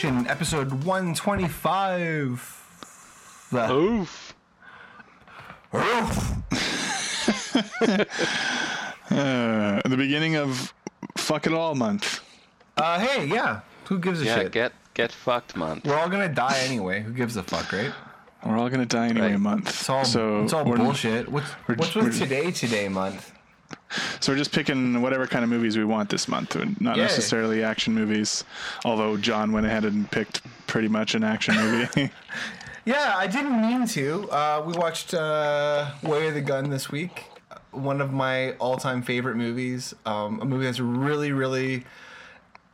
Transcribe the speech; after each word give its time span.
Action 0.00 0.16
Action, 0.16 0.30
episode 0.30 0.84
125. 0.84 3.48
The- 3.52 3.70
Oof. 3.70 4.34
Uh, 9.10 9.80
the 9.88 9.96
beginning 9.98 10.36
of 10.36 10.72
fuck 11.18 11.44
it 11.46 11.52
all 11.52 11.74
month. 11.74 12.20
Uh, 12.78 12.98
hey, 13.00 13.26
yeah. 13.26 13.60
Who 13.88 13.98
gives 13.98 14.22
a 14.22 14.24
Yeah, 14.24 14.36
shit? 14.36 14.52
get 14.52 14.72
get 14.94 15.10
fucked 15.12 15.54
month. 15.56 15.84
We're 15.84 15.96
all 15.98 16.08
gonna 16.08 16.28
die 16.32 16.60
anyway. 16.60 17.02
Who 17.02 17.12
gives 17.12 17.36
a 17.36 17.42
fuck, 17.42 17.70
right? 17.72 17.92
We're 18.46 18.56
all 18.56 18.70
gonna 18.70 18.86
die 18.86 19.08
anyway. 19.08 19.32
Right. 19.32 19.40
Month. 19.40 19.68
It's 19.68 19.90
all, 19.90 20.04
so 20.06 20.44
it's 20.44 20.52
all 20.54 20.64
we're, 20.64 20.76
bullshit. 20.78 21.28
What's, 21.28 21.50
we're- 21.68 21.76
what's 21.78 21.94
with 21.94 22.16
today, 22.18 22.50
today 22.52 22.88
month? 22.88 23.32
So 24.20 24.32
we're 24.32 24.38
just 24.38 24.52
picking 24.52 25.00
whatever 25.02 25.26
kind 25.26 25.42
of 25.44 25.50
movies 25.50 25.76
we 25.76 25.84
want 25.84 26.10
this 26.10 26.28
month, 26.28 26.56
not 26.80 26.96
Yay. 26.96 27.02
necessarily 27.02 27.62
action 27.64 27.94
movies. 27.94 28.44
Although 28.84 29.16
John 29.16 29.52
went 29.52 29.66
ahead 29.66 29.84
and 29.84 30.10
picked 30.10 30.42
pretty 30.66 30.88
much 30.88 31.14
an 31.14 31.24
action 31.24 31.54
movie. 31.56 32.10
Yeah, 32.86 33.14
I 33.14 33.26
didn't 33.26 33.60
mean 33.60 33.86
to. 33.88 34.28
Uh, 34.30 34.64
we 34.66 34.72
watched 34.72 35.12
uh, 35.12 35.90
Way 36.02 36.28
of 36.28 36.34
the 36.34 36.40
Gun 36.40 36.70
this 36.70 36.90
week. 36.90 37.24
One 37.72 38.00
of 38.00 38.10
my 38.10 38.52
all-time 38.52 39.02
favorite 39.02 39.36
movies. 39.36 39.94
Um, 40.06 40.40
a 40.40 40.46
movie 40.46 40.64
that's 40.64 40.80
really, 40.80 41.30
really. 41.30 41.84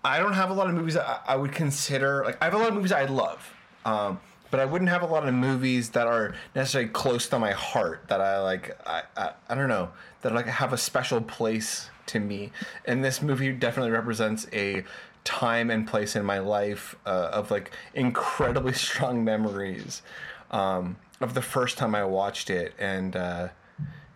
I 0.05 0.21
don't 0.21 0.35
have 0.35 0.51
a 0.51 0.55
lot 0.55 0.69
of 0.69 0.75
movies 0.75 0.95
that 0.95 1.07
I, 1.27 1.33
I 1.35 1.37
would 1.37 1.51
consider 1.53 2.23
like. 2.25 2.41
I 2.41 2.45
have 2.45 2.55
a 2.55 2.59
lot 2.59 2.69
of 2.69 2.75
movies 2.75 2.93
I 2.93 3.07
love, 3.07 3.53
um, 3.85 4.21
but 4.53 4.61
I 4.61 4.65
wouldn't 4.65 4.91
have 4.91 5.03
a 5.03 5.07
lot 5.07 5.27
of 5.27 5.35
movies 5.35 5.91
that 5.91 6.07
are 6.07 6.35
necessarily 6.55 6.89
close 6.89 7.29
to 7.31 7.39
my 7.41 7.51
heart. 7.51 8.05
That 8.07 8.21
I 8.21 8.41
like. 8.41 8.79
I 8.89 9.03
I, 9.17 9.33
I 9.49 9.55
don't 9.57 9.69
know. 9.69 9.91
That 10.27 10.35
like 10.35 10.47
have 10.47 10.73
a 10.73 10.77
special 10.77 11.21
place 11.21 11.89
to 12.07 12.19
me. 12.19 12.51
And 12.85 13.05
this 13.05 13.23
movie 13.23 13.53
definitely 13.53 13.93
represents 13.93 14.49
a 14.53 14.83
time 15.23 15.71
and 15.71 15.87
place 15.87 16.17
in 16.17 16.25
my 16.25 16.41
life 16.41 16.97
uh, 17.07 17.31
of 17.33 17.53
like 17.53 17.71
incredibly 17.95 18.73
strong 18.87 19.23
memories 19.25 20.03
um, 20.51 20.97
of 21.21 21.35
the 21.35 21.43
first 21.43 21.79
time 21.79 21.95
I 21.95 22.03
watched 22.05 22.51
it, 22.51 22.75
and 22.77 23.15
uh, 23.15 23.49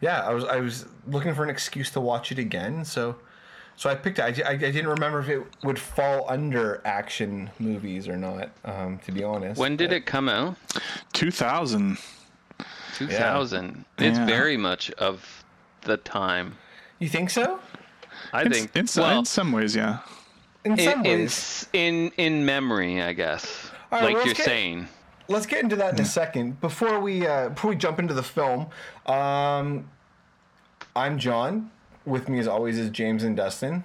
yeah, 0.01 0.23
I 0.27 0.33
was 0.35 0.43
I 0.45 0.59
was 0.59 0.87
looking 1.07 1.33
for 1.33 1.45
an 1.45 1.51
excuse 1.51 1.91
to 1.93 2.01
watch 2.01 2.33
it 2.33 2.41
again, 2.41 2.85
so 2.85 3.15
so 3.77 3.89
I 3.89 3.95
picked 3.95 4.19
it. 4.19 4.23
I, 4.45 4.49
I, 4.49 4.53
I 4.55 4.57
didn't 4.57 4.89
remember 4.89 5.21
if 5.21 5.29
it 5.29 5.45
would 5.63 5.79
fall 5.79 6.27
under 6.29 6.83
action 6.85 7.51
movies 7.61 8.09
or 8.09 8.17
not. 8.17 8.51
Um, 8.65 8.99
to 9.05 9.13
be 9.13 9.23
honest, 9.23 9.61
When 9.61 9.77
did 9.77 9.93
it 9.93 10.07
come 10.07 10.29
out? 10.29 10.57
Two 11.13 11.31
thousand. 11.31 11.99
2000. 12.97 13.85
It's 13.99 14.19
Yeah. 14.19 14.27
very 14.27 14.57
much 14.57 14.91
of 14.93 15.40
the 15.83 15.97
time. 15.97 16.57
you 16.99 17.09
think 17.09 17.31
so? 17.31 17.61
I 18.33 18.43
In, 18.43 18.53
think. 18.53 18.77
in, 18.77 18.87
some- 18.87 19.03
well, 19.05 19.19
in 19.21 19.25
some 19.25 19.53
ways, 19.53 19.75
yeah. 19.75 19.99
In 20.65 20.77
some 20.77 21.01
in, 21.01 21.07
in 21.07 21.19
ways, 21.21 21.31
s- 21.33 21.67
in 21.73 22.11
in 22.19 22.45
memory, 22.45 23.03
I 23.03 23.13
guess. 23.15 23.71
All 23.91 23.99
right, 24.01 24.05
like 24.07 24.15
well, 24.15 24.25
you're 24.25 24.27
let's 24.27 24.37
get- 24.39 24.45
saying. 24.47 24.89
let's 25.29 25.47
get 25.47 25.63
into 25.63 25.77
that 25.77 25.95
in 25.95 26.01
a 26.01 26.05
second. 26.05 26.61
Before 26.61 27.01
we 27.01 27.27
uh, 27.27 27.49
before 27.51 27.71
we 27.71 27.77
jump 27.77 27.99
into 27.99 28.13
the 28.15 28.23
film, 28.23 28.67
um, 29.07 29.89
I'm 30.95 31.19
John. 31.19 31.71
With 32.07 32.29
me, 32.29 32.39
as 32.39 32.47
always, 32.49 32.79
is 32.79 32.91
James 32.91 33.23
and 33.25 33.37
Dustin. 33.37 33.85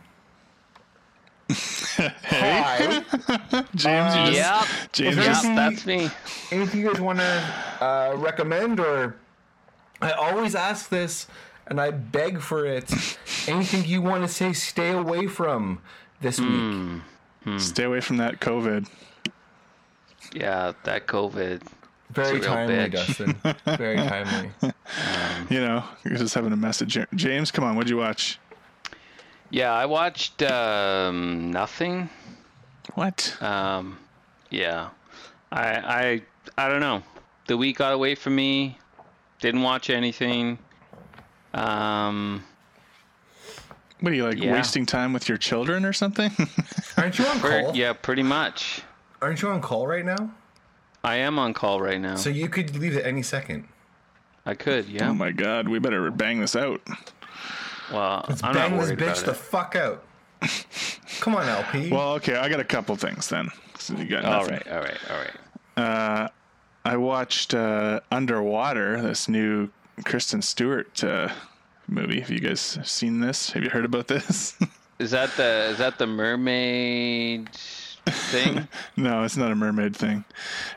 Hi. 1.52 3.04
James, 3.76 4.16
you 4.16 4.22
just, 4.26 4.34
Yep. 4.34 4.66
James, 4.92 5.16
Yep, 5.18 5.26
anything- 5.28 5.56
that's 5.56 5.86
me. 5.86 6.10
anything 6.52 6.80
you 6.82 6.92
guys 6.92 7.00
want 7.02 7.20
to 7.20 7.54
uh, 7.82 8.14
recommend 8.18 8.80
or 8.80 9.16
i 10.02 10.12
always 10.12 10.56
ask 10.56 10.90
this 10.90 11.28
and 11.68 11.80
i 11.82 11.90
beg 11.92 12.40
for 12.40 12.66
it 12.66 12.92
anything 13.48 13.84
you 13.86 14.02
want 14.02 14.24
to 14.24 14.28
say 14.28 14.54
stay 14.54 14.92
away 14.92 15.28
from 15.28 15.80
this 16.22 16.40
week 16.40 17.02
stay 17.60 17.84
away 17.84 18.02
from 18.02 18.18
that 18.18 18.40
COVID. 18.40 18.88
Yeah, 20.34 20.74
that 20.84 21.06
COVID. 21.08 21.62
very 22.10 22.38
It's 22.38 22.46
a 22.48 22.50
real 22.50 22.58
timely 22.58 22.76
bitch. 22.76 22.92
dustin 22.92 23.36
very 23.78 23.98
timely 23.98 24.52
You 25.50 25.60
know, 25.62 25.84
you're 26.04 26.18
just 26.18 26.34
having 26.34 26.54
a 26.54 26.58
message. 26.58 26.94
here. 26.96 27.08
James, 27.14 27.52
come 27.52 27.64
on, 27.64 27.76
what'd 27.76 27.90
you 27.90 27.98
watch? 27.98 28.40
Yeah, 29.52 29.72
I 29.74 29.86
watched 29.86 30.42
um, 30.42 31.52
nothing. 31.52 32.10
What? 32.96 33.38
Um, 33.42 34.00
yeah, 34.50 34.90
I 35.52 36.22
I 36.58 36.64
I 36.66 36.68
don't 36.70 36.80
know. 36.82 37.04
The 37.48 37.58
week 37.58 37.78
got 37.78 37.94
away 37.94 38.16
from 38.16 38.36
me. 38.36 38.80
Didn't 39.40 39.62
watch 39.62 39.90
anything. 39.92 40.58
Um, 41.56 42.44
What 44.02 44.12
are 44.12 44.16
you 44.16 44.26
like 44.26 44.38
yeah. 44.42 44.52
wasting 44.52 44.86
time 44.86 45.14
with 45.14 45.30
your 45.30 45.38
children 45.38 45.86
or 45.86 45.94
something? 45.94 46.32
aren't 46.98 47.18
you 47.18 47.26
on 47.26 47.40
per- 47.40 47.62
call 47.64 47.76
yeah, 47.76 47.94
pretty 47.94 48.24
much. 48.24 48.82
aren't 49.22 49.42
you 49.42 49.50
on 49.50 49.62
call 49.62 49.88
right 49.88 50.06
now 50.06 50.32
I 51.04 51.16
am 51.18 51.40
on 51.40 51.54
call 51.54 51.80
right 51.82 52.00
now. 52.02 52.16
so 52.16 52.30
you 52.30 52.50
could 52.50 52.76
leave 52.76 52.98
at 52.98 53.06
any 53.06 53.22
second 53.24 53.68
I 54.46 54.54
could, 54.54 54.88
yeah. 54.88 55.10
oh 55.10 55.14
my 55.14 55.32
god, 55.32 55.68
we 55.68 55.80
better 55.80 56.12
bang 56.12 56.40
this 56.40 56.56
out. 56.56 56.82
well, 57.92 58.26
I'm 58.44 58.54
not 58.54 58.70
bang 58.70 58.78
this 58.78 58.92
bitch 58.92 59.24
the 59.26 59.34
fuck 59.34 59.76
out 59.76 60.04
come 61.22 61.36
on 61.36 61.48
lp 61.48 61.90
Well, 61.90 62.14
okay, 62.16 62.36
I 62.36 62.50
got 62.50 62.60
a 62.60 62.64
couple 62.66 62.96
things 62.98 63.30
then. 63.30 63.50
So 63.80 63.96
you 63.96 64.06
got 64.06 64.26
all 64.26 64.42
nothing. 64.42 64.54
right, 64.56 64.68
all 64.72 64.80
right, 64.82 64.98
all 65.10 65.18
right. 65.18 66.32
I 66.88 66.98
watched 66.98 67.54
uh, 67.56 68.02
Underwater, 68.12 69.02
this 69.02 69.28
new 69.28 69.70
Kristen 70.04 70.42
Stewart 70.42 71.04
uh, 71.04 71.30
movie. 71.88 72.20
Have 72.20 72.30
you 72.32 72.40
guys 72.40 72.80
seen 72.84 73.20
this? 73.22 73.52
Have 73.52 73.64
you 73.64 73.70
heard 73.70 73.86
about 73.86 74.08
this? 74.08 74.58
Is 75.00 75.12
that 75.12 75.30
the 75.36 75.68
is 75.72 75.78
that 75.80 75.98
the 75.98 76.08
mermaid 76.08 77.50
thing? 77.52 78.66
no, 78.96 79.24
it's 79.24 79.36
not 79.36 79.52
a 79.52 79.56
mermaid 79.56 79.94
thing. 79.94 80.24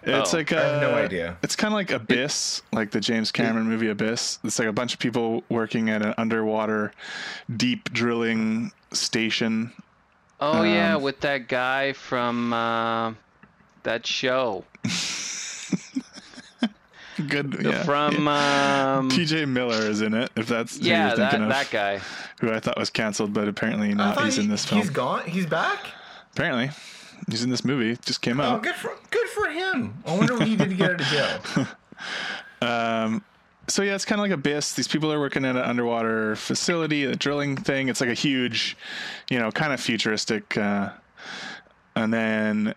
It's 0.03 0.35
Oh. 0.35 0.39
like 0.39 0.53
I 0.53 0.61
have 0.61 0.83
no 0.83 0.91
uh, 0.91 0.97
idea. 0.97 1.37
It's 1.45 1.55
kind 1.55 1.73
of 1.73 1.77
like 1.77 1.93
Abyss, 1.93 2.63
like 2.73 2.91
the 2.91 2.99
James 2.99 3.31
Cameron 3.31 3.69
movie 3.69 3.89
Abyss. 3.89 4.41
It's 4.43 4.59
like 4.59 4.67
a 4.67 4.73
bunch 4.73 4.93
of 4.93 4.99
people 4.99 5.45
working 5.49 5.89
at 5.89 6.03
an 6.05 6.15
underwater 6.19 6.91
deep 7.57 7.93
drilling 7.93 8.73
station. 8.93 9.73
Oh 10.41 10.65
yeah, 10.65 10.97
Um, 10.97 11.03
with 11.03 11.21
that 11.21 11.47
guy 11.47 11.93
from 11.93 12.53
uh, 12.53 13.13
that 13.85 14.05
show. 14.05 14.65
Good, 17.27 17.57
yeah. 17.61 17.83
From 17.83 18.29
um, 18.29 19.09
T.J. 19.09 19.47
Miller 19.47 19.89
is 19.89 20.03
in 20.03 20.15
it. 20.15 20.31
If 20.37 20.47
that's 20.47 20.79
who 20.79 20.85
yeah, 20.85 21.09
you're 21.09 21.17
that 21.17 21.41
of, 21.41 21.49
that 21.49 21.71
guy. 21.71 22.01
who 22.41 22.53
I 22.53 22.61
thought 22.61 22.79
was 22.79 22.91
canceled, 22.91 23.33
but 23.33 23.49
apparently 23.49 23.95
not. 23.95 24.23
He's 24.23 24.37
he- 24.37 24.43
in 24.43 24.49
this 24.49 24.65
film. 24.65 24.81
he's 24.81 24.91
gone 24.91 25.25
he's 25.27 25.47
back 25.47 25.87
Apparently, 26.33 26.71
he's 27.29 27.43
in 27.43 27.51
this 27.51 27.65
movie. 27.65 27.99
Just 28.05 28.23
came 28.23 28.41
oh 28.41 28.45
out. 28.45 28.63
good 28.63 28.77
for 28.77 28.93
good 29.11 29.29
for 29.31 29.49
him 29.49 29.95
i 30.07 30.17
wonder 30.17 30.35
what 30.35 30.47
he 30.47 30.55
did 30.57 30.69
to 30.71 30.75
get 30.77 30.91
out 30.91 31.01
of 31.01 31.07
jail 31.07 31.67
um, 32.69 33.25
so 33.69 33.83
yeah, 33.83 33.95
it's 33.95 34.05
kind 34.05 34.19
of 34.19 34.23
like 34.23 34.33
Abyss. 34.33 34.73
These 34.73 34.89
people 34.89 35.13
are 35.13 35.21
working 35.21 35.45
at 35.45 35.55
an 35.55 35.63
underwater 35.63 36.37
facility, 36.37 37.05
a 37.05 37.15
drilling 37.15 37.57
thing. 37.57 37.89
It's 37.89 38.01
like 38.01 38.09
a 38.09 38.15
huge, 38.15 38.77
you 39.31 39.39
know, 39.39 39.51
kind 39.51 39.73
of 39.75 39.81
futuristic. 39.81 40.57
Uh, 40.57 40.91
and 41.95 42.13
then 42.13 42.75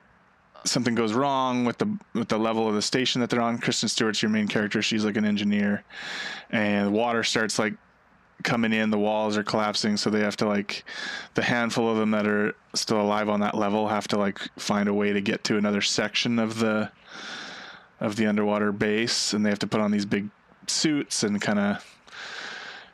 something 0.65 0.95
goes 0.95 1.13
wrong 1.13 1.65
with 1.65 1.77
the 1.77 1.97
with 2.13 2.27
the 2.27 2.37
level 2.37 2.67
of 2.67 2.75
the 2.75 2.81
station 2.81 3.21
that 3.21 3.29
they're 3.29 3.41
on. 3.41 3.57
Kristen 3.57 3.89
Stewart's 3.89 4.21
your 4.21 4.29
main 4.29 4.47
character. 4.47 4.81
She's 4.81 5.05
like 5.05 5.17
an 5.17 5.25
engineer, 5.25 5.83
and 6.49 6.93
water 6.93 7.23
starts 7.23 7.59
like 7.59 7.73
coming 8.43 8.73
in. 8.73 8.89
The 8.89 8.97
walls 8.97 9.37
are 9.37 9.43
collapsing, 9.43 9.97
so 9.97 10.09
they 10.09 10.21
have 10.21 10.37
to 10.37 10.47
like 10.47 10.83
the 11.33 11.43
handful 11.43 11.89
of 11.89 11.97
them 11.97 12.11
that 12.11 12.27
are 12.27 12.55
still 12.73 13.01
alive 13.01 13.29
on 13.29 13.39
that 13.41 13.55
level 13.55 13.87
have 13.87 14.07
to 14.09 14.17
like 14.17 14.39
find 14.57 14.87
a 14.87 14.93
way 14.93 15.13
to 15.13 15.21
get 15.21 15.43
to 15.45 15.57
another 15.57 15.81
section 15.81 16.39
of 16.39 16.59
the 16.59 16.91
of 17.99 18.15
the 18.15 18.25
underwater 18.25 18.71
base, 18.71 19.33
and 19.33 19.45
they 19.45 19.49
have 19.49 19.59
to 19.59 19.67
put 19.67 19.81
on 19.81 19.91
these 19.91 20.05
big 20.05 20.29
suits 20.67 21.23
and 21.23 21.41
kind 21.41 21.59
of 21.59 21.85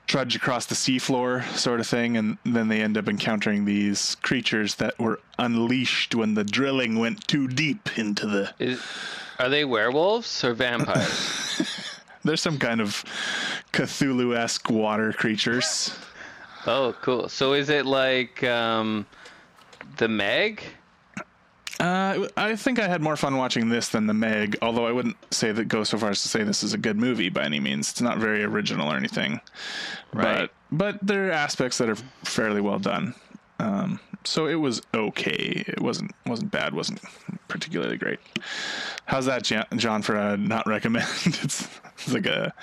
trudge 0.08 0.36
across 0.36 0.66
the 0.66 0.76
seafloor, 0.76 1.46
sort 1.56 1.80
of 1.80 1.88
thing. 1.88 2.18
And 2.18 2.38
then 2.46 2.70
they 2.70 2.82
end 2.82 2.98
up 2.98 3.08
encountering 3.08 3.66
these 3.66 4.16
creatures 4.16 4.76
that 4.76 4.98
were 4.98 5.20
unleashed 5.38 6.16
when 6.16 6.34
the 6.34 6.44
drilling 6.44 6.98
went 6.98 7.28
too 7.28 7.48
deep 7.48 7.98
into 7.98 8.26
the. 8.26 8.54
Is, 8.58 8.82
are 9.38 9.50
they 9.50 9.66
werewolves 9.66 10.44
or 10.44 10.54
vampires? 10.54 11.62
There's 12.24 12.42
some 12.42 12.58
kind 12.58 12.82
of 12.82 13.04
Cthulhu 13.72 14.36
esque 14.36 14.70
water 14.70 15.14
creatures. 15.14 15.96
oh, 16.66 16.96
cool. 17.02 17.30
So 17.30 17.54
is 17.54 17.70
it 17.70 17.86
like 17.86 18.44
um, 18.44 19.06
the 19.98 20.08
Meg? 20.08 20.64
Uh, 21.80 22.28
I 22.36 22.56
think 22.56 22.80
I 22.80 22.88
had 22.88 23.02
more 23.02 23.16
fun 23.16 23.38
watching 23.38 23.70
this 23.70 23.90
than 23.90 24.08
the 24.08 24.14
Meg, 24.14 24.58
although 24.62 24.88
I 24.88 24.92
wouldn't 24.92 25.16
say 25.32 25.52
that 25.52 25.66
go 25.66 25.84
so 25.84 25.98
far 25.98 26.10
as 26.10 26.22
to 26.24 26.28
say 26.28 26.44
this 26.44 26.64
is 26.64 26.74
a 26.74 26.78
good 26.78 26.98
movie 26.98 27.30
by 27.30 27.44
any 27.44 27.60
means. 27.60 27.92
It's 27.92 28.02
not 28.02 28.18
very 28.18 28.44
original 28.44 28.92
or 28.92 28.98
anything, 28.98 29.40
Right. 30.14 30.50
But 30.72 30.96
but 30.96 31.00
there 31.06 31.28
are 31.28 31.32
aspects 31.32 31.78
that 31.78 31.90
are 31.90 31.96
fairly 32.24 32.62
well 32.62 32.80
done. 32.80 33.14
Um, 33.60 34.00
so 34.24 34.48
it 34.48 34.56
was 34.56 34.82
okay. 34.94 35.64
It 35.68 35.82
wasn't 35.82 36.12
wasn't 36.26 36.52
bad. 36.52 36.74
wasn't 36.74 37.00
particularly 37.48 37.98
great. 37.98 38.20
How's 39.06 39.26
that, 39.26 39.44
John? 39.44 40.02
For 40.02 40.16
a 40.16 40.36
not 40.38 40.66
recommend, 40.68 41.06
it's, 41.26 41.68
it's 41.94 42.12
like 42.12 42.26
a 42.26 42.54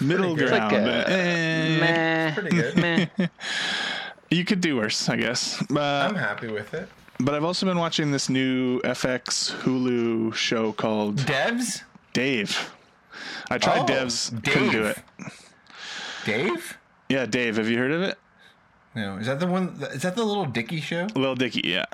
middle 0.00 0.34
good. 0.34 0.48
ground. 0.48 0.72
Like 0.72 0.82
a- 0.82 1.10
Eh, 1.10 1.78
Meh. 1.80 2.34
pretty 2.34 2.56
good 2.56 2.76
Meh. 2.76 3.06
you 4.30 4.44
could 4.44 4.60
do 4.60 4.76
worse, 4.76 5.08
I 5.08 5.16
guess. 5.16 5.62
Uh, 5.70 5.80
i'm 6.08 6.14
happy 6.16 6.48
with 6.48 6.74
it 6.74 6.88
but 7.20 7.34
I've 7.34 7.44
also 7.44 7.66
been 7.66 7.78
watching 7.78 8.10
this 8.10 8.28
new 8.28 8.80
FX 8.82 9.52
Hulu 9.62 10.34
show 10.34 10.72
called 10.72 11.16
Devs? 11.16 11.82
Dave. 12.12 12.72
I 13.50 13.58
tried 13.58 13.80
Oh, 13.80 13.84
Devs, 13.86 14.30
couldn't 14.44 14.70
do 14.70 14.84
it. 14.84 14.98
Dave? 16.24 16.78
Yeah, 17.08 17.26
Dave. 17.26 17.56
Have 17.56 17.68
you 17.68 17.78
heard 17.78 17.92
of 17.92 18.02
it? 18.02 18.18
No. 18.94 19.16
Is 19.16 19.26
that 19.26 19.40
the 19.40 19.46
one? 19.46 19.76
Is 19.92 20.02
that 20.02 20.14
the 20.16 20.24
little 20.24 20.44
Dicky 20.44 20.80
show? 20.80 21.06
Little 21.14 21.34
Dicky. 21.34 21.62
Yeah, 21.64 21.86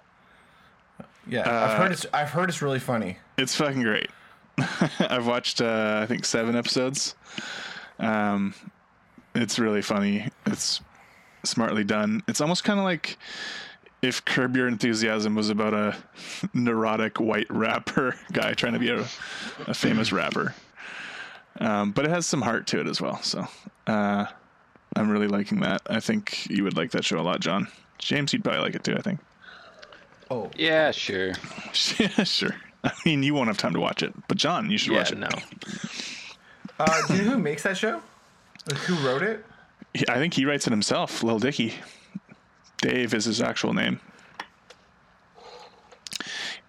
Yeah. 1.27 1.41
Uh, 1.41 1.67
I've 1.71 1.79
heard 1.79 1.93
it's. 1.93 2.07
I've 2.13 2.31
heard 2.31 2.49
it's 2.49 2.63
really 2.63 2.81
funny. 2.81 3.19
it's 3.37 3.55
fucking 3.55 3.83
great. 3.83 4.11
I've 5.01 5.27
watched 5.27 5.61
uh, 5.61 6.01
I 6.03 6.07
think 6.07 6.25
seven 6.25 6.57
episodes. 6.57 7.15
Um, 7.99 8.55
it's 9.35 9.59
really 9.59 9.83
funny. 9.83 10.29
It's 10.47 10.81
smartly 11.45 11.85
done. 11.85 12.23
It's 12.29 12.41
almost 12.41 12.65
kind 12.65 12.79
of 12.79 12.85
like 12.85 13.19
if 14.05 14.25
Curb 14.25 14.57
Your 14.57 14.69
Enthusiasm 14.69 15.35
was 15.35 15.49
about 15.51 15.75
a 15.75 15.97
neurotic 16.55 17.19
white 17.19 17.47
rapper 17.51 18.15
guy 18.33 18.53
trying 18.55 18.75
to 18.75 18.79
be 18.79 18.91
a, 18.91 19.01
a 19.67 19.75
famous 19.75 20.13
rapper. 20.13 20.55
Um, 21.61 21.93
but 21.93 22.05
it 22.05 22.11
has 22.11 22.27
some 22.27 22.43
heart 22.43 22.67
to 22.69 22.81
it 22.81 22.87
as 22.87 23.01
well. 23.01 23.21
So 23.23 23.47
uh, 23.87 24.27
I'm 24.97 25.09
really 25.11 25.29
liking 25.29 25.61
that. 25.61 25.83
I 25.89 26.01
think 26.01 26.49
you 26.51 26.65
would 26.65 26.77
like 26.77 26.91
that 26.93 27.05
show 27.05 27.19
a 27.19 27.23
lot, 27.23 27.41
John. 27.41 27.69
James, 27.99 28.33
you'd 28.33 28.43
probably 28.45 28.61
like 28.63 28.75
it 28.75 28.85
too. 28.85 28.97
I 28.97 29.01
think. 29.03 29.21
Oh. 30.31 30.51
Yeah, 30.57 30.91
sure. 30.91 31.29
yeah, 31.99 32.25
sure. 32.25 32.55
I 32.83 32.93
mean, 33.05 33.23
you 33.23 33.35
won't 33.35 33.49
have 33.49 33.57
time 33.59 33.73
to 33.75 33.81
watch 33.81 34.03
it, 34.03 34.13
but 34.29 34.37
John, 34.37 34.71
you 34.71 34.77
should 34.79 34.93
Yeah, 34.93 34.99
watch 34.99 35.13
it. 35.13 35.19
no. 35.19 35.29
Uh, 36.77 37.07
do 37.07 37.15
you 37.17 37.23
know 37.23 37.31
who 37.33 37.39
makes 37.39 37.63
that 37.63 37.77
show? 37.77 38.03
Like, 38.69 38.79
who 38.81 39.07
wrote 39.07 39.23
it? 39.23 39.45
He- 39.93 40.09
I 40.09 40.15
think 40.17 40.35
he 40.35 40.45
writes 40.45 40.67
it 40.67 40.71
himself, 40.71 41.23
Lil 41.23 41.39
Dicky. 41.39 41.75
Dave 42.85 43.15
is 43.15 43.25
his 43.25 43.41
actual 43.41 43.73
name. 43.73 43.99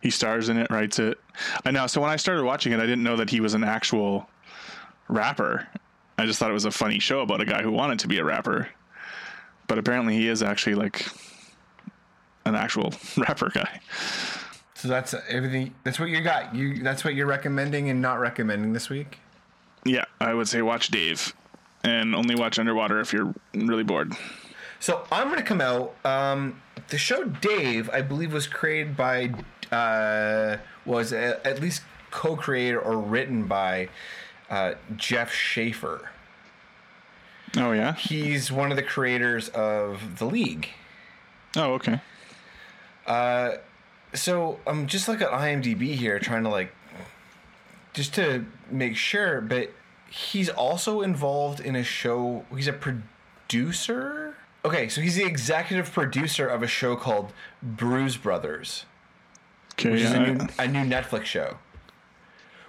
He 0.01 0.09
stars 0.09 0.47
in 0.47 0.56
it, 0.56 0.71
writes 0.71 0.97
it. 0.97 1.19
I 1.65 1.71
know. 1.71 1.88
So 1.88 2.00
when 2.00 2.09
I 2.09 2.15
started 2.15 2.45
watching 2.45 2.71
it, 2.71 2.79
I 2.79 2.85
didn't 2.85 3.03
know 3.03 3.17
that 3.17 3.29
he 3.29 3.41
was 3.41 3.53
an 3.53 3.65
actual 3.65 4.29
rapper. 5.09 5.67
I 6.17 6.25
just 6.25 6.39
thought 6.39 6.50
it 6.50 6.53
was 6.53 6.63
a 6.63 6.71
funny 6.71 7.00
show 7.00 7.19
about 7.19 7.41
a 7.41 7.45
guy 7.45 7.62
who 7.62 7.69
wanted 7.69 8.00
to 8.00 8.07
be 8.07 8.17
a 8.19 8.23
rapper. 8.23 8.69
But 9.67 9.77
apparently, 9.77 10.15
he 10.15 10.29
is 10.29 10.41
actually 10.41 10.75
like 10.75 11.06
an 12.45 12.56
actual 12.56 12.94
rapper 13.17 13.50
guy. 13.50 13.81
So 14.75 14.88
that's 14.88 15.13
everything. 15.27 15.75
That's 15.83 16.00
what 16.00 16.07
you 16.07 16.21
got. 16.21 16.56
You. 16.56 16.81
That's 16.81 17.03
what 17.03 17.15
you're 17.15 17.27
recommending 17.27 17.89
and 17.89 18.01
not 18.01 18.21
recommending 18.21 18.71
this 18.71 18.89
week. 18.89 19.19
Yeah, 19.83 20.06
I 20.21 20.33
would 20.33 20.47
say 20.47 20.62
watch 20.62 20.88
Dave, 20.88 21.35
and 21.83 22.15
only 22.15 22.35
watch 22.35 22.57
Underwater 22.57 23.01
if 23.01 23.12
you're 23.12 23.33
really 23.53 23.83
bored. 23.83 24.13
So 24.86 25.02
I'm 25.12 25.30
going 25.30 25.40
to 25.40 25.44
come 25.44 25.62
out. 25.62 25.96
Um, 26.06 26.62
the 26.90 27.00
show 27.00 27.24
Dave, 27.24 27.90
I 27.90 28.04
believe, 28.04 28.32
was 28.32 28.46
created 28.46 28.96
by, 28.96 29.34
uh, 29.72 30.58
was 30.86 31.12
a, 31.12 31.42
at 31.44 31.60
least 31.60 31.82
co-created 32.12 32.78
or 32.78 33.00
written 33.00 33.48
by 33.48 33.90
uh, 34.48 34.76
Jeff 34.96 35.34
Schaffer. 35.34 36.12
Oh 37.58 37.72
yeah. 37.72 37.96
He's 37.96 38.52
one 38.52 38.70
of 38.70 38.78
the 38.78 38.84
creators 38.84 39.50
of 39.50 40.20
the 40.20 40.26
League. 40.26 40.70
Oh 41.58 41.80
okay. 41.80 42.00
So 44.14 44.60
I'm 44.68 44.86
just 44.86 45.08
like 45.08 45.20
at 45.20 45.32
IMDb 45.32 45.96
here, 45.96 46.20
trying 46.20 46.44
to 46.44 46.50
like, 46.50 46.72
just 47.96 48.14
to 48.14 48.46
make 48.70 48.96
sure. 48.96 49.42
But 49.42 49.72
he's 50.12 50.50
also 50.50 51.02
involved 51.02 51.60
in 51.60 51.76
a 51.76 51.84
show. 51.84 52.46
He's 52.54 52.68
a 52.68 52.74
producer. 52.74 54.35
Okay, 54.65 54.89
so 54.89 55.00
he's 55.01 55.15
the 55.15 55.23
executive 55.25 55.91
producer 55.91 56.47
of 56.47 56.63
a 56.63 56.67
show 56.67 56.95
called 56.95 57.31
Brews 57.62 58.17
Brothers. 58.17 58.85
Okay. 59.73 59.91
which 59.91 60.01
is 60.01 60.12
a 60.12 60.19
new, 60.19 60.47
a 60.57 60.67
new 60.67 60.79
Netflix 60.89 61.25
show, 61.25 61.57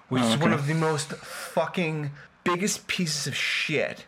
which 0.09 0.23
Oh, 0.23 0.33
is 0.33 0.39
one 0.39 0.53
of 0.53 0.67
the 0.67 0.75
most 0.75 1.13
fucking 1.13 2.11
biggest 2.45 2.87
pieces 2.89 3.27
of 3.29 3.35
shit 3.37 4.07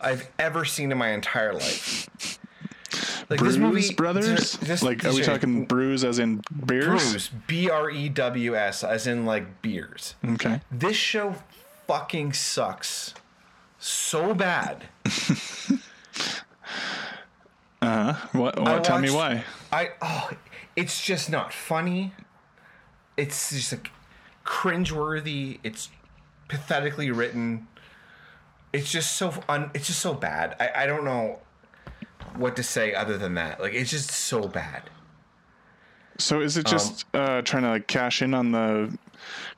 I've 0.00 0.28
ever 0.38 0.64
seen 0.66 0.92
in 0.92 0.98
my 0.98 1.08
entire 1.12 1.54
life. 1.54 2.08
Like 3.30 3.38
Brews 3.40 3.90
Brothers? 3.92 4.52
this- 4.58 4.82
like, 4.82 5.02
are 5.04 5.10
we 5.10 5.16
this- 5.16 5.26
talking 5.26 5.64
brews 5.64 6.04
as 6.04 6.18
in 6.18 6.42
beers? 6.66 6.86
Brews? 7.10 7.30
B 7.46 7.68
R 7.70 7.90
E 7.90 8.08
W 8.10 8.54
S, 8.54 8.84
as 8.84 9.06
in 9.06 9.24
like 9.26 9.62
beers. 9.62 10.14
Okay. 10.24 10.60
This 10.70 10.96
show 10.96 11.34
fucking 11.88 12.34
sucks 12.34 13.14
so 13.78 14.32
bad. 14.34 14.84
What? 17.80 18.58
what 18.58 18.68
I 18.68 18.78
tell 18.80 19.00
me 19.00 19.10
why. 19.10 19.44
I 19.72 19.90
oh, 20.02 20.30
it's 20.74 21.02
just 21.02 21.30
not 21.30 21.52
funny. 21.52 22.12
It's 23.16 23.50
just 23.50 23.72
like 23.72 23.90
cringeworthy. 24.44 25.58
It's 25.62 25.88
pathetically 26.48 27.10
written. 27.10 27.66
It's 28.72 28.90
just 28.90 29.16
so 29.16 29.32
un, 29.48 29.70
It's 29.74 29.86
just 29.86 30.00
so 30.00 30.14
bad. 30.14 30.56
I 30.60 30.84
I 30.84 30.86
don't 30.86 31.04
know 31.04 31.40
what 32.36 32.56
to 32.56 32.62
say 32.62 32.94
other 32.94 33.16
than 33.16 33.34
that. 33.34 33.60
Like 33.60 33.74
it's 33.74 33.90
just 33.90 34.10
so 34.10 34.48
bad. 34.48 34.90
So 36.18 36.40
is 36.40 36.56
Um, 36.56 36.60
it 36.60 36.66
just 36.66 37.04
uh, 37.14 37.42
trying 37.42 37.62
to 37.64 37.70
like 37.70 37.86
cash 37.86 38.22
in 38.22 38.34
on 38.34 38.52
the 38.52 38.96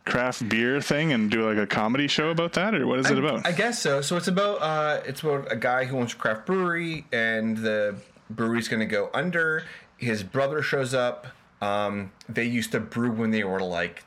craft 0.09 0.49
beer 0.49 0.81
thing 0.81 1.13
and 1.13 1.31
do 1.31 1.49
like 1.49 1.59
a 1.59 1.67
comedy 1.67 2.09
show 2.09 2.31
about 2.31 2.55
that, 2.55 2.75
or 2.75 2.87
what 2.87 2.99
is 2.99 3.11
it 3.11 3.19
about? 3.19 3.47
I 3.47 3.53
guess 3.53 3.81
so. 3.81 4.01
So 4.01 4.17
it's 4.17 4.29
about 4.29 4.61
uh, 4.63 5.03
it's 5.07 5.23
about 5.23 5.53
a 5.53 5.57
guy 5.57 5.85
who 5.85 5.99
owns 5.99 6.15
a 6.15 6.17
craft 6.17 6.47
brewery, 6.47 7.07
and 7.13 7.59
the 7.59 7.97
brewery's 8.31 8.69
going 8.69 8.81
to 8.81 8.87
go 8.87 9.11
under. 9.15 9.65
His 9.97 10.23
brother 10.23 10.63
shows 10.63 10.95
up. 10.95 11.29
Um, 11.61 12.13
they 12.29 12.45
used 12.45 12.73
to 12.73 12.81
brew 12.81 13.11
when 13.11 13.31
they 13.31 13.45
were 13.45 13.61
like 13.61 14.05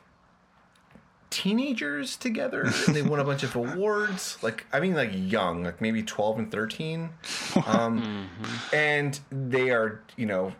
teenagers 1.30 2.16
together, 2.16 2.62
and 2.86 2.94
they 2.94 3.02
won 3.02 3.20
a 3.20 3.24
bunch 3.24 3.42
of 3.42 3.54
awards. 3.64 4.38
Like 4.42 4.66
I 4.72 4.80
mean, 4.80 4.94
like 4.94 5.10
young, 5.12 5.64
like 5.64 5.80
maybe 5.80 6.02
twelve 6.02 6.38
and 6.38 6.50
thirteen. 6.50 7.10
Um, 7.66 8.30
and 8.72 9.20
they 9.30 9.70
are, 9.70 10.02
you 10.16 10.24
know, 10.24 10.54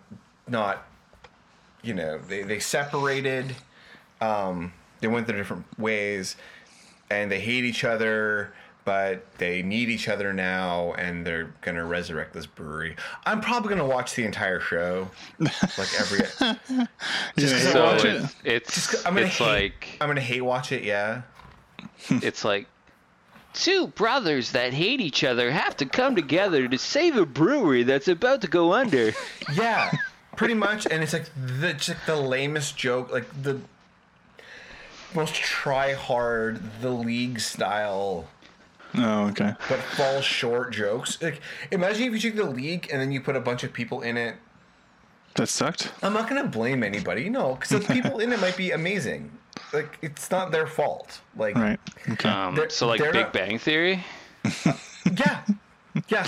not, 0.47 0.87
you 1.83 1.95
know, 1.95 2.19
they 2.19 2.43
they 2.43 2.59
separated 2.59 3.57
um, 4.21 4.73
they 5.03 5.09
went 5.09 5.27
their 5.27 5.37
different 5.37 5.67
ways 5.79 6.37
and 7.11 7.31
they 7.31 7.41
hate 7.41 7.65
each 7.65 7.85
other 7.85 8.55
but 8.85 9.25
they 9.39 9.63
need 9.63 9.89
each 9.89 10.09
other 10.09 10.33
now 10.33 10.93
and 10.95 11.27
they're 11.27 11.53
gonna 11.61 11.85
resurrect 11.85 12.33
this 12.33 12.47
brewery 12.47 12.97
i'm 13.27 13.41
probably 13.41 13.69
gonna 13.69 13.87
watch 13.87 14.15
the 14.15 14.25
entire 14.25 14.61
show 14.61 15.09
like 15.39 15.89
every 16.01 16.19
just 17.37 17.73
so 17.73 17.85
watch 17.85 18.05
it? 18.05 18.23
it's, 18.45 19.05
i'm 19.05 19.15
gonna 19.15 19.27
it's 19.27 19.37
hate 19.37 19.47
like 19.47 19.89
i'm 20.01 20.09
gonna 20.09 20.21
hate 20.21 20.41
watch 20.41 20.73
it 20.73 20.83
yeah 20.83 21.23
it's 22.11 22.45
like 22.45 22.67
two 23.53 23.89
brothers 23.89 24.53
that 24.53 24.73
hate 24.73 25.01
each 25.01 25.23
other 25.23 25.51
have 25.51 25.77
to 25.77 25.85
come 25.85 26.17
together 26.17 26.67
to 26.67 26.79
save 26.79 27.17
a 27.17 27.27
brewery 27.27 27.83
that's 27.83 28.09
about 28.09 28.41
to 28.41 28.49
go 28.49 28.73
under. 28.73 29.13
yeah 29.53 29.91
pretty 30.37 30.55
much 30.55 30.87
and 30.87 31.03
it's 31.03 31.13
like 31.13 31.29
the 31.37 31.75
just 31.75 31.91
like 31.91 32.07
the 32.07 32.17
lamest 32.17 32.77
joke 32.77 33.13
like 33.13 33.27
the 33.43 33.61
most 35.15 35.35
try 35.35 35.93
hard 35.95 36.61
the 36.81 36.91
league 36.91 37.41
style 37.41 38.27
Oh, 38.95 39.29
okay. 39.29 39.55
but 39.71 39.79
fall 39.81 40.21
short 40.21 40.73
jokes 40.73 41.21
like 41.23 41.41
imagine 41.71 42.03
if 42.13 42.13
you 42.23 42.31
took 42.31 42.37
the 42.45 42.51
league 42.51 42.89
and 42.93 43.01
then 43.01 43.11
you 43.11 43.21
put 43.23 43.37
a 43.37 43.41
bunch 43.41 43.65
of 43.65 43.73
people 43.73 44.03
in 44.03 44.17
it 44.19 44.37
That 45.37 45.49
sucked. 45.49 45.93
I'm 46.03 46.13
not 46.13 46.29
gonna 46.29 46.47
blame 46.47 46.83
anybody, 46.83 47.31
no, 47.31 47.55
because 47.55 47.71
the 47.87 47.93
people 47.95 48.19
in 48.21 48.33
it 48.33 48.41
might 48.41 48.57
be 48.57 48.73
amazing. 48.73 49.31
Like 49.73 49.97
it's 50.03 50.31
not 50.31 50.51
their 50.53 50.67
fault. 50.67 51.21
Like 51.37 51.57
Right. 51.57 51.81
Okay. 52.11 52.29
Um, 52.29 52.59
so 52.69 52.87
like 52.87 53.01
Big 53.01 53.15
not- 53.15 53.33
Bang 53.33 53.59
Theory. 53.59 54.05
yeah, 54.45 55.41
yeah, 56.09 56.27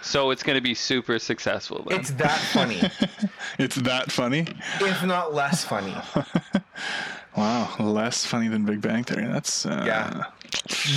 So 0.00 0.30
it's 0.30 0.42
gonna 0.42 0.60
be 0.62 0.74
super 0.74 1.18
successful. 1.18 1.84
Then. 1.88 2.00
it's 2.00 2.10
that 2.12 2.38
funny, 2.54 2.80
it's 3.58 3.76
that 3.76 4.10
funny. 4.10 4.46
if 4.80 5.04
not 5.04 5.34
less 5.34 5.62
funny. 5.64 5.94
Wow, 7.36 7.74
less 7.78 8.24
funny 8.26 8.48
than 8.48 8.64
Big 8.64 8.80
Bang 8.80 9.04
Theory. 9.04 9.24
That's 9.26 9.64
uh, 9.66 9.82
Yeah, 9.86 10.24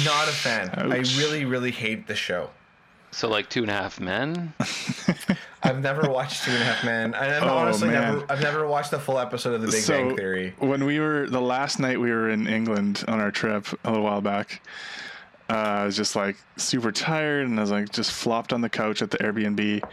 not 0.03 0.27
a 0.27 0.31
fan. 0.31 0.69
I 0.73 0.83
really, 1.17 1.45
really 1.45 1.71
hate 1.71 2.07
the 2.07 2.15
show. 2.15 2.49
so 3.11 3.29
like 3.29 3.49
Two 3.49 3.61
and 3.61 3.71
a 3.71 3.73
Half 3.73 3.99
Men. 3.99 4.53
I've 5.63 5.81
never 5.81 6.09
watched 6.09 6.43
Two 6.43 6.51
and 6.51 6.61
a 6.61 6.65
Half 6.65 6.83
Men, 6.85 7.13
and 7.15 7.15
I've 7.33 7.43
Oh, 7.43 7.57
honestly 7.57 7.87
man. 7.89 8.15
never, 8.19 8.25
I've 8.31 8.41
never 8.41 8.67
watched 8.67 8.91
the 8.91 8.99
full 8.99 9.17
episode 9.17 9.53
of 9.53 9.61
The 9.61 9.67
Big 9.67 9.81
so 9.81 9.93
Bang 9.93 10.15
Theory. 10.17 10.53
when 10.59 10.83
we 10.85 10.99
were 10.99 11.27
the 11.29 11.41
last 11.41 11.79
night 11.79 11.99
we 11.99 12.11
were 12.11 12.29
in 12.29 12.47
England 12.47 13.03
on 13.07 13.19
our 13.19 13.31
trip 13.31 13.67
a 13.85 13.89
little 13.89 14.03
while 14.03 14.21
back, 14.21 14.61
uh, 15.49 15.53
I 15.53 15.85
was 15.85 15.95
just 15.95 16.15
like 16.17 16.35
super 16.57 16.91
tired, 16.91 17.47
and 17.47 17.57
I 17.57 17.61
was 17.61 17.71
like 17.71 17.89
just 17.91 18.11
flopped 18.11 18.51
on 18.51 18.59
the 18.61 18.69
couch 18.69 19.01
at 19.01 19.09
the 19.11 19.17
Airbnb, 19.19 19.83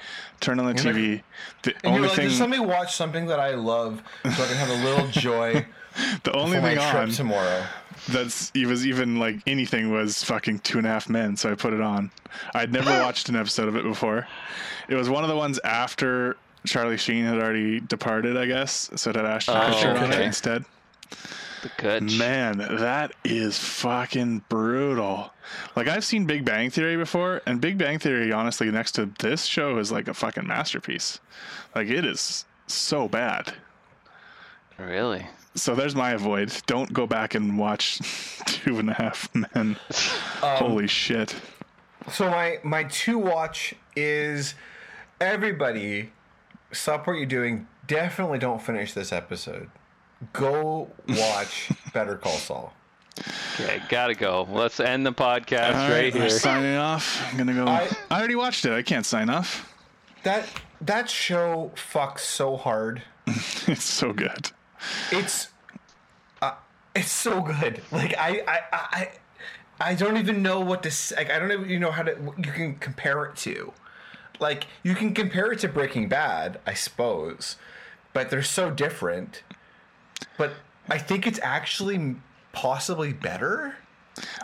turned 0.40 0.60
on 0.60 0.74
the 0.74 0.82
You're 0.82 0.92
TV. 0.92 1.22
The 1.62 1.74
And 1.76 1.84
you're 1.84 1.92
only 1.94 2.08
like, 2.08 2.16
thing, 2.16 2.28
just 2.28 2.40
let 2.40 2.50
me 2.50 2.58
watch 2.58 2.96
something 2.96 3.26
that 3.26 3.38
I 3.38 3.54
love, 3.54 4.02
so 4.24 4.30
I 4.30 4.46
can 4.48 4.56
have 4.56 4.70
a 4.70 4.84
little 4.84 5.06
joy 5.10 5.64
the 6.24 6.32
only 6.34 6.60
thing 6.60 6.76
trip 6.76 6.94
on 6.94 7.10
tomorrow. 7.10 7.64
that's 8.08 8.50
it 8.54 8.66
was 8.66 8.86
even 8.86 9.18
like 9.18 9.36
anything 9.46 9.92
was 9.92 10.22
fucking 10.24 10.60
Two 10.60 10.78
and 10.78 10.86
a 10.86 10.90
Half 10.90 11.08
Men, 11.08 11.36
so 11.36 11.50
I 11.50 11.54
put 11.54 11.72
it 11.72 11.80
on. 11.80 12.10
I'd 12.54 12.72
never 12.72 12.90
watched 13.02 13.28
an 13.28 13.36
episode 13.36 13.68
of 13.68 13.76
it 13.76 13.84
before. 13.84 14.26
It 14.88 14.94
was 14.94 15.08
one 15.08 15.22
of 15.24 15.28
the 15.30 15.36
ones 15.36 15.58
after 15.64 16.36
Charlie 16.66 16.96
Sheen 16.96 17.24
had 17.24 17.38
already 17.38 17.80
departed, 17.80 18.36
I 18.36 18.46
guess, 18.46 18.90
so 18.96 19.10
it 19.10 19.16
had 19.16 19.24
Ashton 19.26 19.56
Oh, 19.56 19.60
Kutcher 19.60 20.00
on 20.00 20.12
it 20.12 20.20
instead. 20.20 20.64
The 21.62 21.68
Kutch. 21.78 22.18
Man, 22.18 22.58
that 22.58 23.12
is 23.24 23.56
fucking 23.58 24.44
brutal. 24.48 25.32
Like 25.76 25.86
I've 25.86 26.04
seen 26.04 26.24
Big 26.26 26.44
Bang 26.44 26.70
Theory 26.70 26.96
before, 26.96 27.40
and 27.46 27.60
Big 27.60 27.78
Bang 27.78 27.98
Theory, 28.00 28.32
honestly, 28.32 28.68
next 28.70 28.92
to 28.92 29.06
this 29.20 29.44
show, 29.44 29.78
is 29.78 29.92
like 29.92 30.08
a 30.08 30.14
fucking 30.14 30.46
masterpiece. 30.46 31.20
Like 31.74 31.88
it 31.88 32.04
is 32.04 32.44
so 32.66 33.06
bad. 33.08 33.52
Really? 34.78 35.26
So 35.54 35.74
there's 35.74 35.94
my 35.94 36.12
avoid. 36.12 36.52
Don't 36.66 36.92
go 36.92 37.06
back 37.06 37.34
and 37.34 37.58
watch 37.58 37.98
Two 38.46 38.78
and 38.78 38.88
a 38.90 38.94
Half 38.94 39.28
Men. 39.34 39.48
Um, 39.54 39.76
Holy 40.42 40.86
shit. 40.86 41.34
So 42.10 42.30
my 42.30 42.58
my 42.62 42.84
two 42.84 43.18
watch 43.18 43.74
is 43.94 44.54
everybody 45.20 46.10
stop 46.72 47.06
what 47.06 47.14
you're 47.14 47.26
doing. 47.26 47.66
Definitely 47.86 48.38
don't 48.38 48.60
finish 48.62 48.92
this 48.94 49.12
episode. 49.12 49.68
Go 50.32 50.90
watch 51.08 51.70
Better 51.92 52.16
Call 52.16 52.32
Saul. 52.32 52.72
Okay, 53.54 53.82
gotta 53.88 54.14
go. 54.14 54.48
Let's 54.50 54.80
end 54.80 55.04
the 55.04 55.12
podcast 55.12 55.74
All 55.74 55.90
right 55.90 56.12
we're 56.14 56.20
here. 56.22 56.30
signing 56.30 56.76
off. 56.76 57.22
I'm 57.30 57.36
gonna 57.36 57.52
go. 57.54 57.66
I- 57.66 57.88
I, 58.10 58.18
already 58.18 58.36
watched 58.36 58.64
it. 58.64 58.72
I 58.72 58.82
can't 58.82 59.04
sign 59.04 59.28
off. 59.28 59.70
That 60.22 60.48
that 60.80 61.10
show 61.10 61.72
fucks 61.74 62.20
so 62.20 62.56
hard. 62.56 63.02
It's 63.66 63.84
so 63.84 64.12
good. 64.12 64.50
It's 65.10 65.48
uh, 66.40 66.54
it's 66.94 67.10
so 67.10 67.40
good. 67.40 67.82
Like 67.90 68.14
I 68.18 68.42
I 68.46 68.60
I 68.72 69.08
I 69.80 69.94
don't 69.94 70.16
even 70.16 70.42
know 70.42 70.60
what 70.60 70.82
to 70.84 71.14
like. 71.16 71.30
I 71.30 71.38
don't 71.38 71.52
even 71.52 71.80
know 71.80 71.90
how 71.90 72.02
to 72.02 72.16
you 72.36 72.52
can 72.52 72.76
compare 72.76 73.24
it 73.24 73.36
to. 73.36 73.72
Like 74.40 74.66
you 74.82 74.94
can 74.94 75.14
compare 75.14 75.52
it 75.52 75.60
to 75.60 75.68
Breaking 75.68 76.08
Bad, 76.08 76.60
I 76.66 76.74
suppose, 76.74 77.56
but 78.12 78.30
they're 78.30 78.42
so 78.42 78.70
different. 78.70 79.42
But 80.36 80.54
I 80.88 80.98
think 80.98 81.26
it's 81.26 81.40
actually 81.42 82.16
possibly 82.52 83.12
better. 83.12 83.76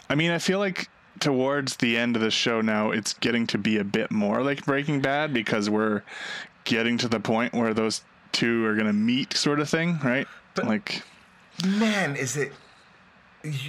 I 0.08 0.14
mean, 0.14 0.30
I 0.30 0.38
feel 0.38 0.58
like 0.58 0.88
towards 1.20 1.76
the 1.76 1.96
end 1.96 2.16
of 2.16 2.22
the 2.22 2.30
show 2.30 2.60
now, 2.60 2.90
it's 2.90 3.12
getting 3.14 3.46
to 3.48 3.58
be 3.58 3.78
a 3.78 3.84
bit 3.84 4.10
more 4.10 4.42
like 4.42 4.64
Breaking 4.64 5.00
Bad 5.00 5.34
because 5.34 5.68
we're 5.68 6.02
getting 6.64 6.98
to 6.98 7.08
the 7.08 7.20
point 7.20 7.52
where 7.52 7.74
those 7.74 8.02
two 8.38 8.64
are 8.66 8.74
gonna 8.74 8.92
meet, 8.92 9.34
sort 9.36 9.60
of 9.60 9.68
thing, 9.68 9.98
right? 10.04 10.26
But 10.54 10.66
like, 10.66 11.02
Man, 11.66 12.16
is 12.16 12.36
it? 12.36 12.52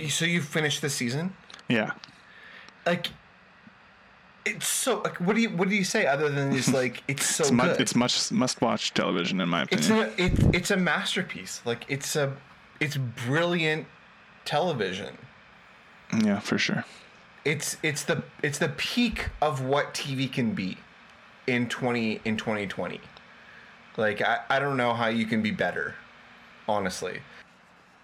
So 0.10 0.26
you 0.26 0.42
finished 0.42 0.82
the 0.82 0.90
season? 0.90 1.34
yeah. 1.68 1.92
Like, 2.86 3.08
it's 4.46 4.68
so. 4.68 5.00
Like, 5.02 5.18
what 5.20 5.36
do 5.36 5.42
you 5.42 5.50
what 5.50 5.70
do 5.70 5.76
you 5.76 5.84
say 5.84 6.06
other 6.08 6.30
than 6.30 6.52
just 6.54 6.74
like 6.74 7.04
it's 7.08 7.26
so 7.26 7.44
It's, 7.44 7.52
good? 7.52 7.82
it's 7.82 7.96
much 7.96 8.32
must-watch 8.32 8.94
television, 8.94 9.42
in 9.42 9.50
my 9.50 9.64
It's 9.72 9.88
opinion. 9.90 10.12
a 10.18 10.24
it, 10.26 10.56
it's 10.56 10.72
a 10.72 10.78
masterpiece. 10.78 11.62
Like 11.66 11.86
it's 11.88 12.16
a 12.16 12.34
it's 12.80 12.98
brilliant 12.98 13.86
television. 14.46 15.18
yeah, 16.24 16.40
for 16.40 16.58
sure. 16.58 16.86
It's 17.46 17.78
it's 17.84 18.04
the 18.04 18.24
it's 18.44 18.58
the 18.60 18.70
peak 18.70 19.30
of 19.42 19.62
what 19.64 19.94
TV 19.94 20.32
can 20.32 20.54
be 20.54 20.78
in 21.48 21.68
twenty 21.70 22.22
in 22.26 22.38
twenty 22.38 22.66
twenty. 22.68 23.02
Like 24.00 24.22
I, 24.22 24.40
I 24.50 24.60
don't 24.60 24.78
know 24.78 24.94
how 24.94 25.08
you 25.08 25.26
can 25.26 25.42
be 25.42 25.52
better, 25.52 25.94
honestly. 26.70 27.20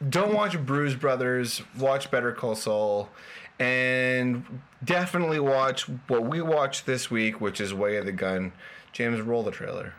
Don't 0.09 0.33
watch 0.33 0.59
Brews 0.59 0.93
Brothers. 0.93 1.61
Watch 1.79 2.11
Better 2.11 2.33
Call 2.33 2.53
Saul, 2.53 3.09
and 3.59 4.43
definitely 4.83 5.39
watch 5.39 5.87
what 6.07 6.25
we 6.25 6.41
watched 6.41 6.85
this 6.85 7.09
week, 7.09 7.39
which 7.39 7.61
is 7.61 7.73
Way 7.73 7.95
of 7.95 8.05
the 8.05 8.11
Gun. 8.11 8.51
James, 8.91 9.21
roll 9.21 9.41
the 9.41 9.51
trailer. 9.51 9.93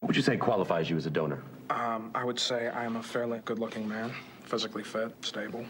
What 0.00 0.08
would 0.08 0.16
you 0.16 0.22
say 0.22 0.38
qualifies 0.38 0.88
you 0.88 0.96
as 0.96 1.04
a 1.04 1.10
donor? 1.10 1.42
Um, 1.68 2.10
I 2.14 2.24
would 2.24 2.40
say 2.40 2.68
I 2.68 2.84
am 2.84 2.96
a 2.96 3.02
fairly 3.02 3.40
good 3.44 3.58
looking 3.58 3.86
man, 3.86 4.12
physically 4.44 4.84
fit, 4.84 5.12
stable. 5.20 5.66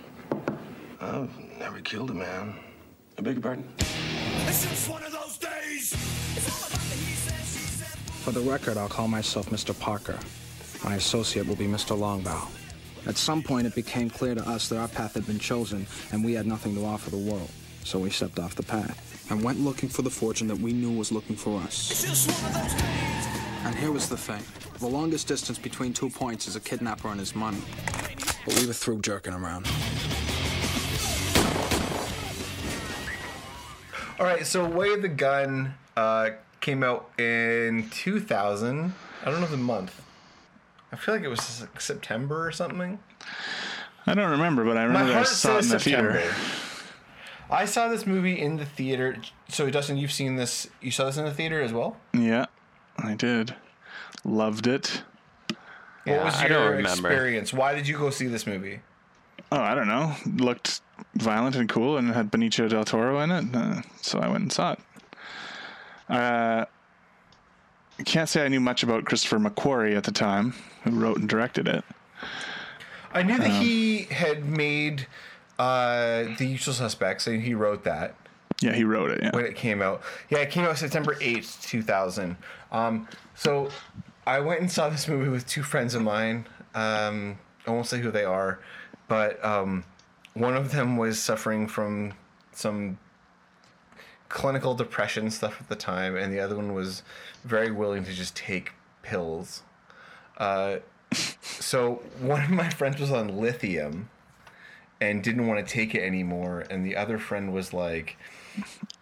I've 1.00 1.36
never 1.58 1.80
killed 1.80 2.10
a 2.10 2.14
man. 2.14 2.54
I 3.18 3.22
beg 3.22 3.34
your 3.34 3.42
pardon? 3.42 3.68
It's 4.46 4.64
just 4.64 4.88
one 4.88 5.02
of 5.02 5.10
those 5.10 5.38
days. 5.38 6.85
For 8.26 8.32
the 8.32 8.40
record, 8.40 8.76
I'll 8.76 8.88
call 8.88 9.06
myself 9.06 9.50
Mr. 9.50 9.78
Parker. 9.78 10.18
My 10.84 10.96
associate 10.96 11.46
will 11.46 11.54
be 11.54 11.68
Mr. 11.68 11.96
Longbow. 11.96 12.48
At 13.06 13.16
some 13.16 13.40
point, 13.40 13.68
it 13.68 13.74
became 13.76 14.10
clear 14.10 14.34
to 14.34 14.42
us 14.48 14.68
that 14.68 14.78
our 14.78 14.88
path 14.88 15.14
had 15.14 15.28
been 15.28 15.38
chosen 15.38 15.86
and 16.10 16.24
we 16.24 16.32
had 16.32 16.44
nothing 16.44 16.74
to 16.74 16.84
offer 16.84 17.08
the 17.08 17.18
world. 17.18 17.48
So 17.84 18.00
we 18.00 18.10
stepped 18.10 18.40
off 18.40 18.56
the 18.56 18.64
path 18.64 19.30
and 19.30 19.44
went 19.44 19.60
looking 19.60 19.88
for 19.88 20.02
the 20.02 20.10
fortune 20.10 20.48
that 20.48 20.58
we 20.58 20.72
knew 20.72 20.90
was 20.90 21.12
looking 21.12 21.36
for 21.36 21.60
us. 21.60 21.88
It's 21.88 22.02
just 22.02 22.42
one 22.42 22.50
of 22.50 22.62
those 22.62 22.72
days. 22.72 23.26
And 23.62 23.76
here 23.76 23.92
was 23.92 24.08
the 24.08 24.16
thing 24.16 24.42
the 24.80 24.88
longest 24.88 25.28
distance 25.28 25.60
between 25.60 25.92
two 25.92 26.10
points 26.10 26.48
is 26.48 26.56
a 26.56 26.60
kidnapper 26.60 27.06
and 27.06 27.20
his 27.20 27.36
money. 27.36 27.62
But 28.44 28.58
we 28.58 28.66
were 28.66 28.72
through 28.72 29.02
jerking 29.02 29.34
around. 29.34 29.68
All 34.18 34.26
right, 34.26 34.44
so 34.44 34.68
Way 34.68 34.94
of 34.94 35.02
the 35.02 35.08
Gun 35.08 35.74
uh, 35.96 36.30
came 36.66 36.82
out 36.82 37.08
in 37.16 37.88
2000. 37.90 38.92
I 39.24 39.30
don't 39.30 39.40
know 39.40 39.46
the 39.46 39.56
month. 39.56 40.02
I 40.90 40.96
feel 40.96 41.14
like 41.14 41.22
it 41.22 41.28
was 41.28 41.60
like 41.60 41.80
September 41.80 42.44
or 42.44 42.50
something. 42.50 42.98
I 44.04 44.14
don't 44.14 44.32
remember, 44.32 44.64
but 44.64 44.76
I 44.76 44.82
remember 44.82 45.12
I 45.12 45.22
saw 45.22 45.58
it 45.58 45.62
in 45.62 45.68
the 45.68 45.78
September. 45.78 46.12
theater. 46.14 46.34
I 47.48 47.66
saw 47.66 47.86
this 47.86 48.04
movie 48.04 48.40
in 48.40 48.56
the 48.56 48.64
theater. 48.64 49.16
So 49.48 49.70
Dustin, 49.70 49.96
you've 49.96 50.10
seen 50.10 50.34
this. 50.34 50.68
You 50.80 50.90
saw 50.90 51.04
this 51.06 51.16
in 51.16 51.24
the 51.24 51.32
theater 51.32 51.62
as 51.62 51.72
well. 51.72 51.98
Yeah, 52.12 52.46
I 52.98 53.14
did. 53.14 53.54
Loved 54.24 54.66
it. 54.66 55.02
What 56.02 56.24
was 56.24 56.34
I 56.34 56.48
your 56.48 56.72
don't 56.72 56.80
experience? 56.80 57.52
Why 57.52 57.76
did 57.76 57.86
you 57.86 57.96
go 57.96 58.10
see 58.10 58.26
this 58.26 58.44
movie? 58.44 58.80
Oh, 59.52 59.60
I 59.60 59.76
don't 59.76 59.86
know. 59.86 60.16
Looked 60.34 60.80
violent 61.14 61.54
and 61.54 61.68
cool, 61.68 61.96
and 61.96 62.10
had 62.12 62.32
Benicio 62.32 62.68
del 62.68 62.84
Toro 62.84 63.20
in 63.20 63.30
it, 63.30 63.54
uh, 63.54 63.82
so 64.02 64.18
I 64.18 64.26
went 64.26 64.42
and 64.42 64.52
saw 64.52 64.72
it. 64.72 64.80
Uh, 66.08 66.64
I 67.98 68.02
can't 68.04 68.28
say 68.28 68.44
I 68.44 68.48
knew 68.48 68.60
much 68.60 68.82
about 68.82 69.04
Christopher 69.04 69.38
McQuarrie 69.38 69.96
at 69.96 70.04
the 70.04 70.12
time, 70.12 70.54
who 70.84 70.90
wrote 70.90 71.16
and 71.18 71.28
directed 71.28 71.66
it. 71.66 71.84
I 73.12 73.22
knew 73.22 73.34
Um, 73.34 73.40
that 73.40 73.50
he 73.50 74.02
had 74.04 74.44
made 74.44 75.06
uh, 75.58 76.24
The 76.38 76.46
Usual 76.46 76.74
Suspects, 76.74 77.26
and 77.26 77.42
he 77.42 77.54
wrote 77.54 77.84
that. 77.84 78.14
Yeah, 78.60 78.74
he 78.74 78.84
wrote 78.84 79.10
it. 79.10 79.20
Yeah, 79.22 79.30
when 79.34 79.44
it 79.46 79.56
came 79.56 79.82
out. 79.82 80.02
Yeah, 80.30 80.38
it 80.38 80.50
came 80.50 80.64
out 80.64 80.76
September 80.78 81.14
8th, 81.16 81.62
2000. 81.62 82.36
Um, 82.72 83.08
so 83.34 83.68
I 84.26 84.40
went 84.40 84.60
and 84.60 84.70
saw 84.70 84.88
this 84.88 85.08
movie 85.08 85.28
with 85.30 85.46
two 85.46 85.62
friends 85.62 85.94
of 85.94 86.02
mine. 86.02 86.46
Um, 86.74 87.38
I 87.66 87.70
won't 87.70 87.86
say 87.86 88.00
who 88.00 88.10
they 88.10 88.24
are, 88.24 88.58
but 89.08 89.42
um, 89.44 89.84
one 90.34 90.54
of 90.56 90.72
them 90.72 90.96
was 90.96 91.18
suffering 91.22 91.66
from 91.68 92.12
some 92.52 92.98
clinical 94.28 94.74
depression 94.74 95.30
stuff 95.30 95.60
at 95.60 95.68
the 95.68 95.76
time, 95.76 96.16
and 96.16 96.32
the 96.32 96.40
other 96.40 96.56
one 96.56 96.74
was 96.74 97.02
very 97.44 97.70
willing 97.70 98.04
to 98.04 98.12
just 98.12 98.36
take 98.36 98.72
pills. 99.02 99.62
Uh, 100.38 100.78
so 101.12 102.02
one 102.20 102.42
of 102.42 102.50
my 102.50 102.68
friends 102.68 103.00
was 103.00 103.10
on 103.10 103.38
lithium 103.38 104.10
and 105.00 105.22
didn't 105.22 105.46
want 105.46 105.64
to 105.64 105.72
take 105.72 105.94
it 105.94 106.02
anymore, 106.02 106.64
and 106.70 106.84
the 106.84 106.96
other 106.96 107.18
friend 107.18 107.52
was 107.52 107.72
like, 107.72 108.16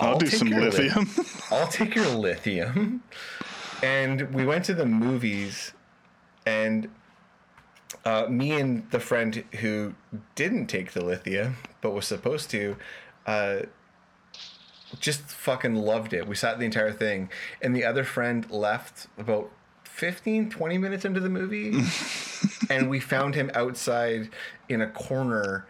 I'll, 0.01 0.19
do 0.19 0.27
take 0.27 0.39
some 0.39 0.49
your 0.49 0.61
li- 0.61 0.71
lithium. 0.71 1.11
I'll 1.51 1.69
take 1.69 1.95
your 1.95 2.09
lithium. 2.09 3.03
And 3.83 4.33
we 4.35 4.45
went 4.45 4.65
to 4.67 4.75
the 4.75 4.87
movies, 4.87 5.73
and 6.47 6.89
uh, 8.05 8.27
me 8.29 8.53
and 8.53 8.91
the 8.91 9.01
friend 9.01 9.45
who 9.61 9.95
didn't 10.35 10.67
take 10.67 10.93
the 10.93 11.05
lithium 11.05 11.57
but 11.81 11.93
was 11.93 12.07
supposed 12.07 12.51
to, 12.51 12.77
uh, 13.27 13.61
just 15.01 15.23
fucking 15.23 15.75
loved 15.75 16.13
it. 16.13 16.27
We 16.27 16.35
sat 16.35 16.59
the 16.59 16.65
entire 16.65 16.93
thing, 16.93 17.31
and 17.63 17.75
the 17.75 17.85
other 17.85 18.05
friend 18.05 18.49
left 18.51 19.07
about 19.19 19.51
15, 19.85 20.51
20 20.51 20.79
minutes 20.79 21.05
into 21.05 21.21
the 21.21 21.29
movie, 21.29 21.81
and 22.71 22.91
we 22.91 23.01
found 23.01 23.35
him 23.35 23.51
outside 23.55 24.31
in 24.69 24.81
a 24.81 24.89
corner, 24.89 25.67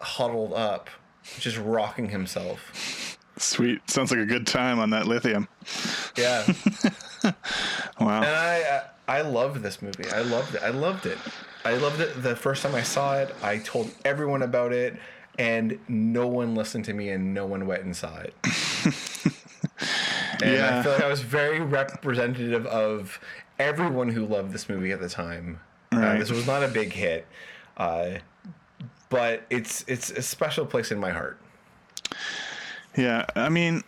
huddled 0.00 0.52
up, 0.52 0.90
just 1.38 1.58
rocking 1.58 2.08
himself. 2.08 3.16
Sweet. 3.36 3.88
Sounds 3.88 4.10
like 4.10 4.20
a 4.20 4.26
good 4.26 4.46
time 4.46 4.80
on 4.80 4.90
that 4.90 5.06
lithium. 5.06 5.48
Yeah. 6.16 6.46
Wow. 8.00 8.22
And 8.22 8.26
I 8.26 8.62
uh, 8.62 8.84
I 9.08 9.22
loved 9.22 9.62
this 9.62 9.82
movie. 9.82 10.08
I 10.10 10.20
loved 10.20 10.54
it. 10.54 10.62
I 10.62 10.70
loved 10.70 11.06
it. 11.06 11.18
I 11.64 11.74
loved 11.76 12.00
it 12.00 12.22
the 12.22 12.36
first 12.36 12.62
time 12.62 12.74
I 12.74 12.82
saw 12.82 13.18
it. 13.18 13.34
I 13.42 13.58
told 13.58 13.90
everyone 14.04 14.42
about 14.42 14.72
it, 14.72 14.96
and 15.38 15.78
no 15.88 16.26
one 16.26 16.54
listened 16.54 16.84
to 16.86 16.92
me, 16.92 17.08
and 17.10 17.32
no 17.32 17.46
one 17.46 17.66
went 17.66 17.84
and 17.84 17.96
saw 17.96 18.18
it. 18.18 18.34
and 20.42 20.50
I 20.50 20.52
Yeah. 20.52 20.82
feel 20.82 20.92
like 20.92 21.02
I 21.02 21.08
was 21.08 21.20
very 21.22 21.60
representative 21.60 22.66
of 22.66 23.18
everyone 23.58 24.08
who 24.08 24.26
loved 24.26 24.52
this 24.52 24.68
movie 24.68 24.92
at 24.92 25.00
the 25.00 25.08
time. 25.08 25.60
Uh, 25.92 26.18
this 26.18 26.30
was 26.30 26.46
not 26.46 26.62
a 26.62 26.68
big 26.68 26.92
hit, 26.92 27.26
uh, 27.76 28.10
but 29.08 29.44
it's 29.50 29.84
it's 29.88 30.10
a 30.10 30.22
special 30.22 30.66
place 30.66 30.92
in 30.92 30.98
my 30.98 31.10
heart. 31.10 31.38
Yeah, 32.96 33.24
I 33.36 33.48
mean, 33.48 33.82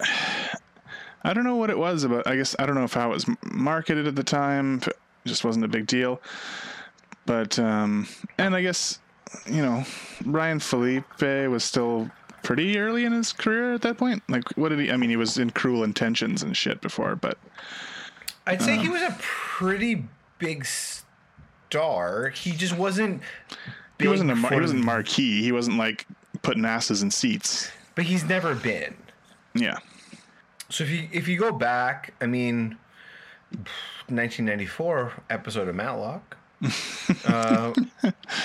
I 1.23 1.33
don't 1.35 1.45
know 1.45 1.57
what 1.57 1.69
it 1.71 1.79
was 1.79 2.05
about. 2.05 2.27
I 2.27 2.37
guess 2.37 2.57
I 2.59 2.67
don't 2.67 2.75
know 2.75 2.85
if 2.85 2.95
how 2.95 3.11
it 3.11 3.15
was 3.15 3.27
marketed 3.43 4.07
at 4.07 4.17
the 4.17 4.25
time. 4.25 4.81
It 4.87 4.97
just 5.27 5.45
wasn't 5.45 5.65
a 5.65 5.69
big 5.69 5.87
deal. 5.87 6.21
But 7.27 7.59
um, 7.59 8.09
and 8.39 8.55
I 8.57 8.63
guess 8.63 8.99
you 9.47 9.63
know 9.63 9.85
Ryan 10.25 10.61
Phillippe 10.61 11.49
was 11.49 11.65
still 11.65 12.11
pretty 12.43 12.79
early 12.79 13.05
in 13.05 13.13
his 13.13 13.33
career 13.33 13.75
at 13.75 13.83
that 13.83 13.99
point. 13.99 14.23
Like, 14.29 14.45
what 14.57 14.71
did 14.71 14.79
he? 14.79 14.91
I 14.91 14.97
mean, 14.97 15.11
he 15.11 15.17
was 15.17 15.39
in 15.39 15.51
Cruel 15.51 15.85
Intentions 15.85 16.43
and 16.43 16.57
shit 16.57 16.81
before, 16.81 17.17
but 17.17 17.39
I'd 18.47 18.63
say 18.63 18.77
he 18.77 18.89
uh, 18.89 18.93
was 18.93 19.03
a 19.03 19.17
pretty 19.21 20.05
big 20.39 20.65
star. 20.65 22.29
He 22.31 22.53
just 22.53 22.77
wasn't. 22.77 23.23
he 23.99 24.09
wasn't 24.09 24.31
a 24.31 24.37
he 24.37 24.61
wasn't 24.61 24.85
marquee. 24.85 25.43
He 25.43 25.53
wasn't 25.53 25.77
like 25.79 26.07
putting 26.43 26.65
asses 26.65 27.03
in 27.03 27.11
seats. 27.11 27.71
But 27.95 28.05
he's 28.05 28.25
never 28.25 28.55
been. 28.55 28.97
Yeah. 29.55 29.79
So 30.69 30.85
if 30.85 30.91
you 30.91 31.09
if 31.13 31.29
you 31.29 31.39
go 31.39 31.53
back, 31.53 32.15
I 32.21 32.27
mean, 32.27 32.77
1994 34.09 35.13
episode 35.29 35.69
of 35.69 35.75
Matlock. 35.75 36.37
Uh, 37.27 37.73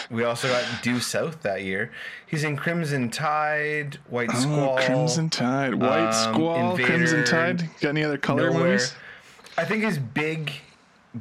we 0.10 0.24
also 0.24 0.48
got 0.48 0.64
Due 0.82 1.00
South 1.00 1.42
that 1.44 1.64
year. 1.64 1.92
He's 2.28 2.44
in 2.44 2.56
Crimson 2.56 3.10
Tide, 3.10 3.98
White 4.10 4.32
Squall, 4.32 4.78
Oh, 4.80 4.86
Crimson 4.86 5.30
Tide, 5.30 5.74
White 5.76 6.10
um, 6.10 6.34
Squall, 6.34 6.78
Crimson 6.78 7.26
Tide. 7.26 7.70
Got 7.82 7.90
any 7.90 8.04
other 8.04 8.18
color 8.18 8.50
Nowhere. 8.52 8.64
movies? 8.74 8.94
I 9.58 9.66
think 9.66 9.84
his 9.84 9.98
big, 9.98 10.52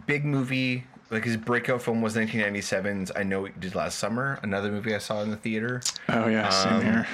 big 0.06 0.24
movie, 0.24 0.84
like 1.10 1.24
his 1.24 1.36
breakout 1.36 1.82
film, 1.82 2.00
was 2.02 2.14
1997's 2.16 3.12
"I 3.14 3.22
Know 3.22 3.42
What 3.42 3.54
You 3.56 3.60
Did 3.60 3.74
Last 3.74 3.98
Summer," 3.98 4.38
another 4.42 4.70
movie 4.70 4.94
I 4.94 4.98
saw 4.98 5.22
in 5.22 5.30
the 5.30 5.36
theater. 5.36 5.82
Oh 6.08 6.28
yeah, 6.28 6.48
same 6.48 6.72
Um, 6.74 6.82
here. 6.82 7.06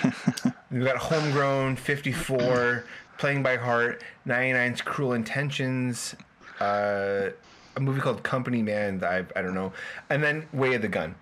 We've 0.71 0.85
got 0.85 0.97
Homegrown, 0.99 1.77
54, 1.77 2.85
Playing 3.19 3.43
by 3.43 3.57
Heart, 3.57 4.03
99's 4.27 4.81
Cruel 4.83 5.15
Intentions, 5.15 6.15
uh, 6.61 7.31
a 7.77 7.81
movie 7.81 8.01
called 8.01 8.23
Company 8.23 8.63
Man 8.63 8.99
that 9.01 9.11
I, 9.35 9.39
I 9.39 9.43
don't 9.43 9.55
know, 9.55 9.73
and 10.09 10.23
then 10.23 10.47
Way 10.53 10.75
of 10.75 10.83
the 10.83 10.89
Gun 10.89 11.15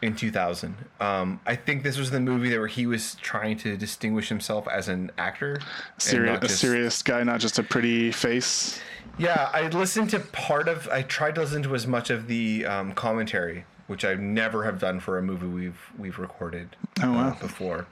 in 0.00 0.16
2000. 0.16 0.74
Um, 1.00 1.40
I 1.46 1.54
think 1.54 1.82
this 1.82 1.98
was 1.98 2.10
the 2.10 2.18
movie 2.20 2.48
that 2.50 2.58
where 2.58 2.66
he 2.66 2.86
was 2.86 3.14
trying 3.16 3.58
to 3.58 3.76
distinguish 3.76 4.28
himself 4.28 4.66
as 4.68 4.88
an 4.88 5.10
actor. 5.18 5.60
serious, 5.98 6.34
not 6.40 6.44
a 6.44 6.48
serious 6.48 7.02
guy, 7.02 7.22
not 7.22 7.40
just 7.40 7.58
a 7.58 7.62
pretty 7.62 8.10
face. 8.10 8.80
Yeah, 9.18 9.50
I 9.52 9.68
listened 9.68 10.10
to 10.10 10.20
part 10.20 10.68
of. 10.68 10.88
I 10.88 11.02
tried 11.02 11.34
to 11.36 11.42
listen 11.42 11.62
to 11.64 11.74
as 11.74 11.86
much 11.86 12.08
of 12.10 12.26
the 12.26 12.64
um, 12.64 12.92
commentary, 12.92 13.64
which 13.86 14.04
I 14.04 14.14
never 14.14 14.64
have 14.64 14.78
done 14.78 14.98
for 15.00 15.18
a 15.18 15.22
movie 15.22 15.46
we've 15.46 15.80
we've 15.98 16.18
recorded 16.18 16.74
Oh, 17.02 17.12
wow. 17.12 17.28
uh, 17.28 17.34
before. 17.38 17.86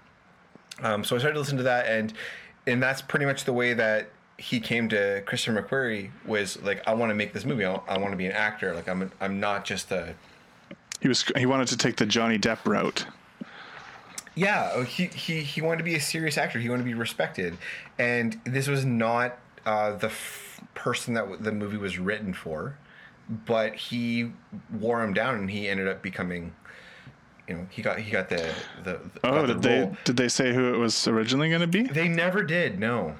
Um, 0.82 1.04
so 1.04 1.14
I 1.14 1.18
started 1.18 1.34
to 1.34 1.40
listen 1.40 1.58
to 1.58 1.64
that, 1.64 1.86
and 1.86 2.14
and 2.66 2.82
that's 2.82 3.02
pretty 3.02 3.26
much 3.26 3.44
the 3.44 3.52
way 3.52 3.74
that 3.74 4.08
he 4.40 4.58
came 4.58 4.88
to 4.88 5.22
Christopher 5.26 5.62
McQuarrie 5.62 6.10
was 6.24 6.60
like, 6.62 6.82
I 6.88 6.94
want 6.94 7.10
to 7.10 7.14
make 7.14 7.34
this 7.34 7.44
movie. 7.44 7.66
I, 7.66 7.74
I 7.86 7.98
want 7.98 8.12
to 8.12 8.16
be 8.16 8.24
an 8.24 8.32
actor. 8.32 8.74
Like 8.74 8.88
I'm 8.88 9.12
I'm 9.20 9.38
not 9.38 9.66
just 9.66 9.92
a 9.92 10.14
He 11.00 11.08
was 11.08 11.24
he 11.36 11.44
wanted 11.44 11.68
to 11.68 11.76
take 11.76 11.96
the 11.96 12.06
Johnny 12.06 12.38
Depp 12.38 12.64
route. 12.64 13.04
Yeah, 14.34 14.70
oh, 14.74 14.82
he, 14.82 15.06
he 15.06 15.40
he 15.40 15.60
wanted 15.60 15.78
to 15.78 15.84
be 15.84 15.94
a 15.94 16.00
serious 16.00 16.38
actor. 16.38 16.58
He 16.58 16.70
wanted 16.70 16.84
to 16.84 16.88
be 16.88 16.94
respected, 16.94 17.58
and 17.98 18.40
this 18.44 18.66
was 18.66 18.84
not 18.84 19.36
uh, 19.66 19.96
the 19.96 20.06
f- 20.06 20.60
person 20.74 21.14
that 21.14 21.22
w- 21.22 21.42
the 21.42 21.52
movie 21.52 21.76
was 21.76 21.98
written 21.98 22.32
for. 22.32 22.78
But 23.28 23.74
he 23.74 24.32
wore 24.72 25.02
him 25.02 25.12
down, 25.12 25.34
and 25.34 25.50
he 25.50 25.68
ended 25.68 25.86
up 25.88 26.00
becoming, 26.00 26.54
you 27.46 27.54
know, 27.54 27.66
he 27.70 27.82
got 27.82 27.98
he 27.98 28.10
got 28.10 28.28
the 28.28 28.54
the. 28.84 29.00
Oh, 29.22 29.46
the 29.46 29.54
did 29.54 29.62
they 29.62 29.96
did 30.04 30.16
they 30.16 30.28
say 30.28 30.54
who 30.54 30.72
it 30.72 30.78
was 30.78 31.06
originally 31.06 31.48
going 31.48 31.60
to 31.60 31.66
be? 31.66 31.82
They 31.82 32.08
never 32.08 32.42
did. 32.42 32.78
No. 32.78 33.14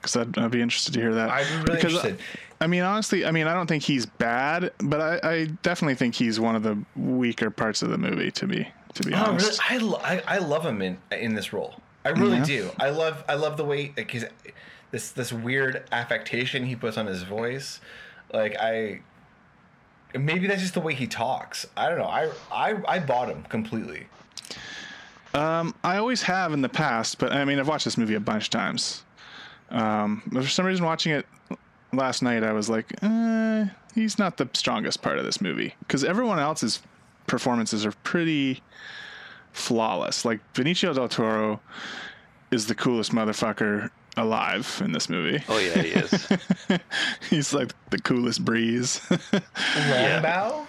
Because 0.00 0.16
I'd, 0.16 0.38
I'd 0.38 0.50
be 0.50 0.62
interested 0.62 0.94
to 0.94 1.00
hear 1.00 1.14
that. 1.14 1.30
I'd 1.30 1.46
be 1.46 1.52
really 1.54 1.64
because, 1.76 1.94
interested. 1.94 2.18
I 2.60 2.66
mean, 2.66 2.82
honestly, 2.82 3.24
I 3.24 3.30
mean, 3.30 3.46
I 3.46 3.54
don't 3.54 3.66
think 3.66 3.82
he's 3.82 4.06
bad, 4.06 4.72
but 4.78 5.00
I, 5.00 5.20
I 5.30 5.44
definitely 5.62 5.94
think 5.94 6.14
he's 6.14 6.38
one 6.40 6.56
of 6.56 6.62
the 6.62 6.78
weaker 6.96 7.50
parts 7.50 7.82
of 7.82 7.90
the 7.90 7.98
movie. 7.98 8.30
To 8.32 8.46
be 8.46 8.68
to 8.94 9.02
be 9.02 9.14
Oh, 9.14 9.18
really? 9.18 9.28
honest, 9.30 9.60
I, 9.70 9.76
lo- 9.78 10.00
I 10.02 10.22
I 10.26 10.38
love 10.38 10.64
him 10.66 10.82
in 10.82 10.98
in 11.12 11.34
this 11.34 11.52
role. 11.52 11.80
I 12.04 12.10
really 12.10 12.38
Yeah. 12.38 12.44
do. 12.44 12.70
I 12.78 12.90
love 12.90 13.24
I 13.28 13.34
love 13.34 13.56
the 13.56 13.64
way 13.64 13.92
like 13.96 14.10
his 14.10 14.26
this 14.90 15.10
this 15.12 15.32
weird 15.32 15.84
affectation 15.92 16.64
he 16.66 16.76
puts 16.76 16.96
on 16.98 17.06
his 17.06 17.22
voice. 17.22 17.80
Like 18.32 18.56
I 18.58 19.00
maybe 20.18 20.46
that's 20.46 20.60
just 20.62 20.74
the 20.74 20.80
way 20.80 20.94
he 20.94 21.06
talks. 21.06 21.66
I 21.76 21.88
don't 21.88 21.98
know. 21.98 22.04
I 22.06 22.30
I 22.50 22.76
I 22.88 22.98
bought 23.00 23.28
him 23.28 23.42
completely. 23.44 24.06
Um, 25.32 25.74
I 25.84 25.96
always 25.98 26.22
have 26.22 26.52
in 26.52 26.60
the 26.60 26.68
past, 26.68 27.18
but 27.18 27.32
I 27.32 27.44
mean, 27.44 27.58
I've 27.60 27.68
watched 27.68 27.84
this 27.84 27.96
movie 27.96 28.14
a 28.14 28.20
bunch 28.20 28.44
of 28.46 28.50
times. 28.50 29.04
Um, 29.70 30.22
but 30.26 30.42
for 30.42 30.48
some 30.48 30.66
reason, 30.66 30.84
watching 30.84 31.12
it 31.12 31.26
last 31.92 32.22
night, 32.22 32.42
I 32.42 32.52
was 32.52 32.68
like, 32.68 32.92
eh, 33.02 33.66
he's 33.94 34.18
not 34.18 34.36
the 34.36 34.48
strongest 34.52 35.02
part 35.02 35.18
of 35.18 35.24
this 35.24 35.40
movie 35.40 35.74
because 35.80 36.04
everyone 36.04 36.38
else's 36.38 36.80
performances 37.26 37.86
are 37.86 37.92
pretty 38.02 38.62
flawless. 39.52 40.24
Like 40.24 40.40
Benicio 40.54 40.94
del 40.94 41.08
Toro 41.08 41.60
is 42.50 42.66
the 42.66 42.74
coolest 42.74 43.12
motherfucker 43.12 43.90
alive 44.16 44.80
in 44.84 44.92
this 44.92 45.08
movie. 45.08 45.42
Oh 45.48 45.58
yeah, 45.58 45.82
he 45.82 45.88
is. 45.90 46.28
he's 47.30 47.54
like 47.54 47.72
the 47.90 47.98
coolest 47.98 48.44
breeze. 48.44 49.00
Longbow? 49.88 50.66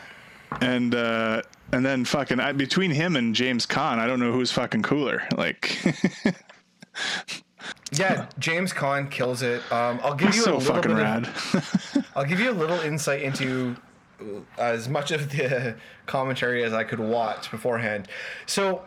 and 0.59 0.93
uh 0.93 1.41
and 1.71 1.85
then 1.85 2.03
fucking 2.03 2.39
I, 2.39 2.51
between 2.51 2.91
him 2.91 3.15
and 3.15 3.33
James 3.33 3.65
Caan, 3.65 3.99
I 3.99 4.07
don't 4.07 4.19
know 4.19 4.31
who's 4.31 4.51
fucking 4.51 4.83
cooler. 4.83 5.23
Like 5.37 5.79
Yeah, 7.91 8.27
James 8.39 8.73
Caan 8.73 9.09
kills 9.09 9.41
it. 9.41 9.61
Um, 9.71 9.99
I'll 10.03 10.15
give 10.15 10.29
he's 10.29 10.37
you 10.37 10.41
a 10.41 10.45
so 10.45 10.57
little 10.57 10.75
fucking 10.75 10.95
bit 10.95 11.01
rad. 11.01 11.27
Of, 11.27 12.07
I'll 12.15 12.25
give 12.25 12.39
you 12.39 12.49
a 12.49 12.53
little 12.53 12.79
insight 12.79 13.21
into 13.21 13.75
uh, 14.21 14.41
as 14.57 14.87
much 14.87 15.11
of 15.11 15.29
the 15.31 15.75
commentary 16.05 16.63
as 16.63 16.73
I 16.73 16.83
could 16.83 16.99
watch 16.99 17.51
beforehand. 17.51 18.07
So, 18.45 18.83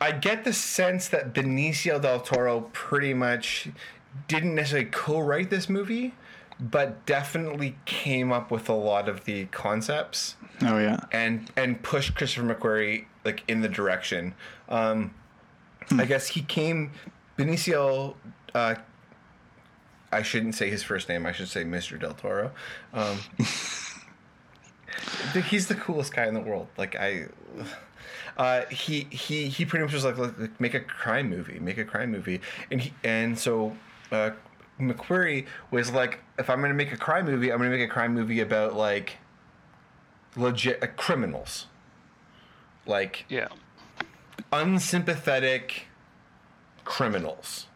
I 0.00 0.12
get 0.12 0.44
the 0.44 0.52
sense 0.52 1.08
that 1.08 1.32
Benicio 1.32 2.00
del 2.00 2.20
Toro 2.20 2.62
pretty 2.72 3.14
much 3.14 3.68
didn't 4.28 4.54
necessarily 4.54 4.90
co-write 4.90 5.50
this 5.50 5.68
movie, 5.68 6.14
but 6.60 7.04
definitely 7.06 7.76
came 7.84 8.32
up 8.32 8.50
with 8.50 8.68
a 8.68 8.74
lot 8.74 9.08
of 9.08 9.24
the 9.24 9.46
concepts 9.46 10.36
oh 10.62 10.78
yeah. 10.78 11.00
and 11.12 11.50
and 11.56 11.82
pushed 11.82 12.14
Christopher 12.14 12.54
McQuarrie 12.54 13.06
like 13.24 13.42
in 13.48 13.60
the 13.60 13.68
direction. 13.68 14.34
Um, 14.68 15.14
I 15.92 16.04
guess 16.04 16.28
he 16.28 16.42
came 16.42 16.92
Benicio. 17.38 18.14
Uh, 18.54 18.76
I 20.12 20.22
shouldn't 20.22 20.54
say 20.54 20.70
his 20.70 20.82
first 20.82 21.08
name. 21.08 21.26
I 21.26 21.32
should 21.32 21.48
say 21.48 21.64
Mr. 21.64 21.98
Del 21.98 22.14
Toro. 22.14 22.52
Um, 22.92 23.18
he's 25.48 25.66
the 25.66 25.74
coolest 25.74 26.14
guy 26.14 26.26
in 26.26 26.34
the 26.34 26.40
world. 26.40 26.68
Like 26.76 26.96
I. 26.96 27.26
Uh, 28.36 28.64
he 28.66 29.06
he 29.10 29.48
he 29.48 29.64
pretty 29.64 29.84
much 29.84 29.92
was 29.92 30.04
like, 30.04 30.60
make 30.60 30.74
a 30.74 30.80
crime 30.80 31.30
movie, 31.30 31.58
make 31.60 31.78
a 31.78 31.84
crime 31.84 32.10
movie, 32.10 32.40
and 32.70 32.80
he 32.80 32.92
and 33.04 33.38
so 33.38 33.76
uh, 34.10 34.30
McQuarrie 34.80 35.46
was 35.70 35.92
like, 35.92 36.18
if 36.38 36.50
I'm 36.50 36.60
gonna 36.60 36.74
make 36.74 36.92
a 36.92 36.96
crime 36.96 37.26
movie, 37.26 37.52
I'm 37.52 37.58
gonna 37.58 37.70
make 37.70 37.88
a 37.88 37.92
crime 37.92 38.14
movie 38.14 38.40
about 38.40 38.74
like 38.74 39.18
legit 40.36 40.82
uh, 40.82 40.88
criminals, 40.96 41.66
like 42.86 43.24
yeah. 43.28 43.48
unsympathetic 44.52 45.86
criminals. 46.84 47.66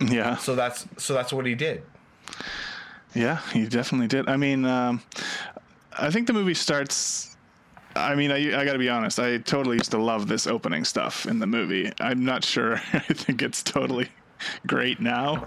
Yeah. 0.00 0.36
So 0.36 0.54
that's 0.54 0.86
so 0.98 1.12
that's 1.14 1.32
what 1.32 1.46
he 1.46 1.54
did. 1.54 1.82
Yeah, 3.14 3.40
he 3.52 3.66
definitely 3.66 4.06
did. 4.06 4.28
I 4.28 4.36
mean, 4.36 4.64
um, 4.64 5.02
I 5.98 6.10
think 6.10 6.26
the 6.26 6.32
movie 6.32 6.54
starts. 6.54 7.36
I 7.96 8.14
mean, 8.14 8.30
I, 8.30 8.60
I 8.60 8.64
got 8.64 8.74
to 8.74 8.78
be 8.78 8.88
honest. 8.88 9.18
I 9.18 9.38
totally 9.38 9.76
used 9.76 9.90
to 9.90 9.98
love 9.98 10.28
this 10.28 10.46
opening 10.46 10.84
stuff 10.84 11.26
in 11.26 11.40
the 11.40 11.46
movie. 11.46 11.92
I'm 12.00 12.24
not 12.24 12.44
sure. 12.44 12.76
I 12.92 13.00
think 13.00 13.42
it's 13.42 13.62
totally 13.64 14.08
great 14.66 15.00
now. 15.00 15.44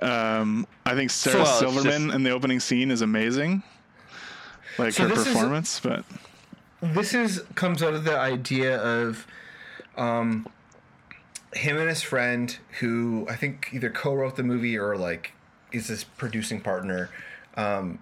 Um, 0.00 0.66
I 0.86 0.94
think 0.94 1.10
Sarah 1.10 1.38
Well, 1.42 1.48
it's 1.50 1.58
Silverman 1.58 2.02
just- 2.06 2.14
in 2.14 2.22
the 2.22 2.30
opening 2.30 2.60
scene 2.60 2.90
is 2.92 3.02
amazing. 3.02 3.62
Like 4.78 4.92
So 4.92 5.02
her 5.02 5.08
this 5.08 5.18
is- 5.26 5.26
performance, 5.26 5.80
but 5.80 6.04
This 6.80 7.12
is 7.12 7.42
comes 7.56 7.82
out 7.82 7.94
of 7.94 8.04
the 8.04 8.16
idea 8.16 8.80
of 8.80 9.26
um, 9.96 10.46
him 11.54 11.76
and 11.78 11.88
his 11.88 12.02
friend, 12.02 12.56
who 12.80 13.26
I 13.28 13.36
think 13.36 13.70
either 13.72 13.90
co-wrote 13.90 14.36
the 14.36 14.42
movie 14.42 14.76
or 14.78 14.96
like 14.96 15.32
is 15.72 15.88
his 15.88 16.04
producing 16.04 16.60
partner. 16.60 17.10
Um, 17.56 18.00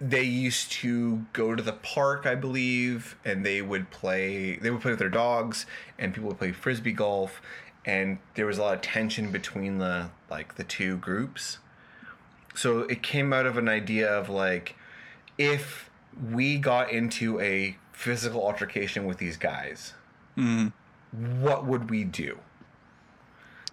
they 0.00 0.22
used 0.22 0.72
to 0.72 1.26
go 1.34 1.54
to 1.54 1.62
the 1.62 1.74
park, 1.74 2.24
I 2.24 2.34
believe, 2.34 3.16
and 3.24 3.44
they 3.44 3.60
would 3.60 3.90
play. 3.90 4.56
They 4.56 4.70
would 4.70 4.80
play 4.80 4.92
with 4.92 5.00
their 5.00 5.10
dogs, 5.10 5.66
and 5.98 6.14
people 6.14 6.28
would 6.28 6.38
play 6.38 6.52
frisbee 6.52 6.92
golf, 6.92 7.42
and 7.84 8.18
there 8.34 8.46
was 8.46 8.58
a 8.58 8.62
lot 8.62 8.74
of 8.74 8.80
tension 8.82 9.30
between 9.30 9.78
the 9.78 10.10
like 10.30 10.54
the 10.54 10.64
two 10.64 10.96
groups. 10.96 11.58
So 12.54 12.80
it 12.80 13.02
came 13.02 13.32
out 13.32 13.46
of 13.46 13.58
an 13.58 13.68
idea 13.68 14.08
of 14.10 14.28
like, 14.28 14.74
if 15.38 15.90
we 16.32 16.58
got 16.58 16.90
into 16.90 17.38
a 17.40 17.76
physical 17.92 18.42
altercation 18.42 19.04
with 19.04 19.18
these 19.18 19.36
guys, 19.36 19.92
what 21.12 21.66
would 21.66 21.90
we 21.90 22.04
do? 22.04 22.38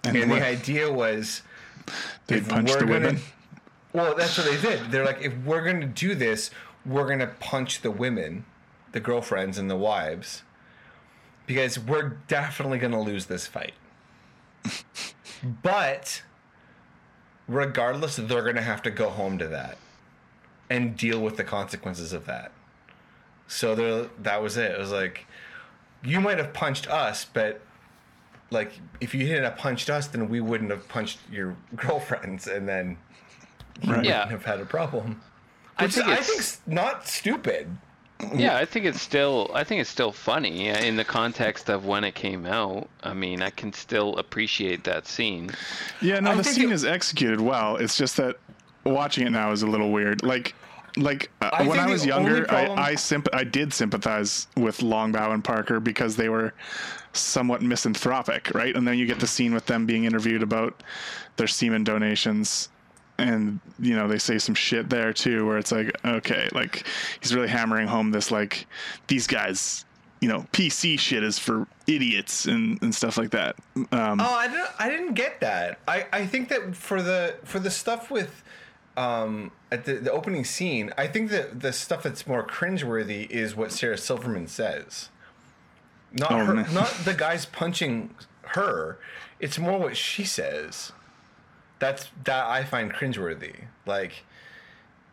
And, 0.04 0.30
what- 0.30 0.40
the 0.40 0.46
idea 0.46 0.92
was 0.92 1.42
They'd 2.28 2.38
if 2.38 2.50
punch 2.50 2.72
the 2.74 2.80
gonna- 2.80 2.92
women. 2.92 3.20
Well, 3.94 4.16
that's 4.16 4.38
what 4.38 4.46
they 4.48 4.60
did. 4.62 4.92
They're 4.92 5.06
like, 5.06 5.22
if 5.22 5.34
we're 5.46 5.64
going 5.64 5.82
to 5.82 5.88
do 5.88 6.14
this, 6.14 6.52
we're 6.86 7.08
going 7.08 7.20
to 7.20 7.28
punch 7.28 7.82
the 7.82 7.90
women, 7.90 8.46
the 8.92 9.00
girlfriends 9.00 9.58
and 9.58 9.70
the 9.72 9.76
wives, 9.78 10.44
because 11.48 11.80
we're 11.80 12.18
definitely 12.28 12.78
going 12.78 12.92
to 12.92 13.00
lose 13.00 13.26
this 13.26 13.48
fight. 13.48 13.74
but 15.64 16.22
regardless, 17.48 18.18
they're 18.18 18.44
going 18.44 18.56
to 18.56 18.62
have 18.62 18.82
to 18.84 18.92
go 18.92 19.10
home 19.10 19.38
to 19.38 19.48
that 19.48 19.78
and 20.70 20.98
deal 20.98 21.20
with 21.22 21.38
the 21.38 21.44
consequences 21.44 22.14
of 22.14 22.26
that. 22.26 22.52
So 23.48 23.74
there, 23.74 24.10
that 24.22 24.42
was 24.44 24.58
it. 24.58 24.72
It 24.72 24.78
was 24.80 24.92
like, 24.92 25.26
you 26.04 26.20
might 26.20 26.38
have 26.38 26.54
punched 26.54 26.88
us, 26.90 27.26
but 27.26 27.62
like 28.50 28.72
if 29.02 29.14
you 29.14 29.28
hadn't 29.28 29.44
have 29.44 29.58
punched 29.58 29.90
us, 29.90 30.08
then 30.08 30.30
we 30.30 30.42
wouldn't 30.42 30.72
have 30.72 30.88
punched 30.88 31.20
your 31.32 31.56
girlfriends, 31.76 32.48
and 32.48 32.68
then 32.68 32.98
you 33.82 33.90
Right. 33.92 33.98
wouldn't 33.98 34.06
Yeah. 34.08 34.28
have 34.28 34.46
had 34.46 34.60
a 34.60 34.66
problem. 34.66 35.22
I 35.78 35.84
Which 35.86 35.94
think 35.96 36.08
I 36.08 36.12
it's- 36.14 36.28
think's 36.28 36.62
not 36.66 37.08
stupid. 37.08 37.68
Yeah, 38.34 38.58
I 38.58 38.66
think 38.66 38.86
it's 38.88 39.00
still 39.00 39.52
I 39.54 39.64
think 39.64 39.80
it's 39.80 39.92
still 39.92 40.12
funny 40.12 40.72
uh, 40.72 40.80
in 40.80 40.96
the 40.96 41.04
context 41.06 41.70
of 41.70 41.86
when 41.86 42.04
it 42.04 42.16
came 42.16 42.48
out. 42.48 42.90
I 43.04 43.14
mean, 43.14 43.44
I 43.44 43.52
can 43.52 43.72
still 43.72 44.16
appreciate 44.18 44.84
that 44.86 45.06
scene. 45.08 45.52
Yeah, 46.02 46.20
no, 46.20 46.32
I 46.32 46.36
the 46.36 46.44
scene 46.44 46.72
it- 46.72 46.74
is 46.74 46.84
executed 46.84 47.40
well. 47.40 47.76
It's 47.76 47.96
just 47.96 48.18
that 48.18 48.38
watching 48.86 49.28
it 49.28 49.30
now 49.30 49.52
is 49.52 49.62
a 49.62 49.68
little 49.68 49.92
weird. 49.92 50.24
Like, 50.24 50.56
like 50.96 51.30
uh, 51.44 51.52
I 51.54 51.68
when 51.68 51.78
I 51.80 51.86
was 51.86 52.08
younger, 52.08 52.44
problem- 52.46 52.80
I 52.80 52.94
I, 52.94 52.96
symp- 52.96 53.30
I 53.34 53.44
did 53.44 53.72
sympathize 53.72 54.48
with 54.58 54.82
Longbow 54.82 55.32
and 55.34 55.44
Parker 55.44 55.80
because 55.80 56.16
they 56.16 56.30
were 56.30 56.56
somewhat 57.20 57.62
misanthropic, 57.62 58.54
right? 58.54 58.76
And 58.76 58.88
then 58.88 58.98
you 58.98 59.06
get 59.06 59.20
the 59.20 59.28
scene 59.28 59.54
with 59.54 59.66
them 59.66 59.86
being 59.86 60.06
interviewed 60.06 60.44
about 60.44 60.84
their 61.38 61.48
semen 61.48 61.84
donations. 61.84 62.70
And 63.20 63.60
you 63.80 63.96
know 63.96 64.08
they 64.08 64.20
say 64.20 64.38
some 64.38 64.54
shit 64.54 64.90
there 64.90 65.12
too, 65.12 65.46
where 65.48 65.58
it's 65.58 65.72
like, 65.72 65.92
okay, 66.06 66.50
like 66.54 66.86
he's 67.20 67.34
really 67.34 67.48
hammering 67.48 67.88
home 67.88 68.12
this 68.12 68.30
like 68.30 68.68
these 69.08 69.26
guys, 69.26 69.86
you 70.22 70.28
know, 70.28 70.46
PC 70.52 71.00
shit 71.00 71.24
is 71.24 71.40
for 71.40 71.66
idiots 71.88 72.46
and, 72.46 72.80
and 72.84 72.94
stuff 72.94 73.18
like 73.18 73.32
that. 73.32 73.56
Um, 73.92 74.20
Oh, 74.22 74.36
I 74.36 74.48
didn't. 74.48 74.70
I 74.78 74.90
didn't 74.90 75.14
get 75.16 75.40
that. 75.42 75.80
I, 75.88 76.06
I 76.14 76.26
think 76.28 76.50
that 76.50 76.76
for 76.76 77.02
the 77.02 77.38
for 77.44 77.60
the 77.60 77.72
stuff 77.72 78.12
with 78.12 78.44
um 78.98 79.52
at 79.72 79.86
the, 79.86 79.94
the 79.96 80.12
opening 80.12 80.44
scene, 80.44 80.94
I 80.98 81.08
think 81.08 81.32
that 81.32 81.60
the 81.62 81.74
stuff 81.74 82.04
that's 82.04 82.28
more 82.28 82.46
cringeworthy 82.46 83.28
is 83.32 83.56
what 83.56 83.72
Sarah 83.72 83.98
Silverman 83.98 84.48
says. 84.48 85.10
Not 86.20 86.32
Oh, 86.32 86.46
her, 86.46 86.54
man. 86.56 86.74
not 86.74 86.90
the 87.06 87.14
guys 87.18 87.46
punching 87.46 88.10
her. 88.44 88.98
It's 89.40 89.60
more 89.60 89.78
what 89.80 89.96
she 89.98 90.24
says. 90.24 90.92
That's 91.80 92.08
that 92.24 92.46
I 92.48 92.64
find 92.64 92.92
cringeworthy. 92.94 93.54
Like 93.86 94.24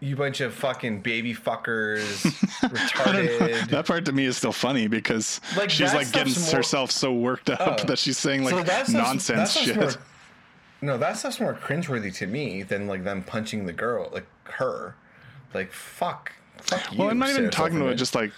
you 0.01 0.17
bunch 0.17 0.41
of 0.41 0.53
fucking 0.55 1.01
baby 1.01 1.35
fuckers, 1.35 2.25
retarded. 2.63 3.69
That 3.71 3.87
part 3.87 4.05
to 4.07 4.13
me 4.13 4.25
is 4.27 4.37
still 4.37 4.53
funny 4.53 4.87
because 4.87 5.41
Like, 5.57 5.71
she's 5.71 5.95
like 5.95 6.11
getting 6.13 6.35
more- 6.43 6.57
herself 6.57 6.91
so 6.91 7.13
worked 7.13 7.49
up 7.51 7.81
Oh. 7.83 7.85
that 7.85 7.99
she's 7.99 8.19
saying 8.19 8.45
like 8.45 8.67
So 8.87 8.93
nonsense 8.93 9.53
shit. 9.53 9.77
more- 9.77 9.91
no, 10.83 10.99
that 10.99 11.17
stuff's 11.17 11.41
more 11.41 11.55
cringeworthy 11.55 12.15
to 12.17 12.27
me 12.27 12.63
than 12.63 12.87
like 12.87 13.05
them 13.05 13.23
punching 13.23 13.65
the 13.67 13.73
girl, 13.73 14.11
like 14.13 14.27
her. 14.45 14.95
Like 15.55 15.73
fuck, 15.73 16.33
fuck 16.59 16.93
you. 16.93 16.99
well, 16.99 17.09
I'm 17.11 17.19
not 17.19 17.31
even 17.31 17.43
Sarah 17.43 17.51
talking 17.51 17.81
about 17.81 17.97
just 17.97 18.15
like 18.15 18.33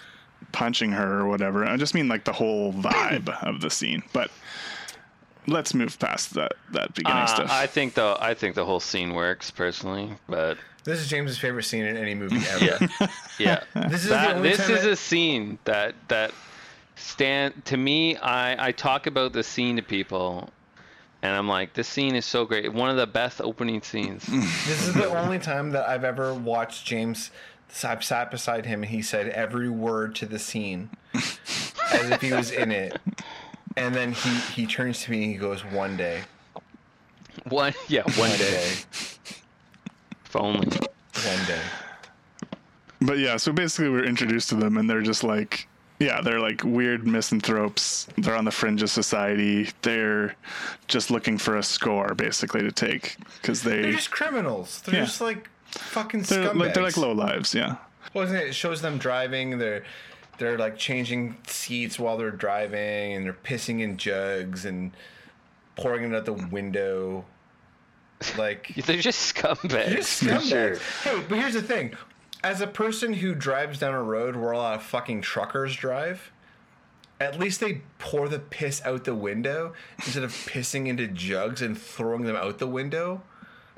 punching 0.52 0.92
her 0.92 1.20
or 1.20 1.26
whatever. 1.28 1.64
I 1.64 1.76
just 1.76 1.94
mean 1.94 2.08
like 2.08 2.24
the 2.24 2.32
whole 2.32 2.72
vibe 2.72 3.28
of 3.42 3.60
the 3.60 3.70
scene. 3.70 4.02
But 4.12 4.30
let's 5.46 5.74
move 5.74 5.98
past 5.98 6.34
that 6.34 6.52
that 6.72 6.94
beginning 6.94 7.22
Uh, 7.22 7.26
stuff. 7.26 7.50
I 7.50 7.66
think 7.66 7.94
the 7.94 8.16
I 8.20 8.34
think 8.34 8.54
the 8.54 8.64
whole 8.64 8.80
scene 8.80 9.14
works 9.14 9.50
personally, 9.50 10.10
but 10.28 10.58
This 10.84 11.00
is 11.00 11.08
James's 11.08 11.38
favorite 11.38 11.64
scene 11.64 11.84
in 11.84 11.96
any 11.96 12.14
movie 12.14 12.42
ever. 12.48 12.64
yeah, 12.64 13.08
yeah. 13.38 13.88
This 13.88 14.04
is 14.04 14.08
that, 14.10 14.42
this 14.42 14.60
is 14.68 14.82
that- 14.82 14.90
a 14.90 14.96
scene 14.96 15.58
that 15.64 15.94
that 16.08 16.32
stand 16.96 17.64
to 17.66 17.76
me. 17.76 18.16
I 18.16 18.68
I 18.68 18.72
talk 18.72 19.06
about 19.06 19.32
the 19.32 19.42
scene 19.42 19.76
to 19.76 19.82
people, 19.82 20.50
and 21.22 21.34
I'm 21.36 21.48
like, 21.48 21.74
this 21.74 21.88
scene 21.88 22.14
is 22.14 22.24
so 22.24 22.44
great. 22.44 22.72
One 22.72 22.90
of 22.90 22.96
the 22.96 23.06
best 23.06 23.40
opening 23.40 23.82
scenes. 23.82 24.24
This 24.26 24.88
is 24.88 24.94
the 24.94 25.06
only 25.08 25.38
time 25.38 25.70
that 25.72 25.88
I've 25.88 26.04
ever 26.04 26.34
watched 26.34 26.86
James. 26.86 27.30
I've 27.84 28.02
sat 28.04 28.30
beside 28.30 28.64
him 28.66 28.82
and 28.82 28.90
he 28.90 29.02
said 29.02 29.28
every 29.28 29.68
word 29.68 30.14
to 30.16 30.26
the 30.26 30.38
scene 30.38 30.90
as 31.14 32.10
if 32.10 32.20
he 32.20 32.32
was 32.32 32.50
in 32.50 32.70
it. 32.72 32.98
And 33.76 33.94
then 33.94 34.12
he, 34.12 34.30
he 34.52 34.66
turns 34.66 35.02
to 35.02 35.10
me 35.10 35.24
and 35.24 35.32
he 35.32 35.38
goes, 35.38 35.64
One 35.64 35.96
day. 35.96 36.22
One 37.48 37.74
yeah, 37.88 38.02
one 38.02 38.30
One 38.30 38.30
day, 38.30 38.38
day. 38.38 38.72
if 38.92 40.34
only. 40.36 40.66
One 40.68 41.46
day. 41.46 41.60
but 43.02 43.18
yeah, 43.18 43.36
so 43.36 43.52
basically 43.52 43.90
we're 43.90 44.04
introduced 44.04 44.48
to 44.50 44.54
them 44.56 44.78
and 44.78 44.88
they're 44.88 45.02
just 45.02 45.22
like 45.22 45.68
yeah, 45.98 46.20
they're 46.20 46.40
like 46.40 46.62
weird 46.62 47.06
misanthropes. 47.06 48.06
They're 48.18 48.36
on 48.36 48.44
the 48.44 48.50
fringe 48.50 48.82
of 48.82 48.90
society. 48.90 49.70
They're 49.80 50.34
just 50.88 51.10
looking 51.10 51.38
for 51.38 51.56
a 51.56 51.62
score, 51.62 52.14
basically, 52.14 52.60
to 52.60 52.70
take 52.70 53.16
because 53.40 53.62
they 53.62 53.80
They're 53.80 53.92
just 53.92 54.10
criminals. 54.10 54.82
They're 54.84 54.96
Yeah. 54.96 55.04
just 55.06 55.22
like 55.22 55.48
fucking 55.78 56.22
they're 56.22 56.50
scumbags. 56.50 56.56
like 56.58 56.74
they're 56.74 56.82
like 56.82 56.96
low 56.96 57.12
lives. 57.12 57.54
Yeah, 57.54 57.76
Wasn't 58.14 58.38
it? 58.40 58.48
It 58.48 58.54
shows 58.54 58.82
them 58.82 58.98
driving. 58.98 59.58
They're 59.58 59.84
they're 60.38 60.58
like 60.58 60.76
changing 60.76 61.36
seats 61.46 61.98
while 61.98 62.16
they're 62.16 62.30
driving, 62.30 63.14
and 63.14 63.24
they're 63.24 63.32
pissing 63.32 63.80
in 63.80 63.96
jugs 63.96 64.64
and 64.64 64.92
pouring 65.76 66.04
it 66.04 66.14
out 66.14 66.24
the 66.24 66.32
window. 66.32 67.24
Like 68.38 68.72
They're 68.86 68.96
just 69.00 69.34
scumbags. 69.34 69.68
they're 69.70 69.96
just 69.96 70.22
for 70.22 70.40
sure. 70.40 70.70
scumbags. 70.76 71.02
Hey, 71.02 71.24
but 71.28 71.38
here's 71.38 71.54
the 71.54 71.62
thing: 71.62 71.94
as 72.42 72.60
a 72.60 72.66
person 72.66 73.12
who 73.14 73.34
drives 73.34 73.78
down 73.78 73.94
a 73.94 74.02
road 74.02 74.36
where 74.36 74.52
a 74.52 74.58
lot 74.58 74.74
of 74.76 74.82
fucking 74.82 75.22
truckers 75.22 75.74
drive. 75.76 76.32
At 77.18 77.38
least 77.38 77.60
they 77.60 77.80
pour 77.98 78.28
the 78.28 78.38
piss 78.38 78.82
out 78.84 79.04
the 79.04 79.14
window 79.14 79.72
instead 79.96 80.22
of 80.22 80.32
pissing 80.32 80.86
into 80.86 81.06
jugs 81.08 81.62
and 81.62 81.76
throwing 81.80 82.24
them 82.24 82.36
out 82.36 82.58
the 82.58 82.66
window, 82.66 83.22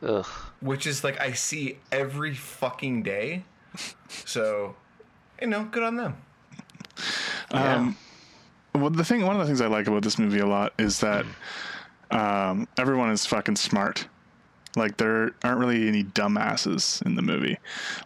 Ugh. 0.02 0.26
which 0.60 0.86
is 0.86 1.02
like 1.04 1.20
I 1.20 1.32
see 1.32 1.78
every 1.92 2.34
fucking 2.34 3.02
day. 3.02 3.44
So, 4.08 4.76
you 5.40 5.46
know, 5.48 5.64
good 5.64 5.82
on 5.82 5.96
them. 5.96 6.16
Um, 7.50 7.96
well, 8.74 8.90
the 8.90 9.04
thing, 9.04 9.24
one 9.24 9.34
of 9.34 9.40
the 9.40 9.46
things 9.46 9.60
I 9.60 9.66
like 9.66 9.86
about 9.86 10.02
this 10.02 10.18
movie 10.18 10.38
a 10.40 10.46
lot 10.46 10.72
is 10.78 11.00
that 11.00 11.24
um, 12.10 12.68
everyone 12.78 13.10
is 13.10 13.26
fucking 13.26 13.56
smart. 13.56 14.06
Like 14.76 14.96
there 14.96 15.32
aren't 15.42 15.58
really 15.58 15.88
any 15.88 16.04
dumbasses 16.04 17.04
in 17.04 17.14
the 17.14 17.22
movie. 17.22 17.58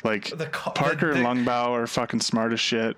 Like 0.04 0.36
The 0.36 0.46
co- 0.46 0.70
Parker 0.70 0.96
the- 0.96 1.06
the- 1.06 1.12
and 1.16 1.22
Longbow 1.24 1.74
are 1.74 1.86
fucking 1.86 2.20
smart 2.20 2.52
as 2.52 2.60
shit. 2.60 2.96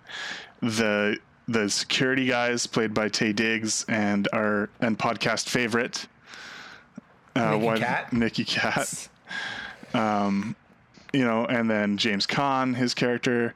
The 0.61 1.19
the 1.47 1.69
security 1.69 2.25
guys 2.27 2.67
played 2.67 2.95
by 2.95 3.09
Taye 3.09 3.35
Diggs 3.37 3.85
and 3.89 4.29
our 4.33 4.71
and 4.81 4.99
podcast 4.99 5.49
favorite 5.49 6.07
uh, 7.37 7.51
Nicky 7.53 7.65
what- 7.65 7.79
Cat? 7.79 8.13
Nicky 8.13 8.45
Katt. 8.45 9.09
Um, 9.93 10.57
you 11.13 11.25
know, 11.25 11.45
and 11.47 11.71
then 11.71 11.97
James 11.97 12.27
Caan, 12.27 12.75
his 12.75 12.95
character, 12.95 13.55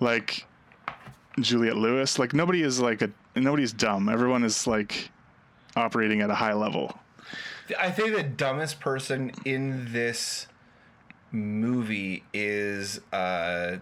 like 0.00 0.46
Juliette 1.40 1.76
Lewis. 1.76 2.18
Like 2.18 2.32
nobody 2.32 2.62
is 2.62 2.80
like 2.80 3.02
a 3.02 3.10
nobody's 3.36 3.72
dumb. 3.72 4.08
Everyone 4.08 4.44
is 4.44 4.66
like 4.66 5.10
operating 5.76 6.22
at 6.22 6.30
a 6.30 6.34
high 6.34 6.54
level. 6.54 6.96
I 7.78 7.90
think 7.90 8.14
the 8.16 8.22
dumbest 8.22 8.80
person 8.80 9.32
in 9.44 9.92
this 9.92 10.46
movie 11.32 12.24
is 12.32 13.00
uh, 13.12 13.76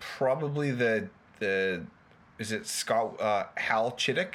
probably 0.00 0.70
the 0.70 1.08
the 1.38 1.82
is 2.38 2.52
it 2.52 2.66
Scott 2.66 3.18
uh, 3.20 3.44
Hal 3.56 3.92
Chidduck? 3.92 4.34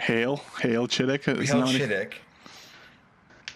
Hale, 0.00 0.36
Hale 0.60 0.86
Chidduck. 0.86 1.26
is 1.40 1.48
Hal 1.50 1.58
that 1.60 1.66
what 1.66 1.74
he- 1.74 1.80
Chidduck. 1.80 2.12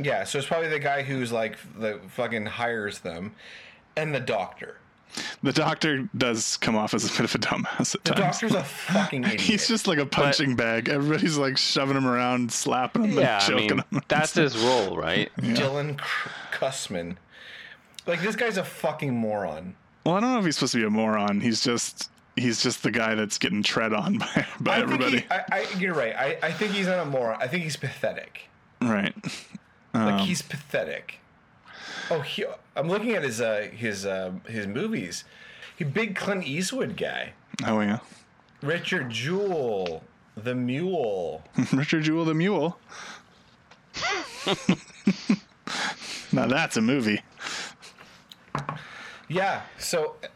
Yeah, 0.00 0.24
so 0.24 0.38
it's 0.38 0.46
probably 0.48 0.68
the 0.68 0.78
guy 0.78 1.02
who's 1.02 1.32
like 1.32 1.56
the 1.78 2.00
fucking 2.08 2.46
hires 2.46 3.00
them, 3.00 3.34
and 3.96 4.14
the 4.14 4.20
doctor. 4.20 4.78
The 5.42 5.52
doctor 5.52 6.08
does 6.16 6.56
come 6.56 6.74
off 6.74 6.94
as 6.94 7.04
a 7.04 7.08
bit 7.10 7.20
of 7.20 7.34
a 7.34 7.38
dumbass 7.38 7.94
at 7.94 8.02
The 8.04 8.14
times. 8.14 8.40
doctor's 8.40 8.54
a 8.54 8.64
fucking 8.64 9.24
idiot. 9.24 9.40
He's 9.42 9.68
just 9.68 9.86
like 9.86 9.98
a 9.98 10.06
punching 10.06 10.56
bag. 10.56 10.88
Everybody's 10.88 11.36
like 11.36 11.58
shoving 11.58 11.96
him 11.96 12.06
around, 12.06 12.50
slapping 12.50 13.04
him, 13.04 13.18
Yeah, 13.18 13.34
and 13.34 13.42
I 13.42 13.46
choking 13.46 13.66
mean, 13.76 13.84
him. 13.90 14.00
that's 14.08 14.32
his 14.34 14.56
role, 14.56 14.96
right? 14.96 15.30
Dylan 15.38 15.98
K- 15.98 16.04
Kussman. 16.52 17.16
Like 18.06 18.22
this 18.22 18.36
guy's 18.36 18.56
a 18.56 18.64
fucking 18.64 19.14
moron. 19.14 19.74
Well, 20.06 20.14
I 20.14 20.20
don't 20.20 20.32
know 20.32 20.38
if 20.38 20.44
he's 20.46 20.56
supposed 20.56 20.72
to 20.72 20.78
be 20.78 20.84
a 20.84 20.90
moron. 20.90 21.40
He's 21.42 21.60
just 21.62 22.10
he's 22.36 22.62
just 22.62 22.82
the 22.82 22.90
guy 22.90 23.14
that's 23.14 23.36
getting 23.36 23.62
tread 23.62 23.92
on 23.92 24.16
by, 24.18 24.46
by 24.60 24.76
I 24.76 24.80
everybody. 24.80 25.20
think 25.20 25.24
he, 25.24 25.30
I, 25.30 25.44
I, 25.58 25.66
you're 25.78 25.94
right. 25.94 26.16
I, 26.16 26.38
I 26.42 26.52
think 26.52 26.72
he's 26.72 26.86
not 26.86 27.00
a 27.00 27.04
moron. 27.10 27.36
I 27.40 27.46
think 27.48 27.64
he's 27.64 27.76
pathetic. 27.76 28.48
right. 28.80 29.14
Like 29.94 30.20
Um, 30.20 30.26
he's 30.26 30.42
pathetic. 30.42 31.20
Oh, 32.10 32.20
he, 32.20 32.44
I'm 32.76 32.88
looking 32.88 33.12
at 33.12 33.22
his 33.22 33.40
uh, 33.40 33.68
his 33.72 34.06
uh, 34.06 34.32
his 34.46 34.66
movies. 34.66 35.24
He 35.76 35.84
big 35.84 36.16
Clint 36.16 36.46
Eastwood 36.46 36.96
guy. 36.96 37.32
Oh 37.66 37.80
yeah. 37.80 37.98
Richard 38.62 39.10
Jewell, 39.10 40.04
the 40.36 40.54
Mule. 40.54 41.42
Richard 41.72 42.04
Jewell 42.04 42.24
the 42.24 42.34
Mule. 42.34 42.78
Now 46.32 46.46
that's 46.46 46.76
a 46.78 46.80
movie. 46.80 47.20
Yeah. 49.28 49.62
So 49.78 50.16
it 50.22 50.30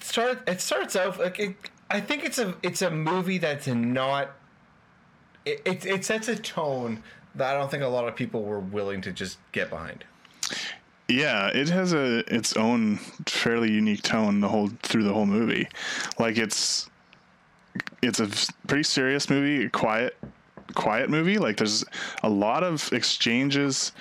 start 0.00 0.48
it 0.48 0.60
starts 0.60 0.96
out 0.96 1.18
like 1.18 1.38
it, 1.38 1.56
I 1.90 2.00
think 2.00 2.24
it's 2.24 2.38
a 2.38 2.54
it's 2.62 2.80
a 2.82 2.90
movie 2.90 3.38
that's 3.38 3.66
not 3.66 4.30
it, 5.44 5.60
it 5.64 5.86
it 5.86 6.04
sets 6.04 6.28
a 6.28 6.36
tone 6.36 7.02
that 7.34 7.54
I 7.54 7.58
don't 7.58 7.70
think 7.70 7.82
a 7.82 7.88
lot 7.88 8.08
of 8.08 8.16
people 8.16 8.42
were 8.42 8.60
willing 8.60 9.00
to 9.02 9.12
just 9.12 9.38
get 9.52 9.70
behind. 9.70 10.04
Yeah, 11.08 11.48
it 11.48 11.68
has 11.70 11.94
a 11.94 12.18
its 12.32 12.54
own 12.56 12.98
fairly 13.26 13.70
unique 13.70 14.02
tone 14.02 14.40
the 14.40 14.48
whole 14.48 14.68
through 14.82 15.04
the 15.04 15.12
whole 15.12 15.26
movie. 15.26 15.68
Like 16.18 16.36
it's 16.36 16.90
it's 18.02 18.20
a 18.20 18.28
pretty 18.66 18.82
serious 18.82 19.30
movie, 19.30 19.64
a 19.64 19.70
quiet 19.70 20.16
quiet 20.74 21.08
movie. 21.08 21.38
Like 21.38 21.56
there's 21.56 21.84
a 22.22 22.28
lot 22.28 22.62
of 22.62 22.92
exchanges 22.92 23.92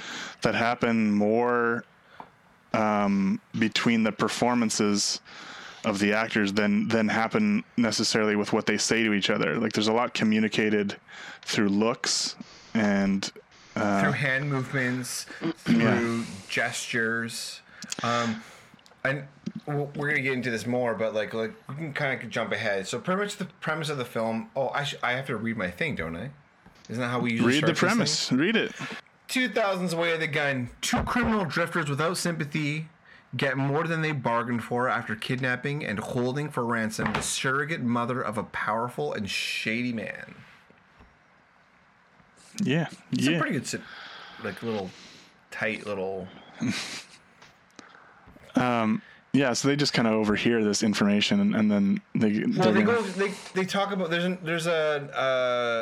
that 0.42 0.54
happen 0.54 1.12
more 1.12 1.86
um, 2.74 3.40
between 3.58 4.04
the 4.04 4.12
performances 4.12 5.22
of 5.86 6.00
the 6.00 6.12
actors 6.12 6.52
than 6.52 6.90
than 6.90 7.08
happen 7.08 7.64
necessarily 7.78 8.36
with 8.36 8.52
what 8.52 8.66
they 8.66 8.78
say 8.78 9.04
to 9.04 9.14
each 9.14 9.30
other. 9.30 9.58
Like 9.58 9.72
there's 9.72 9.88
a 9.88 9.94
lot 9.94 10.14
communicated 10.14 10.98
through 11.44 11.70
looks 11.70 12.36
and 12.74 13.32
through 13.74 14.12
hand 14.12 14.50
movements, 14.50 15.26
through 15.66 16.24
gestures. 16.50 17.62
Um, 18.04 18.42
and 19.04 19.24
we're 19.66 20.10
gonna 20.10 20.22
get 20.22 20.34
into 20.34 20.52
this 20.52 20.66
more, 20.66 20.94
but 20.96 21.14
like, 21.14 21.34
like 21.34 21.54
we 21.70 21.76
can 21.76 21.94
kind 21.94 22.22
of 22.22 22.30
jump 22.30 22.52
ahead. 22.52 22.88
So, 22.88 23.00
pretty 23.00 23.22
much 23.22 23.38
the 23.38 23.46
premise 23.62 23.90
of 23.90 23.98
the 23.98 24.06
film. 24.06 24.50
Oh, 24.56 24.70
I 24.70 24.84
sh- 24.84 24.96
I 25.04 25.14
have 25.14 25.28
to 25.28 25.38
read 25.38 25.58
my 25.58 25.72
thing, 25.72 25.96
don't 25.96 26.16
I? 26.16 26.32
Isn't 26.90 27.02
that 27.02 27.10
how 27.10 27.20
we 27.20 27.32
usually 27.34 27.54
read 27.54 27.66
the 27.66 27.74
premise. 27.74 28.32
Read 28.32 28.56
it. 28.56 28.72
2000's 29.30 29.94
Way 29.94 30.14
of 30.14 30.22
the 30.22 30.28
Gun. 30.28 30.70
Two 30.82 31.04
criminal 31.04 31.44
drifters 31.44 31.90
without 31.90 32.18
sympathy 32.18 32.88
get 33.36 33.58
more 33.58 33.86
than 33.86 34.02
they 34.02 34.14
bargained 34.14 34.64
for 34.64 34.88
after 34.88 35.16
kidnapping 35.16 35.86
and 35.86 36.00
holding 36.00 36.50
for 36.50 36.66
ransom 36.66 37.12
the 37.12 37.22
surrogate 37.22 37.82
mother 37.82 38.22
of 38.22 38.38
a 38.38 38.44
powerful 38.44 39.14
and 39.14 39.30
shady 39.30 39.92
man. 39.92 40.34
Yeah. 42.64 42.88
It's 43.12 43.28
yeah. 43.28 43.38
a 43.38 43.40
pretty 43.40 43.54
good, 43.54 43.68
sit- 43.68 43.82
like 44.44 44.62
little 44.64 44.90
tight 45.52 45.86
little. 45.86 46.28
um. 48.56 49.02
Yeah, 49.34 49.54
so 49.54 49.68
they 49.68 49.76
just 49.76 49.94
kind 49.94 50.08
of 50.08 50.16
overhear 50.16 50.64
this 50.64 50.82
information, 50.82 51.40
and, 51.42 51.56
and 51.56 51.70
then 51.70 52.02
they 52.16 52.44
Well, 52.58 52.74
gonna- 52.74 52.84
go. 52.84 53.02
They, 53.04 53.32
they 53.54 53.66
talk 53.66 53.92
about 53.92 54.10
there's 54.10 54.24
an, 54.24 54.40
there's 54.42 54.66
a 54.66 55.10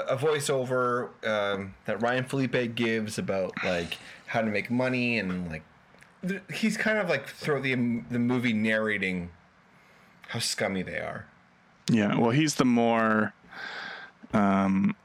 uh, 0.09 0.13
a 0.13 0.17
voiceover 0.17 1.09
um, 1.25 1.73
that 1.85 2.01
Ryan 2.01 2.25
Phillippe 2.25 2.75
gives 2.75 3.17
about 3.17 3.53
like 3.63 3.97
how 4.25 4.41
to 4.41 4.47
make 4.47 4.69
money 4.69 5.19
and 5.19 5.49
like 5.49 5.63
th- 6.27 6.41
he's 6.53 6.75
kind 6.75 6.97
of 6.97 7.07
like 7.07 7.27
throughout 7.29 7.63
the 7.63 7.75
the 8.09 8.19
movie 8.19 8.51
narrating 8.51 9.29
how 10.29 10.39
scummy 10.39 10.81
they 10.81 10.97
are. 10.97 11.25
Yeah, 11.89 12.17
well, 12.17 12.31
he's 12.31 12.55
the 12.55 12.65
more, 12.65 13.31
um, 14.33 14.97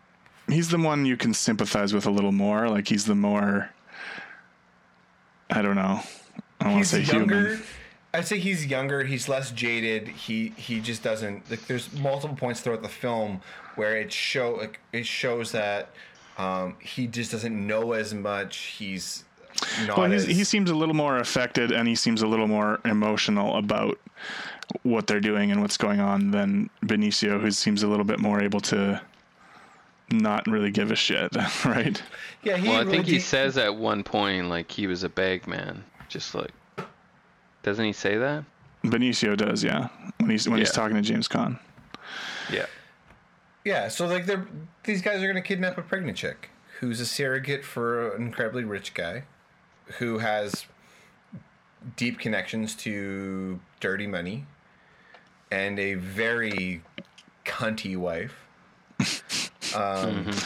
he's 0.52 0.68
the 0.68 0.78
one 0.78 1.06
you 1.06 1.16
can 1.16 1.34
sympathize 1.34 1.92
with 1.92 2.06
a 2.06 2.10
little 2.10 2.32
more. 2.32 2.68
Like 2.68 2.88
he's 2.88 3.06
the 3.06 3.14
more, 3.14 3.70
I 5.50 5.62
don't 5.62 5.76
know. 5.76 6.00
I 6.60 6.72
want 6.72 6.84
to 6.84 6.88
say 6.88 7.00
younger. 7.02 7.40
human. 7.40 7.62
I'd 8.12 8.26
say 8.26 8.38
he's 8.38 8.66
younger. 8.66 9.04
He's 9.04 9.28
less 9.28 9.50
jaded. 9.52 10.08
He 10.08 10.52
he 10.56 10.80
just 10.80 11.02
doesn't 11.02 11.48
like. 11.50 11.66
There's 11.66 11.92
multiple 11.94 12.36
points 12.36 12.60
throughout 12.60 12.82
the 12.82 12.88
film 12.88 13.40
where 13.76 13.96
it 13.96 14.12
show 14.12 14.56
like 14.56 14.80
it 14.92 15.06
shows 15.06 15.52
that 15.52 15.90
um, 16.38 16.76
he 16.80 17.06
just 17.06 17.30
doesn't 17.30 17.66
know 17.66 17.92
as 17.92 18.12
much. 18.12 18.56
He's 18.56 19.24
not 19.86 19.96
Well, 19.96 20.12
as 20.12 20.24
he's, 20.24 20.38
he 20.38 20.44
seems 20.44 20.70
a 20.70 20.74
little 20.74 20.94
more 20.94 21.18
affected, 21.18 21.70
and 21.70 21.86
he 21.86 21.94
seems 21.94 22.22
a 22.22 22.26
little 22.26 22.48
more 22.48 22.80
emotional 22.84 23.56
about 23.56 23.98
what 24.82 25.06
they're 25.06 25.20
doing 25.20 25.50
and 25.50 25.60
what's 25.60 25.76
going 25.76 26.00
on 26.00 26.30
than 26.30 26.70
Benicio, 26.84 27.40
who 27.40 27.50
seems 27.50 27.82
a 27.82 27.88
little 27.88 28.04
bit 28.04 28.18
more 28.18 28.42
able 28.42 28.60
to 28.60 29.00
not 30.12 30.46
really 30.46 30.70
give 30.70 30.90
a 30.90 30.96
shit, 30.96 31.34
right? 31.64 32.02
yeah. 32.42 32.56
He 32.56 32.68
Well, 32.68 32.76
I 32.76 32.80
really 32.80 32.90
think 32.90 33.06
he 33.06 33.14
de- 33.14 33.20
says 33.20 33.58
at 33.58 33.74
one 33.74 34.02
point 34.02 34.48
like 34.48 34.70
he 34.70 34.86
was 34.86 35.02
a 35.02 35.08
bag 35.08 35.46
man, 35.46 35.84
just 36.08 36.34
like. 36.34 36.52
Doesn't 37.62 37.84
he 37.84 37.92
say 37.92 38.16
that? 38.16 38.44
Benicio 38.84 39.36
does, 39.36 39.62
yeah, 39.62 39.88
when 40.18 40.30
he's 40.30 40.48
when 40.48 40.58
he's 40.58 40.72
talking 40.72 40.96
to 40.96 41.02
James 41.02 41.28
Caan. 41.28 41.58
Yeah. 42.50 42.66
Yeah, 43.64 43.88
so 43.88 44.06
like 44.06 44.24
they're 44.26 44.48
these 44.84 45.02
guys 45.02 45.22
are 45.22 45.26
gonna 45.26 45.42
kidnap 45.42 45.76
a 45.76 45.82
pregnant 45.82 46.16
chick 46.16 46.50
who's 46.80 46.98
a 47.00 47.06
surrogate 47.06 47.64
for 47.64 48.14
an 48.14 48.22
incredibly 48.22 48.64
rich 48.64 48.94
guy 48.94 49.24
who 49.98 50.18
has 50.18 50.64
deep 51.96 52.18
connections 52.18 52.74
to 52.74 53.60
dirty 53.80 54.06
money 54.06 54.46
and 55.50 55.78
a 55.78 55.94
very 55.94 56.82
cunty 57.44 57.96
wife. 57.96 58.39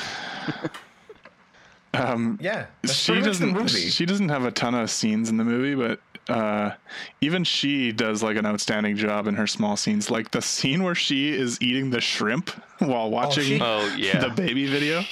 Um, 1.93 2.41
yeah, 2.43 2.67
that's 2.83 2.95
she 2.95 3.13
pretty 3.13 3.29
much 3.29 3.39
the 3.39 3.47
doesn't 3.47 3.63
movie. 3.63 3.89
she 3.91 4.05
doesn't 4.05 4.29
have 4.29 4.45
a 4.45 4.51
ton 4.51 4.75
of 4.75 4.91
scenes 4.91 5.31
in 5.31 5.37
the 5.37 5.45
movie 5.45 5.77
but 5.77 6.01
uh 6.29 6.73
even 7.21 7.45
she 7.45 7.93
does 7.93 8.21
like 8.21 8.37
an 8.37 8.45
outstanding 8.45 8.97
job 8.97 9.29
in 9.29 9.35
her 9.37 9.47
small 9.47 9.77
scenes 9.77 10.11
like 10.11 10.33
the 10.33 10.43
scene 10.43 10.83
where 10.83 10.97
she 10.97 11.29
is 11.33 11.57
eating 11.63 11.91
the 11.91 12.01
shrimp 12.01 12.49
while 12.81 13.11
watching 13.13 13.45
she- 13.45 13.61
Oh 13.61 13.95
yeah. 13.97 14.19
the 14.19 14.31
baby 14.31 14.67
video 14.67 15.03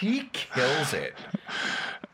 he 0.00 0.22
kills 0.32 0.94
it. 0.94 1.14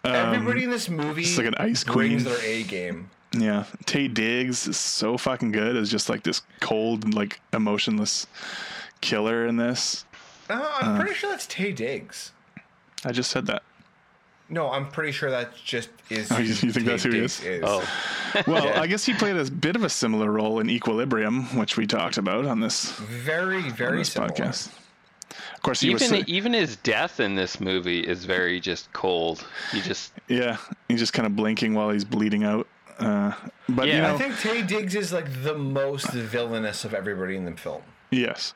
Everybody 0.04 0.64
in 0.64 0.70
this 0.70 0.90
movie 0.90 1.22
it's 1.22 1.38
like 1.38 1.46
an 1.46 1.54
ice 1.54 1.82
brings 1.82 2.22
queen. 2.24 2.34
their 2.34 2.42
A 2.44 2.64
game. 2.64 3.08
yeah 3.32 3.64
taye 3.86 4.12
diggs 4.12 4.68
is 4.68 4.76
so 4.76 5.16
fucking 5.16 5.52
good 5.52 5.74
as 5.74 5.90
just 5.90 6.10
like 6.10 6.22
this 6.22 6.42
cold 6.60 7.14
like 7.14 7.40
emotionless 7.54 8.26
killer 9.00 9.46
in 9.46 9.56
this 9.56 10.04
Uh, 10.48 10.78
I'm 10.80 10.96
pretty 11.00 11.14
sure 11.14 11.30
that's 11.30 11.46
Taye 11.46 11.74
Diggs. 11.74 12.32
i 13.04 13.12
just 13.12 13.30
said 13.30 13.46
that 13.46 13.62
No, 14.48 14.70
I'm 14.70 14.88
pretty 14.88 15.12
sure 15.12 15.30
that 15.30 15.50
just 15.56 15.88
is. 16.10 16.30
Oh, 16.32 16.38
you- 16.38 16.46
you 16.48 16.72
think 16.72 16.86
that's 16.86 17.02
who 17.02 17.10
he 17.10 17.20
Diggs 17.20 17.42
is? 17.44 17.62
oh. 17.66 17.86
well 18.46 18.66
i 18.80 18.86
guess 18.86 19.04
he 19.04 19.14
played 19.14 19.36
a 19.36 19.50
bit 19.50 19.76
of 19.76 19.82
a 19.84 19.88
similar 19.88 20.30
role 20.30 20.60
in 20.60 20.68
equilibrium 20.70 21.44
which 21.58 21.76
we 21.76 21.86
talked 21.86 22.18
about 22.18 22.44
on 22.46 22.60
this, 22.60 22.92
very, 22.92 23.70
very 23.70 23.98
this 23.98 24.12
similar. 24.12 24.30
podcast 24.32 24.70
of 25.54 25.62
course 25.62 25.80
he 25.80 25.92
was 25.92 26.02
Even 26.02 26.24
si- 26.24 26.32
even 26.32 26.52
his 26.52 26.76
death 26.76 27.18
in 27.18 27.34
this 27.34 27.60
movie 27.60 28.00
is 28.00 28.24
very 28.24 28.60
just 28.60 28.92
cold. 28.92 29.44
He 29.72 29.80
just 29.80 30.12
Yeah, 30.28 30.56
he's 30.88 31.00
just 31.00 31.12
kind 31.12 31.26
of 31.26 31.34
blinking 31.34 31.74
while 31.74 31.90
he's 31.90 32.04
bleeding 32.04 32.44
out. 32.44 32.68
Uh, 32.98 33.32
but 33.68 33.86
you 33.88 33.94
Yeah. 33.94 34.02
know, 34.02 34.14
I 34.14 34.18
think 34.18 34.34
Taye 34.34 34.66
Diggs 34.66 34.94
is 34.94 35.12
like 35.12 35.42
the 35.42 35.54
most 35.58 36.10
villainous 36.12 36.84
of 36.84 36.94
everybody 36.94 37.34
in 37.36 37.44
the 37.44 37.52
film. 37.52 37.82
Yes, 38.10 38.54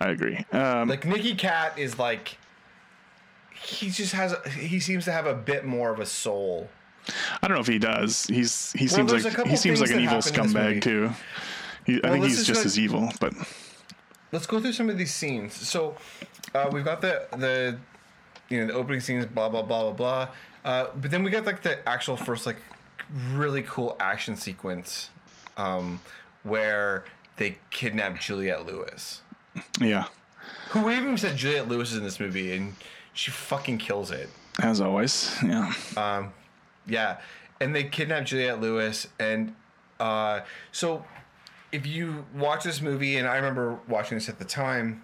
I 0.00 0.10
agree. 0.10 0.44
Um, 0.52 0.88
Like 0.88 1.04
Nicky 1.04 1.34
Katt 1.34 1.78
is 1.78 1.98
like, 1.98 2.38
he 3.50 3.90
just 3.90 4.12
has. 4.12 4.34
He 4.54 4.80
seems 4.80 5.04
to 5.06 5.12
have 5.12 5.26
a 5.26 5.34
bit 5.34 5.64
more 5.64 5.90
of 5.90 5.98
a 6.00 6.06
soul. 6.06 6.68
I 7.42 7.48
don't 7.48 7.56
know 7.56 7.60
if 7.60 7.66
he 7.66 7.78
does. 7.78 8.26
He's 8.26 8.72
he 8.72 8.86
seems 8.86 9.12
like 9.12 9.46
he 9.46 9.56
seems 9.56 9.80
like 9.80 9.90
an 9.90 10.00
evil 10.00 10.16
happen 10.16 10.34
in 10.34 10.42
this 10.42 10.54
scumbag 10.54 10.82
too. 10.82 11.10
He, 11.84 12.00
I 12.02 12.10
think 12.10 12.24
he's 12.24 12.44
just 12.44 12.66
as 12.66 12.78
evil, 12.78 13.10
but 13.20 13.32
Let's 14.32 14.46
go 14.46 14.60
through 14.60 14.72
some 14.72 14.90
of 14.90 14.98
these 14.98 15.14
scenes. 15.14 15.54
So, 15.54 15.94
uh, 16.54 16.68
we've 16.72 16.84
got 16.84 17.00
the 17.00 17.26
the, 17.36 17.78
you 18.48 18.60
know, 18.60 18.66
the 18.66 18.72
opening 18.74 19.00
scenes, 19.00 19.24
blah 19.26 19.48
blah 19.48 19.62
blah 19.62 19.82
blah 19.84 19.92
blah. 19.92 20.28
Uh, 20.64 20.88
but 20.96 21.10
then 21.10 21.22
we 21.22 21.30
got 21.30 21.46
like 21.46 21.62
the 21.62 21.88
actual 21.88 22.16
first 22.16 22.44
like 22.44 22.56
really 23.32 23.62
cool 23.62 23.96
action 24.00 24.36
sequence, 24.36 25.10
um, 25.56 26.00
where 26.42 27.04
they 27.36 27.58
kidnap 27.70 28.20
Juliette 28.20 28.66
Lewis. 28.66 29.22
yeah, 29.80 30.06
Who 30.70 30.90
even 30.90 31.16
said 31.16 31.36
Juliette 31.36 31.68
Lewis 31.68 31.92
is 31.92 31.98
in 31.98 32.04
this 32.04 32.20
movie, 32.20 32.54
and 32.56 32.74
she 33.12 33.30
fucking 33.30 33.78
kills 33.78 34.10
it. 34.10 34.28
as 34.62 34.80
always. 34.80 35.36
Yeah, 35.42 35.72
Yeah, 36.86 37.18
and 37.60 37.74
they 37.74 37.84
kidnap 37.84 38.24
Juliette 38.26 38.60
Lewis, 38.60 39.08
and 39.18 39.54
uh, 39.98 40.40
so 40.72 41.04
if 41.72 41.86
you 41.86 42.24
watch 42.34 42.64
this 42.64 42.80
movie, 42.80 43.16
and 43.16 43.26
I 43.26 43.36
remember 43.36 43.78
watching 43.88 44.16
this 44.18 44.28
at 44.28 44.38
the 44.38 44.44
time, 44.44 45.02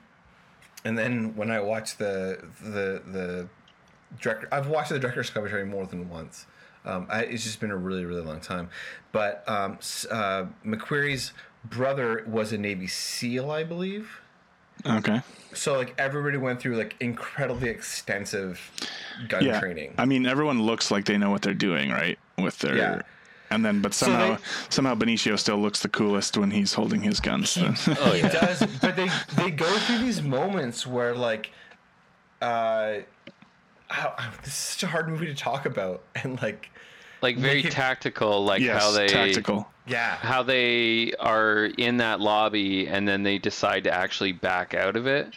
and 0.85 0.97
then 0.99 1.35
when 1.37 1.51
I 1.51 1.61
watched 1.61 1.99
the 1.99 2.45
the 2.63 3.03
the 3.07 3.49
director, 4.21 4.49
I've 4.53 4.69
watched 4.69 4.91
the 4.91 4.99
director's 4.99 5.31
commentary 5.31 5.65
more 5.65 5.87
than 5.87 6.09
once. 6.09 6.47
Um, 6.85 7.07
I, 7.09 7.23
it's 7.23 7.45
just 7.45 7.61
been 7.61 7.71
a 7.71 7.77
really 7.77 8.05
really 8.05 8.23
long 8.23 8.41
time, 8.41 8.69
but 9.13 9.45
um, 9.49 9.79
uh, 10.11 10.47
McQuarrie's 10.65 11.33
brother 11.65 12.25
was 12.27 12.53
a 12.53 12.59
Navy 12.59 12.87
SEAL, 12.87 13.51
I 13.51 13.65
believe. 13.65 14.21
okay. 14.87 15.21
So 15.55 15.77
like 15.77 15.95
everybody 15.99 16.39
went 16.39 16.61
through 16.61 16.77
like 16.77 16.97
incredibly 17.01 17.69
extensive 17.69 18.59
gun 19.29 19.45
Yeah, 19.45 19.61
training. 19.61 19.95
I 19.99 20.07
mean, 20.07 20.25
everyone 20.27 20.63
looks 20.63 20.91
like 20.91 21.05
they 21.05 21.19
know 21.19 21.31
what 21.31 21.43
they're 21.43 21.53
doing, 21.55 21.91
right? 21.91 22.19
With 22.39 22.59
their 22.61 22.77
Yeah. 22.77 23.03
and 23.51 23.63
then 23.65 23.83
but 23.83 23.93
So 23.93 24.07
somehow 24.07 24.37
they- 24.37 24.43
somehow 24.71 24.95
Benicio 24.95 25.39
still 25.39 25.59
looks 25.59 25.81
the 25.83 25.91
coolest 25.91 26.39
when 26.39 26.51
he's 26.51 26.73
holding 26.73 27.03
his 27.03 27.21
guns. 27.21 27.59
oh 27.59 28.13
He 28.13 28.23
does, 28.23 28.61
but 28.81 28.97
they 28.97 29.11
they 29.37 29.51
go 29.51 29.67
through 29.81 29.99
these 29.99 30.23
moments 30.23 30.87
where 30.87 31.15
like, 31.15 31.51
uh, 32.41 33.01
I, 33.91 34.07
I, 34.19 34.31
this 34.43 34.49
is 34.49 34.55
such 34.55 34.83
a 34.85 34.87
hard 34.87 35.09
movie 35.09 35.27
to 35.27 35.35
talk 35.35 35.67
about, 35.67 36.03
and 36.15 36.41
like, 36.41 36.71
Like 37.23 37.39
very 37.39 37.63
Make 37.63 37.73
tactical, 37.73 38.45
like 38.45 38.61
yes, 38.61 38.83
how 38.83 38.91
they 38.91 39.09
tactical. 39.09 39.69
yeah, 39.87 40.17
how 40.17 40.43
they 40.43 41.13
are 41.21 41.67
in 41.67 41.99
that 41.99 42.21
lobby 42.21 42.89
and 42.89 43.07
then 43.07 43.23
they 43.23 43.39
decide 43.39 43.85
to 43.85 43.95
actually 43.95 44.33
back 44.33 44.75
out 44.75 44.97
of 44.97 45.07
it 45.07 45.33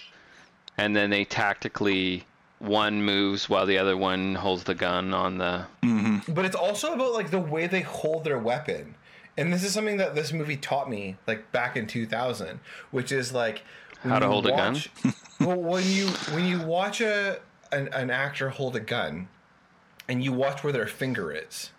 and 0.78 0.95
then 0.95 1.10
they 1.10 1.26
tactically 1.26 2.26
one 2.60 3.04
moves 3.04 3.50
while 3.50 3.65
the 3.65 3.78
other 3.78 3.98
one 3.98 4.36
holds 4.36 4.63
the 4.63 4.76
gun 4.76 5.13
on 5.13 5.38
the 5.38 5.65
mm-hmm. 5.84 6.32
but 6.32 6.45
it's 6.45 6.56
also 6.56 6.93
about 6.93 7.13
like 7.13 7.30
the 7.30 7.39
way 7.39 7.67
they 7.67 7.82
hold 7.82 8.24
their 8.24 8.39
weapon 8.39 8.95
and 9.38 9.52
this 9.52 9.63
is 9.63 9.74
something 9.74 9.98
that 9.98 10.15
this 10.15 10.32
movie 10.32 10.56
taught 10.56 10.89
me 10.89 11.17
like 11.28 11.52
back 11.52 11.76
in 11.76 11.86
2000 11.86 12.60
which 12.91 13.12
is 13.12 13.34
like 13.34 13.63
How 14.02 14.19
to 14.19 14.26
you 14.26 14.32
hold 14.32 14.48
a 14.48 14.52
gun? 14.52 14.78
well 15.39 15.58
when 15.58 15.86
you 15.86 16.08
when 16.34 16.45
you 16.45 16.62
watch 16.62 17.02
a 17.02 17.39
an, 17.71 17.89
an 17.89 18.10
actor 18.10 18.50
hold 18.50 18.76
a 18.76 18.80
gun 18.80 19.28
and 20.08 20.24
you 20.24 20.32
watch 20.32 20.63
where 20.63 20.74
their 20.74 20.88
finger 20.88 21.32
is 21.32 21.71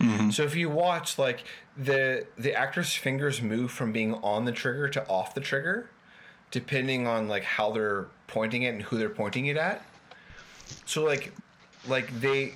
Mm-hmm. 0.00 0.30
so 0.30 0.44
if 0.44 0.56
you 0.56 0.70
watch 0.70 1.18
like 1.18 1.44
the 1.76 2.26
the 2.38 2.54
actor's 2.54 2.94
fingers 2.94 3.42
move 3.42 3.70
from 3.70 3.92
being 3.92 4.14
on 4.14 4.46
the 4.46 4.52
trigger 4.52 4.88
to 4.88 5.06
off 5.08 5.34
the 5.34 5.42
trigger 5.42 5.90
depending 6.50 7.06
on 7.06 7.28
like 7.28 7.44
how 7.44 7.70
they're 7.70 8.06
pointing 8.26 8.62
it 8.62 8.68
and 8.68 8.82
who 8.82 8.96
they're 8.96 9.10
pointing 9.10 9.46
it 9.46 9.58
at 9.58 9.84
so 10.86 11.04
like 11.04 11.32
like 11.86 12.08
they 12.20 12.54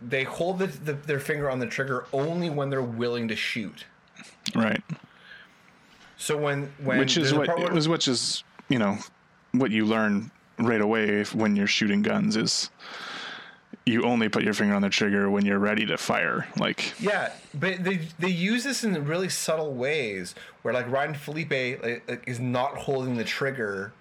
they 0.00 0.24
hold 0.24 0.58
the, 0.58 0.66
the, 0.66 0.92
their 0.94 1.20
finger 1.20 1.50
on 1.50 1.58
the 1.58 1.66
trigger 1.66 2.06
only 2.12 2.48
when 2.48 2.70
they're 2.70 2.82
willing 2.82 3.28
to 3.28 3.36
shoot. 3.36 3.84
Right. 4.54 4.82
So 6.16 6.36
when 6.36 6.72
when 6.82 6.98
which 6.98 7.16
is 7.16 7.34
what 7.34 7.48
where- 7.48 7.72
was 7.72 7.88
which 7.88 8.08
is 8.08 8.44
you 8.68 8.78
know 8.78 8.98
what 9.52 9.70
you 9.70 9.84
learn 9.84 10.30
right 10.58 10.80
away 10.80 11.24
when 11.24 11.56
you're 11.56 11.66
shooting 11.66 12.02
guns 12.02 12.36
is 12.36 12.70
you 13.86 14.02
only 14.02 14.28
put 14.28 14.44
your 14.44 14.54
finger 14.54 14.74
on 14.74 14.82
the 14.82 14.88
trigger 14.88 15.30
when 15.30 15.44
you're 15.44 15.58
ready 15.58 15.86
to 15.86 15.96
fire. 15.96 16.46
Like 16.58 17.00
yeah, 17.00 17.32
but 17.54 17.82
they 17.82 18.00
they 18.18 18.28
use 18.28 18.64
this 18.64 18.84
in 18.84 19.04
really 19.04 19.28
subtle 19.28 19.72
ways 19.72 20.34
where 20.62 20.74
like 20.74 20.90
Ryan 20.90 21.14
Phillippe 21.14 21.82
like, 21.82 22.08
like, 22.08 22.24
is 22.28 22.38
not 22.38 22.76
holding 22.76 23.16
the 23.16 23.24
trigger 23.24 23.92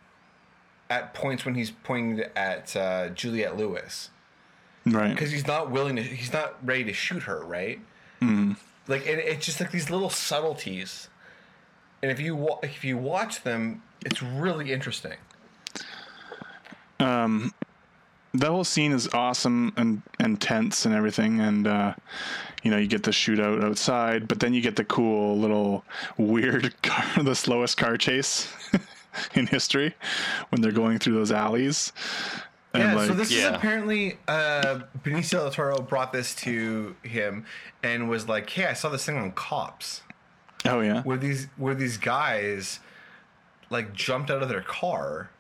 at 0.89 1.13
points 1.13 1.45
when 1.45 1.55
he's 1.55 1.71
pointing 1.71 2.25
at 2.35 2.75
uh, 2.75 3.09
Juliette 3.09 3.55
Lewis 3.55 4.09
right. 4.85 5.13
because 5.13 5.31
he's 5.31 5.47
not 5.47 5.71
willing 5.71 5.95
to 5.95 6.03
he's 6.03 6.33
not 6.33 6.55
ready 6.65 6.83
to 6.85 6.93
shoot 6.93 7.23
her 7.23 7.43
right. 7.43 7.79
Mm-hmm. 8.21 8.53
Like 8.87 9.07
and 9.07 9.19
it's 9.19 9.45
just 9.45 9.59
like 9.59 9.71
these 9.71 9.89
little 9.89 10.09
subtleties, 10.09 11.09
and 12.01 12.11
if 12.11 12.19
you 12.19 12.35
wa- 12.35 12.59
if 12.63 12.83
you 12.83 12.97
watch 12.97 13.43
them, 13.43 13.83
it's 14.05 14.21
really 14.21 14.71
interesting. 14.71 15.17
Um, 16.99 17.53
that 18.33 18.49
whole 18.49 18.63
scene 18.63 18.91
is 18.91 19.07
awesome 19.13 19.73
and 19.77 20.01
and 20.19 20.39
tense 20.39 20.85
and 20.85 20.93
everything 20.93 21.39
and 21.39 21.67
uh 21.67 21.93
you 22.63 22.69
know 22.69 22.77
you 22.77 22.87
get 22.87 23.03
the 23.03 23.11
shootout 23.11 23.63
outside 23.63 24.27
but 24.27 24.39
then 24.39 24.53
you 24.53 24.61
get 24.61 24.75
the 24.75 24.85
cool 24.85 25.37
little 25.37 25.83
weird 26.17 26.79
car 26.83 27.23
the 27.23 27.35
slowest 27.35 27.77
car 27.77 27.97
chase 27.97 28.53
in 29.33 29.47
history 29.47 29.95
when 30.49 30.61
they're 30.61 30.71
going 30.71 30.99
through 30.99 31.15
those 31.15 31.31
alleys. 31.31 31.91
And 32.73 32.83
Yeah, 32.83 32.95
like 32.95 33.07
so 33.07 33.13
this 33.15 33.31
is 33.31 33.43
apparently 33.43 34.17
uh, 34.27 34.81
Benicio 35.03 35.39
del 35.39 35.51
Toro 35.51 35.81
brought 35.81 36.13
this 36.13 36.35
to 36.35 36.95
him 37.01 37.45
and 37.81 38.07
was 38.07 38.27
like, 38.27 38.47
"Hey, 38.49 38.65
I 38.67 38.73
saw 38.73 38.89
this 38.89 39.05
thing 39.05 39.17
on 39.17 39.31
Cops. 39.31 40.03
Oh 40.65 40.81
yeah. 40.81 41.01
Where 41.01 41.17
these 41.17 41.47
where 41.57 41.73
these 41.73 41.97
guys 41.97 42.79
like 43.71 43.93
jumped 43.93 44.29
out 44.29 44.43
of 44.43 44.49
their 44.49 44.61
car 44.61 45.31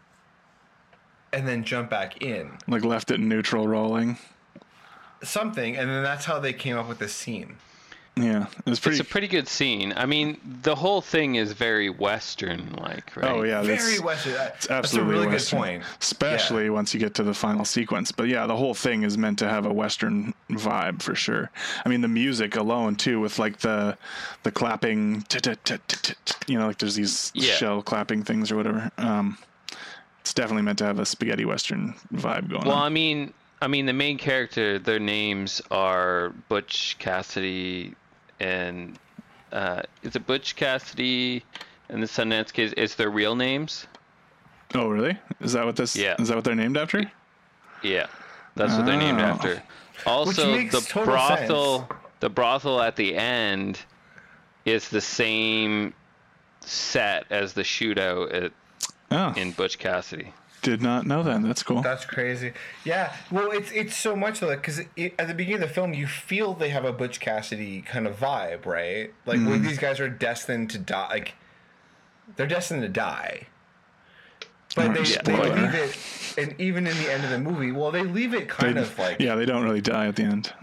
and 1.33 1.47
then 1.47 1.63
jump 1.63 1.89
back 1.89 2.21
in 2.21 2.51
like 2.67 2.83
left 2.83 3.11
it 3.11 3.19
neutral 3.19 3.67
rolling 3.67 4.17
something, 5.23 5.75
and 5.75 5.89
then 5.89 6.03
that's 6.03 6.25
how 6.25 6.39
they 6.39 6.53
came 6.53 6.77
up 6.77 6.87
with 6.87 6.99
this 6.99 7.13
scene." 7.13 7.55
yeah 8.17 8.47
it 8.65 8.69
was 8.69 8.81
pretty 8.81 8.99
it's 8.99 9.07
a 9.07 9.09
pretty 9.09 9.29
good 9.29 9.47
scene 9.47 9.93
i 9.95 10.05
mean 10.05 10.35
the 10.63 10.75
whole 10.75 10.99
thing 10.99 11.35
is 11.35 11.53
very 11.53 11.89
western 11.89 12.73
like 12.73 13.15
right 13.15 13.31
oh 13.31 13.43
yeah 13.43 13.61
that's, 13.61 13.85
Very 13.85 13.99
Western. 13.99 14.33
That- 14.33 14.55
it's 14.57 14.67
That's 14.67 14.69
a 14.69 14.73
absolutely 14.73 15.13
really 15.13 15.27
western, 15.27 15.59
good 15.59 15.65
point. 15.65 15.83
especially 16.01 16.63
Yeah. 16.65 16.69
once 16.71 16.93
you 16.93 16.99
get 16.99 17.13
to 17.13 17.23
the 17.23 17.33
final 17.35 17.63
sequence. 17.63 18.11
But 18.11 18.27
yeah, 18.27 18.45
the 18.45 18.57
whole 18.57 18.73
thing 18.73 19.03
is 19.03 19.17
meant 19.17 19.39
to 19.39 19.47
have 19.47 19.65
a 19.65 19.71
western 19.71 20.33
vibe 20.49 21.01
for 21.01 21.15
sure. 21.15 21.49
I 21.85 21.87
mean, 21.89 22.01
the 22.01 22.09
music 22.09 22.57
alone 22.57 22.95
too, 22.97 23.21
with 23.21 23.39
like 23.39 23.59
the 23.59 23.97
the 24.43 24.51
clapping, 24.51 25.23
you 26.47 26.59
know, 26.59 26.67
like 26.67 26.79
there's 26.79 26.95
these 26.95 27.31
Yeah. 27.35 27.53
shell 27.53 27.81
clapping 27.81 28.23
things 28.25 28.51
or 28.51 28.57
whatever. 28.57 28.91
Um, 28.97 29.37
it's 30.21 30.33
definitely 30.33 30.63
meant 30.63 30.77
to 30.77 30.85
have 30.85 30.99
a 30.99 31.05
spaghetti 31.05 31.45
western 31.45 31.93
vibe 32.13 32.49
going 32.49 32.65
well 32.65 32.75
on. 32.77 32.83
i 32.85 32.89
mean 32.89 33.33
i 33.61 33.67
mean 33.67 33.85
the 33.85 33.93
main 33.93 34.17
character 34.17 34.77
their 34.79 34.99
names 34.99 35.61
are 35.71 36.29
butch 36.49 36.95
cassidy 36.99 37.93
and 38.39 38.97
uh 39.51 39.81
is 40.03 40.15
it 40.15 40.25
butch 40.27 40.55
cassidy 40.55 41.43
and 41.89 42.01
the 42.03 42.07
sundance 42.07 42.51
kids 42.53 42.73
is 42.73 42.95
their 42.95 43.09
real 43.09 43.35
names 43.35 43.87
oh, 44.75 44.87
really? 44.87 45.17
Is 45.41 45.53
that 45.53 45.65
what 45.65 45.75
this? 45.75 45.95
Yeah. 45.95 46.15
Is 46.19 46.27
that 46.27 46.35
what 46.35 46.43
they're 46.43 46.53
named 46.53 46.77
after? 46.77 47.11
Yeah, 47.81 48.05
that's 48.55 48.75
what 48.77 48.85
they're 48.85 48.97
named 48.97 49.19
Oh. 49.19 49.23
after. 49.23 49.63
Also, 50.05 50.55
the 50.55 50.91
brothel, 50.93 51.79
sense. 51.79 51.99
the 52.19 52.29
brothel 52.29 52.79
at 52.79 52.95
the 52.95 53.15
end, 53.15 53.79
is 54.65 54.89
the 54.89 55.01
same 55.01 55.93
set 56.61 57.25
as 57.31 57.53
the 57.53 57.63
shootout 57.63 58.31
at, 58.31 58.51
Oh, 59.11 59.33
in 59.35 59.51
Butch 59.51 59.79
Cassidy. 59.79 60.33
did 60.61 60.81
not 60.81 61.05
know 61.05 61.23
that. 61.23 61.41
That's 61.41 61.63
cool. 61.63 61.81
That's 61.81 62.05
crazy. 62.05 62.53
Yeah. 62.83 63.13
Well, 63.31 63.51
it's 63.51 63.71
it's 63.71 63.95
so 63.95 64.15
much 64.15 64.39
though, 64.39 64.55
because 64.55 64.79
at 64.79 65.27
the 65.27 65.33
beginning 65.33 65.63
of 65.63 65.69
the 65.69 65.73
film, 65.73 65.93
you 65.93 66.07
feel 66.07 66.53
they 66.53 66.69
have 66.69 66.85
a 66.85 66.93
Butch 66.93 67.19
Cassidy 67.19 67.81
kind 67.81 68.07
of 68.07 68.19
vibe, 68.19 68.65
right? 68.65 69.13
Like 69.25 69.37
where 69.39 69.55
mm-hmm. 69.55 69.63
these 69.65 69.79
guys 69.79 69.99
are 69.99 70.09
destined 70.09 70.69
to 70.71 70.77
die. 70.77 71.09
Like 71.09 71.33
they're 72.35 72.47
destined 72.47 72.81
to 72.81 72.89
die. 72.89 73.47
But 74.75 74.93
they, 74.93 75.01
they 75.03 75.49
leave 75.49 75.73
it, 75.73 75.97
and 76.37 76.61
even 76.61 76.85
in 76.85 76.95
the 76.97 77.11
end 77.11 77.23
of 77.23 77.31
the 77.31 77.39
movie, 77.39 77.71
well, 77.71 77.91
they 77.91 78.03
leave 78.03 78.35
it 78.35 78.47
kind 78.47 78.77
They- 78.77 78.81
of 78.81 78.99
like 78.99 79.19
yeah, 79.19 79.35
they 79.35 79.45
don't 79.45 79.63
really 79.63 79.81
die 79.81 80.07
at 80.07 80.15
the 80.15 80.23
end. 80.23 80.53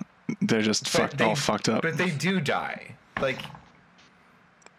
They're 0.40 0.62
just 0.62 0.88
fucked, 0.88 1.18
they- 1.18 1.24
all 1.24 1.34
fucked 1.34 1.68
up. 1.68 1.82
But 1.82 1.96
they 1.96 2.10
do 2.10 2.40
die. 2.40 2.94
Like 3.20 3.40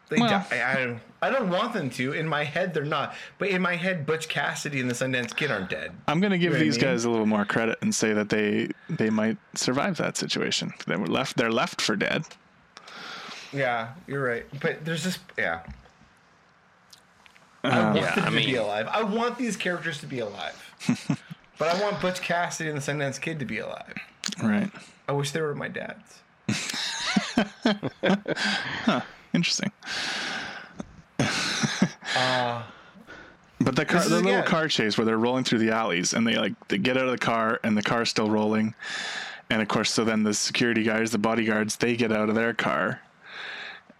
they 0.09 0.17
Well- 0.19 0.29
die. 0.29 0.63
I 0.65 0.75
don't. 0.85 0.99
I 1.19 1.31
don't 1.31 1.49
want 1.49 1.73
them 1.73 1.89
to. 1.91 2.13
In 2.13 2.27
my 2.27 2.43
head, 2.43 2.75
they're 2.75 2.85
not. 2.85 3.15
But 3.39 3.49
in 3.49 3.59
my 3.61 3.75
head, 3.75 4.05
Butch 4.05 4.29
Cassidy 4.29 4.79
and 4.79 4.87
the 4.89 4.93
Sundance 4.93 5.35
Kid 5.35 5.49
aren't 5.49 5.69
dead. 5.69 5.91
I'm 6.07 6.19
gonna 6.19 6.37
give 6.37 6.51
know 6.51 6.57
what 6.57 6.61
I 6.61 6.65
these 6.65 6.77
mean? 6.77 6.85
guys 6.85 7.05
a 7.05 7.09
little 7.09 7.25
more 7.25 7.43
credit 7.43 7.79
and 7.81 7.93
say 7.95 8.13
that 8.13 8.29
they 8.29 8.69
they 8.89 9.09
might 9.09 9.37
survive 9.55 9.97
that 9.97 10.15
situation. 10.15 10.73
They 10.85 10.95
were 10.95 11.07
left. 11.07 11.35
They're 11.37 11.51
left 11.51 11.81
for 11.81 11.95
dead. 11.95 12.25
Yeah, 13.51 13.93
you're 14.05 14.23
right. 14.23 14.45
But 14.61 14.85
there's 14.85 15.03
this. 15.03 15.17
Yeah. 15.37 15.61
I 17.63 17.79
Uh, 17.79 17.83
want 17.85 17.95
Yeah, 17.97 18.15
them 18.15 18.23
I 18.25 18.29
to 18.41 18.45
be 18.45 18.55
alive. 18.55 18.87
I 18.91 19.01
want 19.03 19.37
these 19.39 19.57
characters 19.57 19.99
to 20.01 20.05
be 20.05 20.19
alive. 20.19 20.73
but 21.57 21.75
I 21.75 21.81
want 21.81 21.99
Butch 21.99 22.21
Cassidy 22.21 22.69
and 22.69 22.77
the 22.79 22.91
Sundance 22.91 23.19
Kid 23.19 23.39
to 23.39 23.45
be 23.45 23.57
alive. 23.57 23.95
Right. 24.43 24.69
I 25.09 25.13
wish 25.13 25.31
they 25.31 25.41
were 25.41 25.55
my 25.55 25.67
dads. 25.69 26.19
Interesting. 29.33 29.71
Uh, 32.15 32.63
But 33.59 33.75
the 33.75 33.85
car, 33.85 34.03
the 34.03 34.09
little 34.17 34.29
again- 34.31 34.45
car 34.45 34.67
chase 34.67 34.97
where 34.97 35.05
they're 35.05 35.17
rolling 35.17 35.43
through 35.43 35.59
the 35.59 35.71
alleys 35.71 36.13
and 36.13 36.25
they 36.27 36.35
like 36.35 36.53
they 36.67 36.77
get 36.77 36.95
out 36.95 37.05
of 37.05 37.11
the 37.11 37.17
car 37.17 37.59
and 37.63 37.75
the 37.75 37.81
car's 37.81 38.09
still 38.09 38.29
rolling, 38.29 38.75
and 39.49 39.61
of 39.61 39.67
course, 39.67 39.91
so 39.91 40.03
then 40.03 40.23
the 40.23 40.33
security 40.33 40.83
guys, 40.83 41.11
the 41.11 41.17
bodyguards, 41.17 41.75
they 41.75 41.95
get 41.95 42.11
out 42.11 42.29
of 42.29 42.35
their 42.35 42.53
car, 42.53 43.01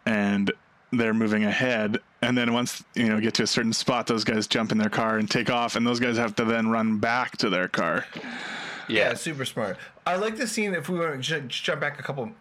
and 0.06 0.52
they're 0.94 1.14
moving 1.14 1.44
ahead. 1.44 1.98
And 2.22 2.38
then 2.38 2.54
once 2.54 2.84
you 2.94 3.10
know 3.10 3.20
get 3.20 3.34
to 3.36 3.44
a 3.44 3.48
certain 3.48 3.74
spot, 3.74 4.06
those 4.08 4.24
guys 4.24 4.46
jump 4.48 4.72
in 4.72 4.78
their 4.78 4.90
car 4.92 5.18
and 5.18 5.30
take 5.30 5.50
off, 5.50 5.76
and 5.76 5.86
those 5.88 6.00
guys 6.00 6.18
have 6.18 6.36
to 6.36 6.46
then 6.46 6.70
run 6.70 7.00
back 7.00 7.36
to 7.38 7.50
their 7.50 7.68
car. 7.68 8.06
Yeah, 8.16 9.10
Yeah, 9.10 9.14
super 9.16 9.44
smart. 9.44 9.78
I 10.06 10.16
like 10.18 10.38
the 10.38 10.48
scene. 10.48 10.74
If 10.76 10.88
we 10.88 11.00
want 11.00 11.14
to 11.14 11.18
j- 11.20 11.42
just 11.48 11.64
jump 11.64 11.82
back 11.82 12.00
a 12.00 12.04
couple 12.04 12.32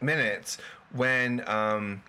minutes, 0.00 0.56
when 0.92 1.42
um, 1.48 2.02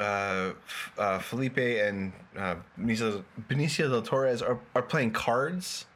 uh, 0.00 0.52
uh, 0.96 1.18
Phillippe 1.18 1.80
and 1.80 2.12
uh, 2.36 2.56
Benicio, 2.78 3.24
Benicio 3.48 3.90
del 3.90 4.02
Torres 4.02 4.42
are, 4.42 4.58
are 4.74 4.82
playing 4.82 5.10
cards 5.12 5.86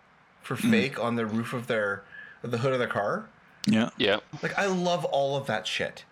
for 0.42 0.56
fake 0.56 0.98
on 0.98 1.14
the 1.16 1.24
roof 1.26 1.52
of 1.52 1.66
their 1.68 2.02
the 2.42 2.58
hood 2.58 2.72
of 2.72 2.78
their 2.80 2.88
car. 2.88 3.28
Yeah. 3.66 3.90
yeah. 3.96 4.18
Like 4.42 4.58
I 4.58 4.66
love 4.66 5.04
all 5.04 5.36
of 5.36 5.46
that 5.46 5.66
shit. 5.66 6.04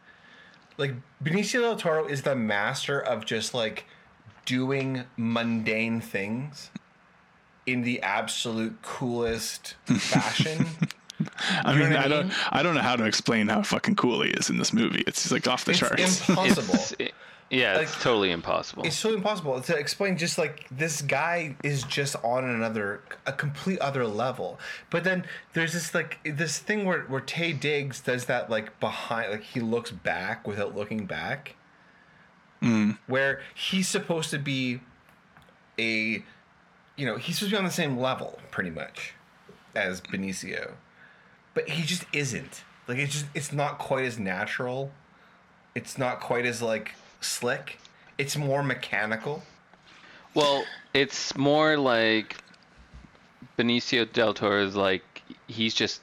Like 0.78 0.94
Benicio 1.22 1.60
del 1.60 1.76
Toro 1.76 2.06
is 2.06 2.22
the 2.22 2.36
master 2.36 3.00
of 3.00 3.26
just 3.26 3.54
like 3.54 3.86
doing 4.46 5.04
mundane 5.16 6.00
things 6.00 6.70
in 7.66 7.82
the 7.82 8.00
absolute 8.02 8.80
coolest 8.82 9.74
fashion. 9.84 10.66
I 11.64 11.72
You 11.72 11.78
know 11.80 11.84
mean, 11.90 11.96
I 11.96 12.04
I 12.04 12.08
don't, 12.08 12.32
I 12.54 12.62
don't 12.62 12.74
know 12.74 12.80
how 12.80 12.96
to 12.96 13.04
explain 13.04 13.48
how 13.48 13.62
fucking 13.62 13.96
cool 13.96 14.22
he 14.22 14.30
is 14.30 14.48
in 14.48 14.56
this 14.58 14.72
movie. 14.72 15.02
It's 15.06 15.30
like 15.30 15.46
off 15.46 15.64
the 15.64 15.72
it's 15.72 15.80
charts. 15.80 16.28
impossible. 16.28 16.96
Yeah, 17.50 17.78
it's 17.80 17.92
Like- 17.92 18.02
totally 18.02 18.30
impossible. 18.30 18.84
It's 18.86 18.96
so 18.96 19.12
impossible 19.12 19.60
to 19.60 19.76
explain. 19.76 20.16
Just 20.16 20.38
like 20.38 20.66
this 20.70 21.02
guy 21.02 21.56
is 21.64 21.82
just 21.82 22.14
on 22.22 22.44
another, 22.44 23.02
a 23.26 23.32
complete 23.32 23.80
other 23.80 24.06
level. 24.06 24.58
But 24.88 25.02
then 25.02 25.24
there's 25.52 25.72
this 25.72 25.92
like 25.92 26.20
this 26.24 26.58
thing 26.60 26.84
where 26.84 27.00
where 27.02 27.20
Taye 27.20 27.58
Diggs 27.58 28.00
does 28.00 28.26
that 28.26 28.50
like 28.50 28.78
behind, 28.78 29.32
like 29.32 29.42
he 29.42 29.58
looks 29.58 29.90
back 29.90 30.46
without 30.46 30.76
looking 30.76 31.06
back. 31.06 31.56
Hmm. 32.60 32.92
Where 33.08 33.40
he's 33.54 33.88
supposed 33.88 34.30
to 34.30 34.38
be 34.38 34.80
a, 35.78 36.22
you 36.96 37.06
know, 37.06 37.16
he's 37.16 37.36
supposed 37.38 37.50
to 37.50 37.56
be 37.56 37.58
on 37.58 37.64
the 37.64 37.70
same 37.70 37.98
level 37.98 38.38
pretty 38.52 38.70
much 38.70 39.14
as 39.74 40.00
Benicio, 40.00 40.72
but 41.54 41.68
he 41.70 41.82
just 41.82 42.04
isn't. 42.12 42.62
Like 42.86 42.98
it's 42.98 43.12
just 43.12 43.26
it's 43.34 43.52
not 43.52 43.78
quite 43.78 44.04
as 44.04 44.20
natural. 44.20 44.92
It's 45.74 45.98
not 45.98 46.20
quite 46.20 46.46
as 46.46 46.60
like 46.62 46.92
slick. 47.20 47.78
It's 48.18 48.36
more 48.36 48.62
mechanical. 48.62 49.42
Well, 50.34 50.64
it's 50.94 51.36
more 51.36 51.76
like 51.76 52.36
Benicio 53.58 54.10
del 54.12 54.34
Toro 54.34 54.64
is 54.64 54.76
like 54.76 55.02
he's 55.46 55.74
just 55.74 56.00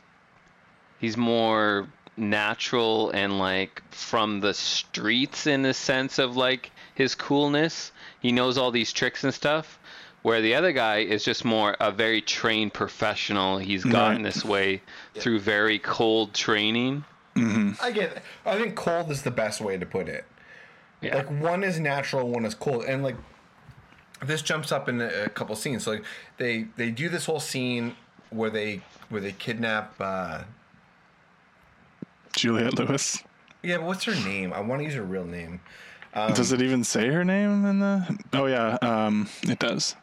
he's 0.99 1.18
more 1.18 1.88
natural 2.18 3.11
and 3.11 3.38
like 3.38 3.82
from 3.91 4.39
the 4.39 4.53
streets 4.53 5.45
in 5.47 5.61
the 5.61 5.74
sense 5.74 6.18
of 6.20 6.36
like 6.36 6.72
his 6.95 7.15
coolness. 7.15 7.91
He 8.20 8.32
knows 8.32 8.57
all 8.57 8.72
these 8.72 8.91
tricks 8.91 9.24
and 9.24 9.34
stuff. 9.34 9.80
Where 10.24 10.41
the 10.41 10.55
other 10.55 10.74
guy 10.74 10.97
is 10.97 11.24
just 11.24 11.45
more 11.45 11.78
a 11.80 11.91
very 11.91 12.22
trained 12.22 12.74
professional. 12.74 13.59
He's 13.59 13.86
gotten 13.86 14.24
Right. 14.24 14.34
this 14.34 14.43
way 14.43 14.82
through 15.15 15.39
very 15.39 15.80
cold 15.80 16.34
training. 16.34 17.05
Mm-hmm. 17.36 17.74
I 17.82 17.91
get. 17.91 18.11
It. 18.18 18.24
I 18.45 18.57
think 18.57 18.76
cold 18.76 19.09
is 19.11 19.22
the 19.22 19.32
best 19.32 19.61
way 19.61 19.78
to 19.78 19.86
put 19.86 20.09
it. 20.09 20.26
Yeah. 21.02 21.18
Like 21.18 21.30
one 21.30 21.64
is 21.64 21.80
natural, 21.80 22.30
one 22.30 22.45
is 22.45 22.56
cold, 22.56 22.86
and 22.86 23.04
like 23.04 23.16
this 24.24 24.41
jumps 24.41 24.72
up 24.72 24.89
in 24.89 25.02
a, 25.02 25.26
a 25.26 25.30
couple 25.30 25.56
scenes. 25.56 25.84
So 25.84 25.91
like 25.91 26.04
they 26.38 26.68
they 26.76 26.91
do 26.91 27.10
this 27.10 27.26
whole 27.26 27.39
scene 27.39 27.95
where 28.30 28.50
they 28.50 28.82
where 29.10 29.22
they 29.22 29.32
kidnap. 29.32 29.93
uh 30.00 30.43
Juliette 32.34 32.78
Lewis. 32.78 33.24
Yeah, 33.64 33.78
but 33.78 33.88
what's 33.88 34.04
her 34.04 34.16
name? 34.16 34.54
I 34.54 34.60
want 34.60 34.82
to 34.82 34.86
use 34.86 34.93
her 34.93 35.04
real 35.04 35.26
name. 35.26 35.60
Does 36.14 36.52
it 36.52 36.62
even 36.62 36.84
say 36.84 37.10
her 37.10 37.24
name 37.24 37.66
in 37.66 37.80
the? 37.80 38.18
Oh 38.34 38.45
yeah, 38.48 38.78
um, 38.82 39.28
it 39.43 39.60
does. 39.60 39.95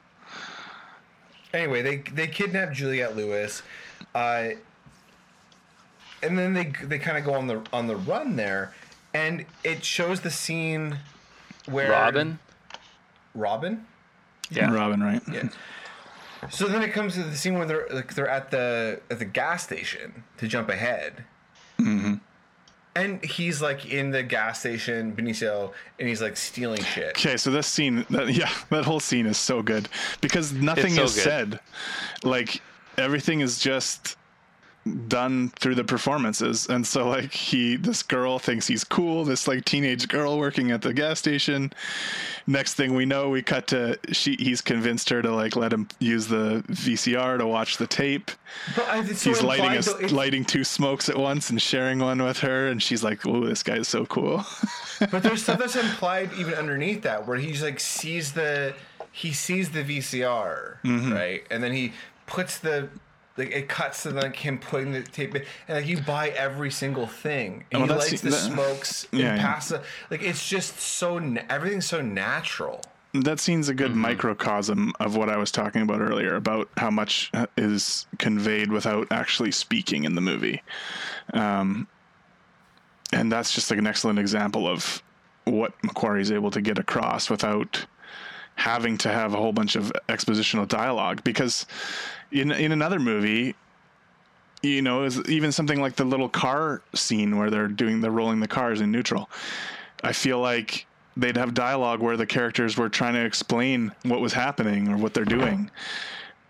Anyway, 1.52 1.82
they 1.82 1.96
they 2.12 2.26
kidnap 2.28 2.72
Juliette 2.72 3.16
Lewis, 3.16 3.62
uh, 4.14 4.50
and 6.22 6.38
then 6.38 6.52
they 6.52 6.72
they 6.82 6.98
kind 6.98 7.18
of 7.18 7.24
go 7.24 7.34
on 7.34 7.46
the 7.46 7.62
on 7.72 7.86
the 7.86 7.96
run 7.96 8.36
there, 8.36 8.74
and 9.14 9.46
it 9.62 9.84
shows 9.84 10.20
the 10.20 10.30
scene 10.30 10.98
where 11.66 11.90
Robin? 11.90 12.38
Robin. 13.34 13.86
Yeah. 14.50 14.72
Robin, 14.72 15.02
right? 15.02 15.22
Yeah. 15.30 15.48
So 16.50 16.66
then 16.66 16.82
it 16.82 16.92
comes 16.92 17.14
to 17.14 17.22
the 17.22 17.36
scene 17.36 17.54
where 17.54 17.66
they're 17.66 17.86
like 17.90 18.14
they're 18.14 18.28
at 18.28 18.50
the 18.50 19.00
at 19.10 19.18
the 19.18 19.24
gas 19.24 19.64
station 19.64 20.24
to 20.38 20.46
jump 20.46 20.68
ahead. 20.68 21.24
Mm-hmm. 21.78 22.14
And 22.96 23.24
he's 23.24 23.60
like 23.60 23.86
in 23.92 24.10
the 24.10 24.22
gas 24.22 24.60
station, 24.60 25.16
Benicio, 25.16 25.72
and 25.98 26.08
he's 26.08 26.22
like 26.22 26.36
stealing 26.36 26.82
shit. 26.82 27.10
Okay, 27.10 27.36
so 27.36 27.50
this 27.50 27.66
scene, 27.66 28.06
that, 28.10 28.32
yeah, 28.32 28.50
that 28.70 28.84
whole 28.84 29.00
scene 29.00 29.26
is 29.26 29.36
so 29.36 29.62
good 29.62 29.88
because 30.20 30.52
nothing 30.52 30.92
so 30.92 31.04
is 31.04 31.14
good. 31.14 31.24
said. 31.24 31.60
Like 32.22 32.62
everything 32.96 33.40
is 33.40 33.58
just 33.58 34.16
done 35.08 35.48
through 35.60 35.74
the 35.76 35.84
performances, 35.84 36.66
and 36.68 36.86
so 36.86 37.08
like 37.08 37.32
he, 37.32 37.76
this 37.76 38.02
girl 38.02 38.38
thinks 38.38 38.66
he's 38.66 38.84
cool. 38.84 39.24
This 39.24 39.48
like 39.48 39.64
teenage 39.64 40.08
girl 40.08 40.38
working 40.38 40.70
at 40.70 40.82
the 40.82 40.92
gas 40.92 41.18
station. 41.18 41.72
Next 42.46 42.74
thing 42.74 42.94
we 42.94 43.06
know, 43.06 43.30
we 43.30 43.40
cut 43.42 43.66
to 43.68 43.98
she. 44.12 44.36
He's 44.38 44.60
convinced 44.60 45.08
her 45.08 45.22
to 45.22 45.34
like 45.34 45.56
let 45.56 45.72
him 45.72 45.88
use 46.00 46.26
the 46.26 46.62
VCR 46.68 47.38
to 47.38 47.46
watch 47.46 47.78
the 47.78 47.86
tape. 47.86 48.30
But 48.76 48.86
I, 48.88 49.00
it's 49.04 49.22
so 49.22 49.30
He's 49.30 49.42
lighting 49.42 49.64
implied, 49.64 49.78
us, 49.78 49.86
though, 49.86 49.94
it's- 49.96 50.12
lighting 50.12 50.44
two 50.44 50.64
smokes 50.64 51.08
at 51.08 51.16
once 51.16 51.48
and 51.50 51.60
sharing 51.62 51.98
one 52.00 52.22
with 52.22 52.40
her, 52.40 52.68
and 52.68 52.82
she's 52.82 53.02
like, 53.02 53.26
"Oh, 53.26 53.44
this 53.46 53.62
guy's 53.62 53.88
so 53.88 54.04
cool." 54.06 54.44
But 55.10 55.24
there's 55.24 55.42
stuff 55.42 55.58
that's 55.58 55.74
implied 55.74 56.30
even 56.38 56.54
underneath 56.54 57.02
that, 57.02 57.26
where 57.26 57.36
he's 57.36 57.62
like 57.62 57.80
sees 57.80 58.32
the 58.32 58.74
he 59.10 59.32
sees 59.32 59.70
the 59.70 59.82
VCR, 59.82 60.76
Mm-hmm. 60.84 61.12
right, 61.12 61.44
and 61.50 61.62
then 61.64 61.72
he 61.72 61.92
puts 62.26 62.58
the 62.58 62.88
like 63.36 63.50
it 63.50 63.68
cuts 63.68 64.02
to 64.04 64.10
like 64.10 64.36
him 64.36 64.58
putting 64.58 64.92
the 64.92 65.02
tape 65.02 65.34
in, 65.34 65.42
and 65.68 65.78
like 65.78 65.86
you 65.86 66.00
buy 66.00 66.28
every 66.30 66.70
single 66.70 67.06
thing, 67.06 67.64
and 67.72 67.82
Oh, 67.82 67.86
he 67.86 67.92
lights 67.92 68.20
the 68.20 68.30
that- 68.30 68.36
smokes 68.52 69.06
Yeah, 69.12 69.30
and 69.30 69.36
yeah. 69.38 69.42
pass 69.46 69.68
the 69.68 69.82
like 70.10 70.22
it's 70.22 70.48
just 70.48 70.78
so 70.80 71.18
everything's 71.48 71.86
so 71.86 72.00
natural. 72.00 72.80
That 73.12 73.38
scene's 73.38 73.68
a 73.68 73.74
good 73.74 73.92
Mm-hmm. 73.92 74.00
microcosm 74.00 74.92
of 74.98 75.16
what 75.16 75.28
I 75.28 75.36
was 75.36 75.52
talking 75.52 75.82
about 75.82 76.00
earlier 76.00 76.34
about 76.34 76.68
how 76.76 76.90
much 76.90 77.30
uh, 77.32 77.46
is 77.56 78.06
conveyed 78.18 78.72
without 78.72 79.06
actually 79.12 79.52
speaking 79.52 80.02
in 80.04 80.16
the 80.16 80.20
movie. 80.20 80.62
Um, 81.32 81.86
and 83.12 83.30
that's 83.30 83.54
just 83.54 83.70
like 83.70 83.78
an 83.78 83.86
excellent 83.86 84.18
example 84.18 84.66
of 84.66 85.00
what 85.44 85.80
McQuarrie 85.82 86.22
is 86.22 86.32
able 86.32 86.50
to 86.50 86.60
get 86.60 86.78
across 86.78 87.30
without 87.30 87.86
having 88.56 88.96
to 88.98 89.08
have 89.10 89.34
a 89.34 89.36
whole 89.36 89.52
bunch 89.52 89.76
of 89.76 89.92
expositional 90.08 90.66
dialogue. 90.68 91.22
Because 91.24 91.66
in 92.32 92.50
in 92.52 92.72
another 92.72 92.98
movie, 92.98 93.54
you 94.62 94.82
know, 94.82 95.04
is 95.04 95.20
even 95.28 95.52
something 95.52 95.80
like 95.80 95.96
the 95.96 96.04
little 96.04 96.28
car 96.28 96.82
scene 96.94 97.36
where 97.38 97.50
they're 97.50 97.68
doing 97.68 98.00
they're 98.00 98.10
rolling 98.10 98.40
the 98.40 98.48
cars 98.48 98.80
in 98.80 98.90
neutral. 98.90 99.28
I 100.02 100.12
feel 100.12 100.38
like 100.40 100.86
they'd 101.16 101.36
have 101.36 101.54
dialogue 101.54 102.00
where 102.00 102.16
the 102.16 102.26
characters 102.26 102.76
were 102.76 102.88
trying 102.88 103.14
to 103.14 103.24
explain 103.24 103.92
what 104.02 104.20
was 104.20 104.32
happening 104.32 104.88
or 104.88 104.96
what 104.96 105.14
they're 105.14 105.24
doing 105.24 105.70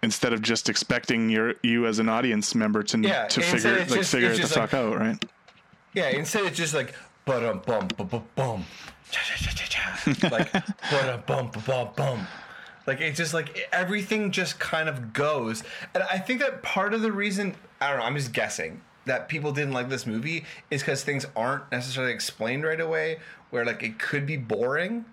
instead 0.03 0.33
of 0.33 0.43
just 0.43 0.69
expecting 0.69 1.29
your 1.31 1.55
you 1.63 1.87
as 1.87 1.99
an 1.99 2.09
audience 2.09 2.55
member 2.55 2.83
to 2.83 2.99
Yeah, 3.01 3.27
to 3.29 3.41
figure 3.41 3.79
like 3.81 3.89
just- 3.89 4.11
figure 4.13 4.31
it 4.31 4.37
the 4.37 4.43
like- 4.43 4.71
fuck 4.71 4.75
out, 4.75 4.99
right? 4.99 5.25
Yeah, 5.95 6.09
instead 6.09 6.45
it's 6.45 6.57
just 6.57 6.75
like 6.75 6.95
bum 7.25 7.63
bum 7.67 7.89
bum 7.97 8.25
bum 8.35 8.65
bum, 9.15 9.23
what 9.23 9.41
a 9.41 9.45
cha 9.45 9.51
cha 9.55 9.67
cha, 9.67 10.29
like 10.31 11.27
bum 11.27 11.51
bum 11.51 11.63
bum 11.67 11.89
bum. 11.97 12.27
Like 12.87 13.01
it's 13.01 13.17
just 13.17 13.33
like 13.33 13.69
everything 13.73 14.31
just 14.31 14.59
kind 14.59 14.89
of 14.89 15.13
goes, 15.13 15.63
and 15.95 16.03
I 16.05 16.19
think 16.19 16.41
that 16.41 16.63
part 16.63 16.95
of 16.95 17.03
the 17.03 17.13
reason 17.13 17.55
I 17.81 17.91
don't 17.91 17.99
know, 17.99 18.05
I'm 18.05 18.17
just 18.17 18.33
guessing 18.33 18.83
that 19.07 19.29
people 19.29 19.53
didn't 19.53 19.73
like 19.73 19.89
this 19.89 20.07
movie 20.07 20.45
is 20.71 20.83
because 20.83 21.05
things 21.05 21.27
aren't 21.37 21.71
necessarily 21.71 22.13
explained 22.13 22.65
right 22.65 22.81
away, 22.81 23.19
where 23.51 23.65
like 23.65 23.83
it 23.83 23.99
could 23.99 24.27
be 24.27 24.37
boring. 24.37 25.05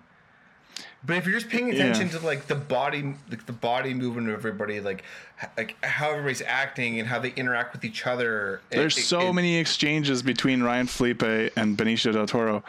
But 1.04 1.16
if 1.16 1.26
you're 1.26 1.34
just 1.34 1.48
paying 1.50 1.70
attention 1.70 2.08
to 2.10 2.20
like 2.20 2.46
the 2.46 2.54
body, 2.54 3.14
like 3.28 3.44
the 3.46 3.52
body 3.52 3.92
movement 3.92 4.28
of 4.28 4.34
everybody, 4.34 4.80
like 4.80 5.02
like 5.56 5.74
how 5.84 6.10
everybody's 6.10 6.42
acting 6.42 7.00
and 7.00 7.08
how 7.08 7.18
they 7.18 7.30
interact 7.30 7.72
with 7.72 7.84
each 7.84 8.06
other, 8.06 8.60
There's 8.70 8.96
it- 8.96 9.02
so 9.02 9.28
it- 9.28 9.32
many 9.32 9.56
exchanges 9.56 10.22
between 10.22 10.62
Ryan 10.62 10.86
Phillippe 10.86 11.52
and 11.56 11.76
Benicio 11.76 12.12
del 12.12 12.26
Toro 12.26 12.62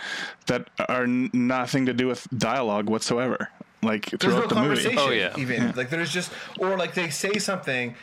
that 0.47 0.67
are 0.89 1.03
n- 1.03 1.29
nothing 1.33 1.85
to 1.85 1.93
do 1.93 2.07
with 2.07 2.27
dialogue 2.35 2.89
whatsoever. 2.89 3.49
Like 3.83 4.05
There's 4.09 4.21
throughout 4.21 4.41
no 4.41 4.47
the 4.47 4.55
conversation. 4.55 4.95
movie. 4.95 5.07
Oh, 5.09 5.11
yeah. 5.11 5.33
Even 5.37 5.73
like 5.75 5.89
there's 5.91 6.11
just 6.11 6.31
or 6.57 6.75
like 6.77 6.95
they 6.95 7.09
say 7.11 7.37
something 7.37 7.93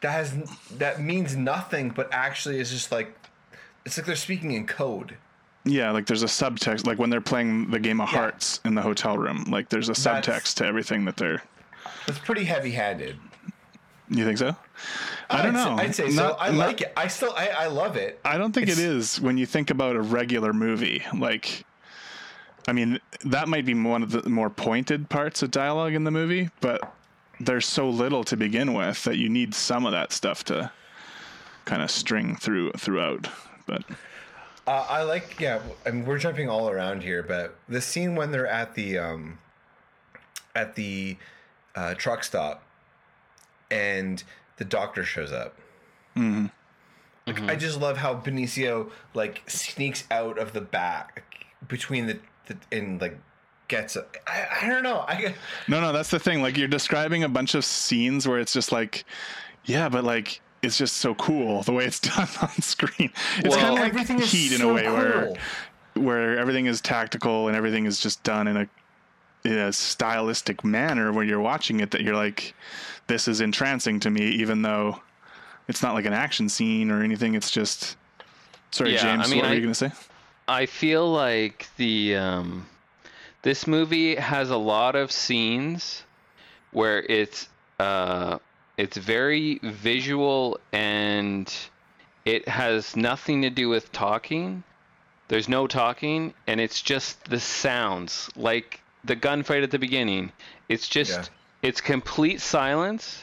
that 0.00 0.10
has 0.10 0.34
that 0.78 1.00
means 1.00 1.36
nothing, 1.36 1.90
but 1.90 2.08
actually 2.12 2.58
is 2.58 2.70
just 2.70 2.90
like 2.90 3.14
it's 3.84 3.96
like 3.96 4.06
they're 4.06 4.16
speaking 4.16 4.50
in 4.52 4.66
code. 4.66 5.16
Yeah, 5.66 5.90
like 5.90 6.06
there's 6.06 6.22
a 6.22 6.26
subtext. 6.26 6.86
Like 6.86 6.98
when 6.98 7.10
they're 7.10 7.20
playing 7.20 7.70
the 7.70 7.80
game 7.80 8.00
of 8.00 8.08
Yeah. 8.12 8.18
Hearts 8.20 8.60
in 8.64 8.74
the 8.74 8.82
hotel 8.82 9.18
room, 9.18 9.44
like 9.48 9.68
there's 9.68 9.88
a 9.88 9.92
That's- 9.92 10.26
subtext 10.26 10.54
to 10.58 10.64
everything 10.66 11.04
that 11.06 11.16
they're. 11.16 11.42
It's 12.06 12.18
pretty 12.20 12.44
heavy-handed. 12.44 13.16
You 14.08 14.24
think 14.24 14.38
so? 14.38 14.54
I 15.28 15.42
don't 15.42 15.56
I'd 15.56 15.64
know. 15.70 15.76
Say, 15.76 15.82
I'd 15.84 15.94
say 15.96 16.10
so. 16.10 16.36
I 16.38 16.50
not- 16.50 16.56
like 16.58 16.80
it. 16.82 16.92
I 16.96 17.08
still 17.08 17.32
I, 17.36 17.48
I 17.48 17.66
love 17.66 17.96
it. 17.96 18.20
I 18.24 18.38
don't 18.38 18.52
think 18.52 18.68
It's- 18.68 18.78
it 18.78 18.88
is 18.88 19.20
when 19.20 19.36
you 19.38 19.44
think 19.46 19.70
about 19.70 19.96
a 19.96 20.00
regular 20.00 20.52
movie. 20.52 21.02
Like, 21.12 21.64
I 22.68 22.72
mean, 22.72 23.00
that 23.24 23.48
might 23.48 23.64
be 23.66 23.74
one 23.74 24.04
of 24.04 24.12
the 24.12 24.28
more 24.28 24.50
pointed 24.50 25.08
parts 25.08 25.42
of 25.42 25.50
dialogue 25.50 25.94
in 25.94 26.04
the 26.04 26.10
movie, 26.12 26.50
but 26.60 26.92
there's 27.40 27.66
so 27.66 27.88
little 27.90 28.22
to 28.24 28.36
begin 28.36 28.72
with 28.72 29.02
that 29.04 29.16
you 29.16 29.28
need 29.28 29.54
some 29.54 29.84
of 29.84 29.90
that 29.92 30.12
stuff 30.12 30.44
to 30.44 30.70
kind 31.64 31.82
of 31.82 31.90
string 31.90 32.36
through 32.36 32.70
throughout. 32.78 33.28
But 33.66 33.82
Uh, 34.66 34.86
I 34.88 35.02
like 35.02 35.38
yeah. 35.40 35.60
I 35.84 35.90
mean, 35.92 36.04
we're 36.04 36.18
jumping 36.18 36.48
all 36.48 36.68
around 36.68 37.02
here, 37.02 37.22
but 37.22 37.56
the 37.68 37.80
scene 37.80 38.16
when 38.16 38.32
they're 38.32 38.48
at 38.48 38.74
the 38.74 38.98
um 38.98 39.38
at 40.54 40.74
the 40.74 41.16
uh, 41.74 41.94
truck 41.94 42.24
stop 42.24 42.62
and 43.70 44.24
the 44.56 44.64
doctor 44.64 45.04
shows 45.04 45.30
up. 45.30 45.56
Like, 47.26 47.42
I 47.42 47.56
just 47.56 47.80
love 47.80 47.96
how 47.96 48.14
Benicio 48.14 48.90
like 49.14 49.42
sneaks 49.48 50.04
out 50.10 50.38
of 50.38 50.52
the 50.52 50.60
back 50.60 51.24
between 51.68 52.06
the, 52.06 52.18
the 52.46 52.56
and 52.70 53.00
like 53.00 53.18
gets. 53.68 53.96
A, 53.96 54.06
I, 54.26 54.46
I 54.62 54.68
don't 54.68 54.84
know. 54.84 55.04
I 55.06 55.34
no, 55.66 55.80
no, 55.80 55.92
that's 55.92 56.10
the 56.10 56.20
thing. 56.20 56.40
Like 56.40 56.56
you're 56.56 56.68
describing 56.68 57.24
a 57.24 57.28
bunch 57.28 57.54
of 57.54 57.64
scenes 57.64 58.28
where 58.28 58.38
it's 58.38 58.52
just 58.52 58.70
like, 58.70 59.04
yeah, 59.64 59.88
but 59.88 60.04
like 60.04 60.40
it's 60.66 60.76
just 60.76 60.96
so 60.98 61.14
cool 61.14 61.62
the 61.62 61.72
way 61.72 61.84
it's 61.86 62.00
done 62.16 62.28
on 62.42 62.50
screen. 62.60 63.10
It's 63.38 63.48
Well, 63.48 63.58
kind 63.58 63.72
of 63.74 63.78
like 63.80 63.90
everything 63.90 64.18
is 64.20 64.30
Heat 64.30 64.52
in 64.52 64.58
so 64.58 64.70
a 64.70 64.74
way 64.74 64.88
where 64.88 65.26
cool. 65.94 66.04
where 66.04 66.38
everything 66.38 66.66
is 66.66 66.80
tactical 66.80 67.48
and 67.48 67.56
everything 67.56 67.86
is 67.86 67.98
just 67.98 68.22
done 68.22 68.46
in 68.48 68.56
a 68.58 68.68
in 69.44 69.56
a 69.58 69.72
stylistic 69.72 70.64
manner 70.64 71.12
where 71.12 71.24
you're 71.24 71.40
watching 71.40 71.80
it 71.80 71.92
that 71.92 72.02
you're 72.02 72.16
like 72.16 72.52
this 73.06 73.28
is 73.28 73.40
entrancing 73.40 74.00
to 74.00 74.10
me 74.10 74.22
even 74.26 74.60
though 74.62 75.00
it's 75.68 75.82
not 75.82 75.94
like 75.94 76.04
an 76.04 76.12
action 76.12 76.48
scene 76.48 76.90
or 76.90 77.02
anything 77.02 77.34
it's 77.36 77.50
just 77.50 77.96
sorry 78.72 78.94
Yeah, 78.94 79.02
james 79.02 79.26
I 79.26 79.30
mean, 79.30 79.38
what 79.40 79.48
were 79.50 79.54
you 79.54 79.60
gonna 79.62 79.74
say 79.74 79.92
I 80.48 80.66
feel 80.66 81.10
like 81.10 81.68
the 81.76 82.16
um, 82.16 82.66
this 83.42 83.66
movie 83.66 84.16
has 84.16 84.50
a 84.50 84.56
lot 84.56 84.96
of 84.96 85.10
scenes 85.12 86.02
where 86.72 87.02
it's 87.02 87.48
uh, 87.78 88.38
it's 88.76 88.96
very 88.96 89.58
visual 89.62 90.58
and 90.72 91.52
it 92.24 92.48
has 92.48 92.96
nothing 92.96 93.42
to 93.42 93.50
do 93.50 93.68
with 93.68 93.92
talking. 93.92 94.62
There's 95.28 95.48
no 95.48 95.66
talking, 95.66 96.34
and 96.46 96.60
it's 96.60 96.82
just 96.82 97.24
the 97.24 97.40
sounds, 97.40 98.28
like 98.36 98.80
the 99.04 99.16
gunfight 99.16 99.62
at 99.62 99.70
the 99.70 99.78
beginning. 99.78 100.32
It's 100.68 100.88
just 100.88 101.10
Yeah. 101.12 101.68
it's 101.68 101.80
complete 101.80 102.40
silence, 102.40 103.22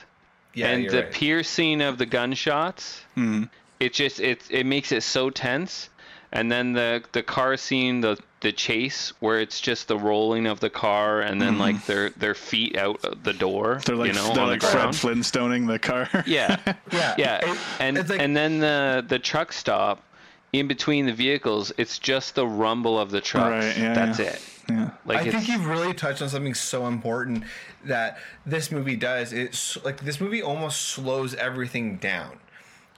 Yeah, 0.54 0.68
and 0.68 0.90
the 0.90 1.04
right. 1.04 1.12
piercing 1.12 1.82
of 1.82 1.98
the 1.98 2.06
gunshots 2.06 3.02
hmm. 3.16 3.44
it 3.80 3.94
just 3.94 4.20
it 4.20 4.44
it 4.50 4.66
makes 4.66 4.92
it 4.92 5.02
so 5.04 5.30
tense 5.30 5.90
and 6.34 6.52
then 6.52 6.74
the 6.74 7.02
the 7.14 7.24
car 7.24 7.56
scene 7.56 8.02
the 8.02 8.18
the 8.42 8.52
chase 8.52 9.14
where 9.22 9.40
it's 9.40 9.62
just 9.62 9.88
the 9.88 9.98
rolling 9.98 10.46
of 10.48 10.60
the 10.60 10.70
car 10.70 11.22
and 11.22 11.42
then 11.42 11.58
like 11.58 11.76
mm. 11.78 11.86
their 11.86 12.10
their 12.10 12.36
feet 12.36 12.76
out 12.76 13.00
the 13.24 13.32
door 13.32 13.80
they're 13.86 13.96
like 13.96 14.10
you 14.10 14.14
know 14.14 14.34
they're 14.34 14.44
on 14.44 14.50
like 14.50 14.60
the 14.60 14.68
fred 14.68 14.82
ground 14.82 14.96
flintstoning 14.96 15.66
the 15.68 15.80
car 15.80 16.10
yeah 16.28 16.58
Yeah. 16.92 17.16
yeah 17.18 17.52
It- 17.52 17.58
and 17.80 18.10
like- 18.10 18.20
and 18.20 18.36
then 18.36 18.60
the 18.60 19.06
the 19.08 19.20
truck 19.20 19.54
stop 19.54 20.04
in 20.52 20.68
between 20.68 21.06
the 21.06 21.14
vehicles 21.14 21.72
it's 21.78 21.98
just 22.00 22.36
the 22.36 22.46
rumble 22.46 23.00
of 23.00 23.12
the 23.12 23.22
trucks 23.22 23.66
Right, 23.66 23.78
yeah, 23.78 23.94
that's 23.94 24.20
yeah. 24.20 24.26
it 24.26 24.42
yeah 24.70 24.90
like 25.06 25.20
I 25.20 25.32
think 25.32 25.48
you've 25.48 25.66
really 25.68 25.94
touched 25.94 26.22
on 26.22 26.28
something 26.30 26.54
so 26.54 26.88
important 26.88 27.46
that 27.86 28.18
this 28.46 28.72
movie 28.72 28.96
does. 28.96 29.34
It's 29.34 29.78
like 29.84 30.02
this 30.06 30.22
movie 30.22 30.42
almost 30.42 30.80
slows 30.82 31.36
everything 31.36 31.98
down. 31.98 32.40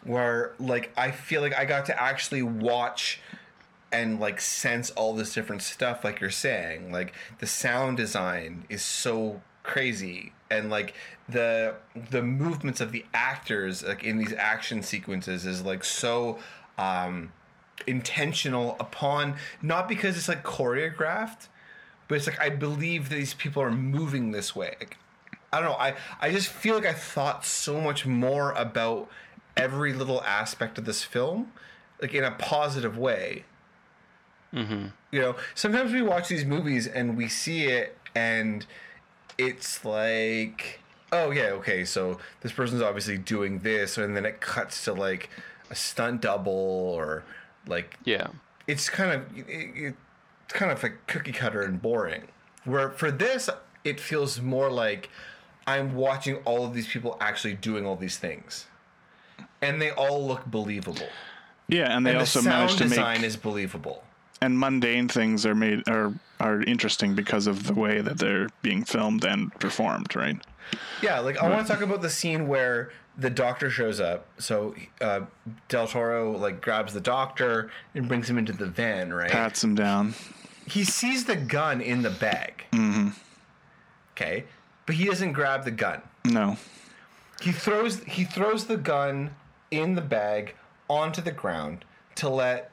Where 0.06 0.54
like 0.60 0.92
I 0.96 1.12
feel 1.12 1.42
like 1.42 1.56
I 1.56 1.66
got 1.66 1.86
to 1.88 2.02
actually 2.02 2.42
watch 2.42 3.20
and 3.92 4.20
like 4.20 4.40
sense 4.40 4.92
all 4.92 5.14
this 5.14 5.34
different 5.34 5.62
stuff 5.62 6.04
like 6.04 6.22
you're 6.22 6.30
saying. 6.30 6.92
Like 6.92 7.14
the 7.40 7.48
sound 7.48 7.98
design 7.98 8.66
is 8.70 8.82
so 8.82 9.42
crazy 9.64 10.32
and 10.50 10.70
like 10.70 10.94
the 11.28 11.76
the 12.12 12.22
movements 12.22 12.80
of 12.80 12.92
the 12.92 13.04
actors 13.16 13.84
like 13.84 14.04
in 14.04 14.18
these 14.20 14.34
action 14.34 14.84
sequences 14.84 15.44
is 15.44 15.64
like 15.64 15.84
so 15.84 16.38
um 16.78 17.32
intentional 17.88 18.76
upon 18.80 19.36
not 19.64 19.88
because 19.88 20.16
it's 20.16 20.28
like 20.28 20.44
choreographed 20.44 21.48
but 22.08 22.16
it's 22.16 22.28
like 22.28 22.40
I 22.40 22.50
believe 22.50 23.10
these 23.10 23.34
people 23.34 23.62
are 23.62 23.72
moving 23.72 24.32
this 24.32 24.56
way. 24.56 24.76
Like, 24.80 24.98
I 25.52 25.60
don't 25.60 25.70
know. 25.70 25.78
I 25.78 25.96
I 26.22 26.32
just 26.32 26.48
feel 26.48 26.76
like 26.76 26.86
I 26.86 26.94
thought 26.94 27.46
so 27.46 27.80
much 27.80 28.06
more 28.06 28.52
about 28.54 29.10
every 29.58 29.94
little 29.94 30.22
aspect 30.24 30.78
of 30.78 30.86
this 30.86 31.04
film, 31.04 31.52
like 32.02 32.14
in 32.14 32.24
a 32.24 32.32
positive 32.32 32.98
way. 32.98 33.46
Mm-hmm. 34.54 34.88
You 35.12 35.22
know, 35.22 35.36
sometimes 35.54 35.92
we 35.92 36.02
watch 36.02 36.28
these 36.30 36.46
movies 36.46 36.88
and 36.88 37.18
we 37.18 37.28
see 37.28 37.66
it, 37.66 37.98
and 38.16 38.66
it's 39.38 39.84
like, 39.84 40.80
oh 41.12 41.32
yeah, 41.32 41.48
okay, 41.52 41.84
so 41.86 42.20
this 42.42 42.52
person's 42.52 42.82
obviously 42.82 43.18
doing 43.18 43.60
this, 43.60 43.98
and 43.98 44.16
then 44.16 44.26
it 44.26 44.40
cuts 44.42 44.84
to 44.86 44.94
like 44.94 45.30
a 45.70 45.76
stunt 45.76 46.22
double 46.22 46.52
or 46.54 47.24
like 47.68 47.98
yeah 48.06 48.28
it's 48.68 48.88
kind 48.88 49.12
of 49.12 49.38
it, 49.38 49.46
it- 49.50 49.96
it's 50.48 50.54
kind 50.54 50.72
of 50.72 50.84
like 50.84 51.08
cookie 51.08 51.32
cutter 51.32 51.64
and 51.64 51.82
boring. 51.82 52.28
Where 52.66 52.92
for 52.92 53.10
this, 53.10 53.50
it 53.84 54.00
feels 54.00 54.40
more 54.40 54.70
like 54.72 55.10
I'm 55.66 55.96
watching 55.96 56.36
all 56.46 56.64
of 56.66 56.76
these 56.76 56.88
people 56.88 57.18
actually 57.20 57.56
doing 57.56 57.84
all 57.84 57.96
these 57.96 58.20
things, 58.20 58.68
and 59.66 59.82
they 59.82 59.92
all 59.92 60.26
look 60.26 60.46
believable. 60.46 61.08
yeah 61.68 61.96
and 61.96 62.06
they 62.06 62.12
and 62.12 62.20
also 62.20 62.42
the 62.42 62.50
managed 62.50 62.78
to 62.78 62.84
design 62.84 63.22
make 63.22 63.28
is 63.28 63.36
believable. 63.36 64.04
and 64.42 64.60
mundane 64.60 65.08
things 65.08 65.46
are 65.46 65.56
made 65.56 65.88
are 65.88 66.14
are 66.40 66.62
interesting 66.64 67.16
because 67.16 67.48
of 67.48 67.66
the 67.68 67.74
way 67.74 68.02
that 68.02 68.18
they're 68.18 68.50
being 68.62 68.84
filmed 68.84 69.24
and 69.24 69.54
performed 69.60 70.16
right 70.16 70.38
Yeah, 71.02 71.20
like 71.20 71.38
I 71.38 71.50
want 71.50 71.66
to 71.68 71.72
talk 71.74 71.82
about 71.84 72.02
the 72.02 72.10
scene 72.10 72.48
where 72.48 72.92
the 73.18 73.30
doctor 73.30 73.70
shows 73.70 74.02
up. 74.02 74.26
So 74.40 74.76
uh, 75.00 75.22
Del 75.70 75.88
Toro 75.88 76.36
like 76.38 76.60
grabs 76.60 76.92
the 76.94 77.00
doctor 77.00 77.70
and 77.94 78.08
brings 78.10 78.30
him 78.30 78.38
into 78.38 78.52
the 78.52 78.66
van, 78.66 79.14
right? 79.14 79.32
pats 79.32 79.64
him 79.64 79.76
down 79.76 80.14
he 80.68 80.84
sees 80.84 81.26
the 81.26 81.36
gun 81.36 81.80
in 81.80 82.02
the 82.02 82.10
bag. 82.10 82.66
Mm-hmm. 82.72 83.10
Okay, 84.14 84.46
but 84.86 84.96
he 84.96 85.06
doesn't 85.06 85.34
grab 85.34 85.64
the 85.64 85.72
gun. 85.72 86.02
no 86.24 86.58
He 87.42 87.52
throws 87.52 88.04
he 88.04 88.24
throws 88.24 88.66
the 88.66 88.78
gun 88.78 89.36
in 89.72 89.96
the 89.96 90.02
bag 90.02 90.56
onto 90.90 91.22
the 91.22 91.32
ground 91.32 91.86
to 92.16 92.30
let 92.30 92.72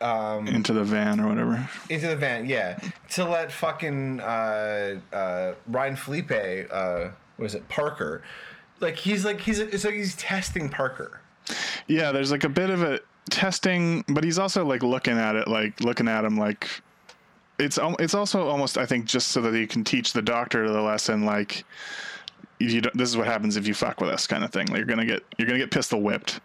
um, 0.00 0.48
into 0.48 0.72
the 0.72 0.84
van 0.84 1.20
or 1.20 1.28
whatever 1.28 1.68
into 1.88 2.08
the 2.08 2.16
van. 2.16 2.46
Yeah, 2.46 2.78
to 3.10 3.24
let 3.24 3.52
fucking 3.52 4.20
uh, 4.20 4.98
uh, 5.12 5.54
Ryan 5.68 5.96
Phillippe, 5.96 6.68
uh, 6.70 7.08
was 7.38 7.54
it 7.54 7.68
Parker? 7.68 8.22
Like 8.80 8.96
he's 8.96 9.24
like 9.24 9.40
he's 9.40 9.60
it's 9.60 9.84
like 9.84 9.94
he's 9.94 10.16
testing 10.16 10.68
Parker. 10.68 11.20
Yeah, 11.86 12.12
there's 12.12 12.30
like 12.30 12.44
a 12.44 12.48
bit 12.48 12.70
of 12.70 12.82
a 12.82 13.00
testing, 13.30 14.04
but 14.08 14.24
he's 14.24 14.38
also 14.38 14.64
like 14.64 14.82
looking 14.82 15.18
at 15.18 15.36
it, 15.36 15.48
like 15.48 15.80
looking 15.80 16.08
at 16.08 16.24
him, 16.24 16.36
like 16.36 16.68
it's 17.58 17.78
it's 17.98 18.14
also 18.14 18.48
almost 18.48 18.76
I 18.76 18.86
think 18.86 19.04
just 19.04 19.28
so 19.28 19.40
that 19.42 19.54
he 19.54 19.66
can 19.66 19.84
teach 19.84 20.12
the 20.12 20.22
doctor 20.22 20.68
the 20.68 20.80
lesson, 20.80 21.24
like 21.24 21.64
you 22.58 22.80
don't, 22.80 22.96
this 22.96 23.08
is 23.08 23.16
what 23.16 23.26
happens 23.26 23.56
if 23.56 23.66
you 23.66 23.74
fuck 23.74 24.00
with 24.00 24.10
us, 24.10 24.26
kind 24.26 24.44
of 24.44 24.50
thing. 24.50 24.66
Like 24.68 24.76
you're 24.78 24.86
gonna 24.86 25.04
get 25.06 25.22
you're 25.38 25.46
gonna 25.46 25.58
get 25.58 25.70
pistol 25.70 26.00
whipped. 26.02 26.40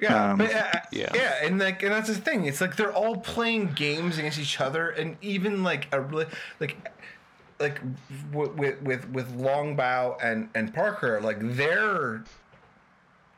Yeah, 0.00 0.32
Um, 0.32 0.38
but 0.38 0.54
uh, 0.54 0.70
Yeah. 0.92 1.10
yeah, 1.14 1.34
and 1.42 1.58
like, 1.58 1.82
and 1.82 1.90
that's 1.92 2.08
the 2.08 2.14
thing. 2.14 2.44
It's 2.44 2.60
like 2.60 2.76
they're 2.76 2.92
all 2.92 3.16
playing 3.16 3.72
games 3.74 4.18
against 4.18 4.38
each 4.38 4.60
other, 4.60 4.90
and 4.90 5.16
even 5.22 5.62
like 5.62 5.88
a 5.92 6.00
really 6.02 6.26
like, 6.60 6.76
like 7.58 7.80
with 8.32 8.80
with 8.82 9.08
with 9.08 9.34
Longbow 9.34 10.18
and 10.22 10.50
and 10.54 10.74
Parker, 10.74 11.20
like 11.22 11.38
they're 11.40 12.24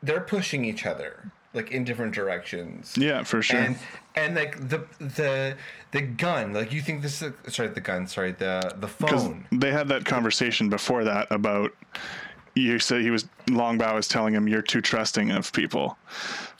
they're 0.03 0.19
pushing 0.21 0.65
each 0.65 0.85
other 0.85 1.31
like 1.53 1.71
in 1.71 1.83
different 1.83 2.13
directions. 2.13 2.93
Yeah, 2.97 3.23
for 3.23 3.41
sure. 3.41 3.59
And 3.59 3.77
and 4.25 4.35
like 4.35 4.69
the 4.69 4.85
the 4.99 5.55
the 5.91 6.01
gun, 6.01 6.53
like 6.53 6.71
you 6.71 6.81
think 6.81 7.01
this 7.01 7.21
is 7.21 7.33
sorry 7.47 7.69
the 7.69 7.81
gun, 7.81 8.07
sorry 8.07 8.31
the 8.31 8.73
the 8.77 8.87
because 8.87 9.23
phone. 9.23 9.45
they 9.51 9.71
had 9.71 9.87
that 9.89 10.05
conversation 10.05 10.69
before 10.69 11.03
that 11.03 11.27
about 11.31 11.73
you 12.55 12.79
said 12.79 13.01
he 13.01 13.11
was 13.11 13.27
Longbow 13.49 13.95
was 13.95 14.07
telling 14.07 14.33
him 14.33 14.47
you're 14.47 14.61
too 14.61 14.81
trusting 14.81 15.31
of 15.31 15.51
people. 15.53 15.97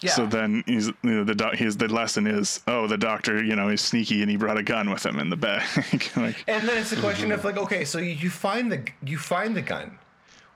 Yeah. 0.02 0.12
So 0.12 0.26
then 0.26 0.64
he's 0.66 0.88
you 0.88 0.96
know, 1.04 1.24
the 1.24 1.36
doc, 1.36 1.56
his 1.56 1.76
the 1.78 1.88
lesson 1.88 2.26
is 2.28 2.62
oh 2.68 2.88
the 2.88 2.98
doctor 2.98 3.44
you 3.44 3.56
know 3.56 3.70
is 3.70 3.82
sneaky 3.82 4.22
and 4.22 4.32
he 4.32 4.38
brought 4.38 4.58
a 4.58 4.64
gun 4.64 4.90
with 4.90 5.06
him 5.06 5.20
in 5.20 5.30
the 5.30 5.36
bag. 5.36 5.66
like 6.16 6.44
And 6.48 6.68
then 6.68 6.78
it's 6.78 6.92
a 6.94 7.00
question 7.00 7.32
of 7.32 7.44
like, 7.50 7.58
okay, 7.58 7.84
so 7.86 7.98
you- 8.00 8.12
you 8.12 8.30
find 8.30 8.72
the 8.72 8.86
you 9.04 9.18
find 9.18 9.56
the 9.56 9.62
gun. 9.62 10.00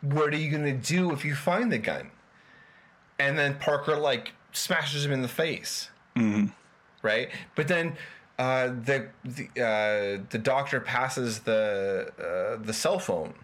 What 0.01 0.33
are 0.33 0.37
you 0.37 0.51
gonna 0.51 0.73
do 0.77 1.11
if 1.11 1.25
you 1.25 1.35
find 1.35 1.71
the 1.71 1.77
gun? 1.79 2.11
And 3.19 3.37
then 3.37 3.55
Parker 3.55 3.95
like 3.97 4.31
smashes 4.53 5.05
him 5.05 5.11
in 5.11 5.21
the 5.21 5.27
face, 5.27 5.89
mm-hmm. 6.15 6.47
Right? 7.03 7.29
But 7.55 7.67
then 7.67 7.95
uh, 8.39 8.67
the 8.69 9.09
the 9.23 9.43
uh, 9.63 10.23
the 10.31 10.39
doctor 10.39 10.79
passes 10.79 11.39
the 11.39 12.11
uh, 12.17 12.63
the 12.65 12.73
cell 12.73 12.97
phone, 12.97 13.35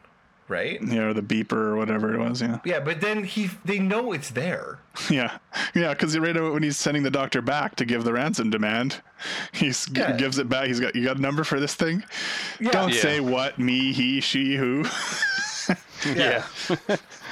right? 0.47 0.81
you 0.81 0.95
know 0.95 1.13
the 1.13 1.21
beeper 1.21 1.53
or 1.53 1.75
whatever 1.77 2.11
it 2.15 2.17
was. 2.19 2.41
Yeah. 2.41 2.57
Yeah, 2.65 2.79
but 2.79 2.99
then 3.01 3.23
he 3.23 3.51
they 3.63 3.77
know 3.77 4.11
it's 4.13 4.31
there. 4.31 4.79
Yeah, 5.09 5.37
yeah, 5.75 5.93
because 5.93 6.17
right 6.19 6.35
when 6.35 6.61
he's 6.63 6.75
sending 6.77 7.03
the 7.03 7.09
doctor 7.11 7.41
back 7.41 7.75
to 7.77 7.85
give 7.85 8.03
the 8.03 8.11
ransom 8.13 8.49
demand, 8.49 9.01
he's 9.53 9.85
g 9.85 10.01
Yeah. 10.01 10.17
gives 10.17 10.39
it 10.39 10.49
back. 10.49 10.67
He's 10.67 10.79
got 10.79 10.95
you 10.95 11.05
got 11.05 11.17
a 11.17 11.21
number 11.21 11.43
for 11.43 11.59
this 11.59 11.75
thing. 11.75 12.03
Yeah. 12.59 12.71
Don't 12.71 12.93
Yeah. 12.93 13.01
say 13.01 13.19
what 13.21 13.57
me, 13.59 13.93
he, 13.93 14.19
she, 14.21 14.55
who. 14.55 14.85
Yeah. 16.15 16.43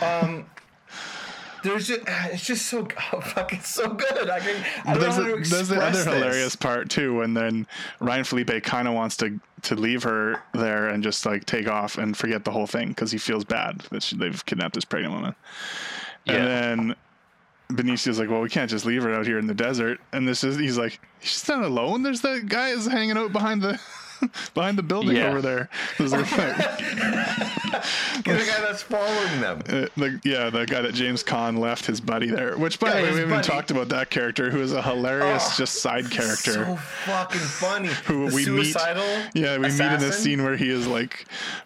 um, 0.01 0.45
there's 1.63 1.87
just 1.87 2.01
it's 2.07 2.45
just 2.45 2.65
so 2.67 2.87
oh, 3.13 3.21
fucking 3.21 3.61
so 3.61 3.93
good. 3.93 4.29
I 4.29 4.39
can 4.39 4.65
I 4.85 4.93
don't 4.93 5.01
there's, 5.01 5.17
know 5.17 5.23
how 5.23 5.33
a, 5.35 5.43
to 5.43 5.49
there's 5.49 5.67
the 5.67 5.75
other 5.75 5.87
express 5.87 6.05
this. 6.05 6.13
hilarious 6.13 6.55
part 6.55 6.89
too 6.89 7.17
when 7.17 7.33
then 7.33 7.67
Ryan 7.99 8.23
Phillippe 8.23 8.63
kind 8.63 8.87
of 8.87 8.93
wants 8.93 9.17
to 9.17 9.39
to 9.63 9.75
leave 9.75 10.03
her 10.03 10.41
there 10.53 10.89
and 10.89 11.03
just 11.03 11.25
like 11.25 11.45
take 11.45 11.67
off 11.67 11.97
and 11.97 12.15
forget 12.15 12.45
the 12.45 12.51
whole 12.51 12.67
thing 12.67 12.89
because 12.89 13.11
he 13.11 13.17
feels 13.17 13.43
bad 13.43 13.79
that 13.91 14.03
she, 14.03 14.15
they've 14.15 14.45
kidnapped 14.45 14.75
this 14.75 14.85
pregnant 14.85 15.13
woman. 15.13 15.35
Yeah. 16.25 16.35
And 16.35 16.47
then 16.89 16.95
Benicio's 17.69 18.19
like, 18.19 18.29
well, 18.29 18.41
we 18.41 18.49
can't 18.49 18.69
just 18.69 18.85
leave 18.85 19.03
her 19.03 19.13
out 19.13 19.25
here 19.25 19.39
in 19.39 19.47
the 19.47 19.53
desert. 19.53 19.99
And 20.13 20.27
this 20.27 20.43
is 20.43 20.57
he's 20.57 20.77
like, 20.77 20.99
she's 21.19 21.47
not 21.47 21.63
alone. 21.63 22.03
There's 22.03 22.21
that 22.21 22.47
guy 22.47 22.69
is 22.69 22.85
hanging 22.85 23.17
out 23.17 23.31
behind 23.33 23.61
the 23.61 23.79
behind 24.53 24.77
the 24.77 24.83
building 24.83 25.15
Yeah. 25.17 25.27
over 25.29 25.41
there. 25.41 25.69
There's 25.97 26.13
a- 26.13 26.17
the 26.17 26.23
guy 28.23 28.61
that's 28.61 28.81
following 28.83 29.41
them. 29.41 29.59
Uh, 29.67 29.87
the, 29.97 30.19
yeah, 30.23 30.49
the 30.49 30.65
guy 30.65 30.81
that 30.81 30.93
James 30.93 31.23
Caan 31.23 31.57
left 31.59 31.85
his 31.85 31.99
buddy 32.01 32.29
there. 32.29 32.57
Which, 32.57 32.79
by 32.79 32.89
Yeah, 32.89 32.95
the 32.95 33.01
way, 33.03 33.13
we 33.13 33.19
haven't 33.21 33.43
talked 33.43 33.71
about 33.71 33.89
that 33.89 34.09
character, 34.09 34.49
who 34.49 34.61
is 34.61 34.73
a 34.73 34.81
hilarious, 34.81 35.43
Oh, 35.47 35.53
just 35.57 35.81
side 35.81 36.09
character. 36.09 36.53
So 36.53 36.75
fucking 37.05 37.39
funny. 37.41 37.89
who 38.05 38.29
the 38.29 38.35
we 38.35 38.43
suicidal 38.43 39.03
meet. 39.05 39.29
Yeah, 39.35 39.57
we 39.57 39.63
meet 39.67 39.79
in 39.79 39.81
a 39.81 39.95
assassin? 39.95 40.11
scene 40.13 40.43
where 40.43 40.55
he 40.57 40.69
is 40.69 40.87
like 40.87 41.25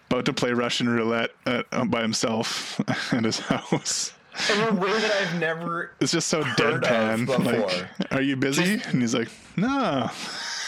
about 0.09 0.25
to 0.25 0.33
play 0.33 0.51
Russian 0.51 0.89
roulette 0.89 1.31
at, 1.45 1.65
uh, 1.71 1.85
by 1.85 2.01
himself 2.01 2.79
at 3.13 3.23
his 3.23 3.39
house. 3.39 4.13
in 4.53 4.59
a 4.61 4.73
way 4.73 4.91
that 4.91 5.11
I've 5.11 5.39
never. 5.39 5.91
It's 5.99 6.11
just 6.11 6.27
so 6.27 6.43
Heard 6.43 6.83
of 6.83 6.89
deadpan. 6.89 7.25
before. 7.25 7.43
Like, 7.43 7.87
are 8.11 8.21
you 8.21 8.35
busy? 8.35 8.77
Just- 8.77 8.89
and 8.89 9.01
he's 9.01 9.13
like, 9.15 9.29
no. 9.57 10.09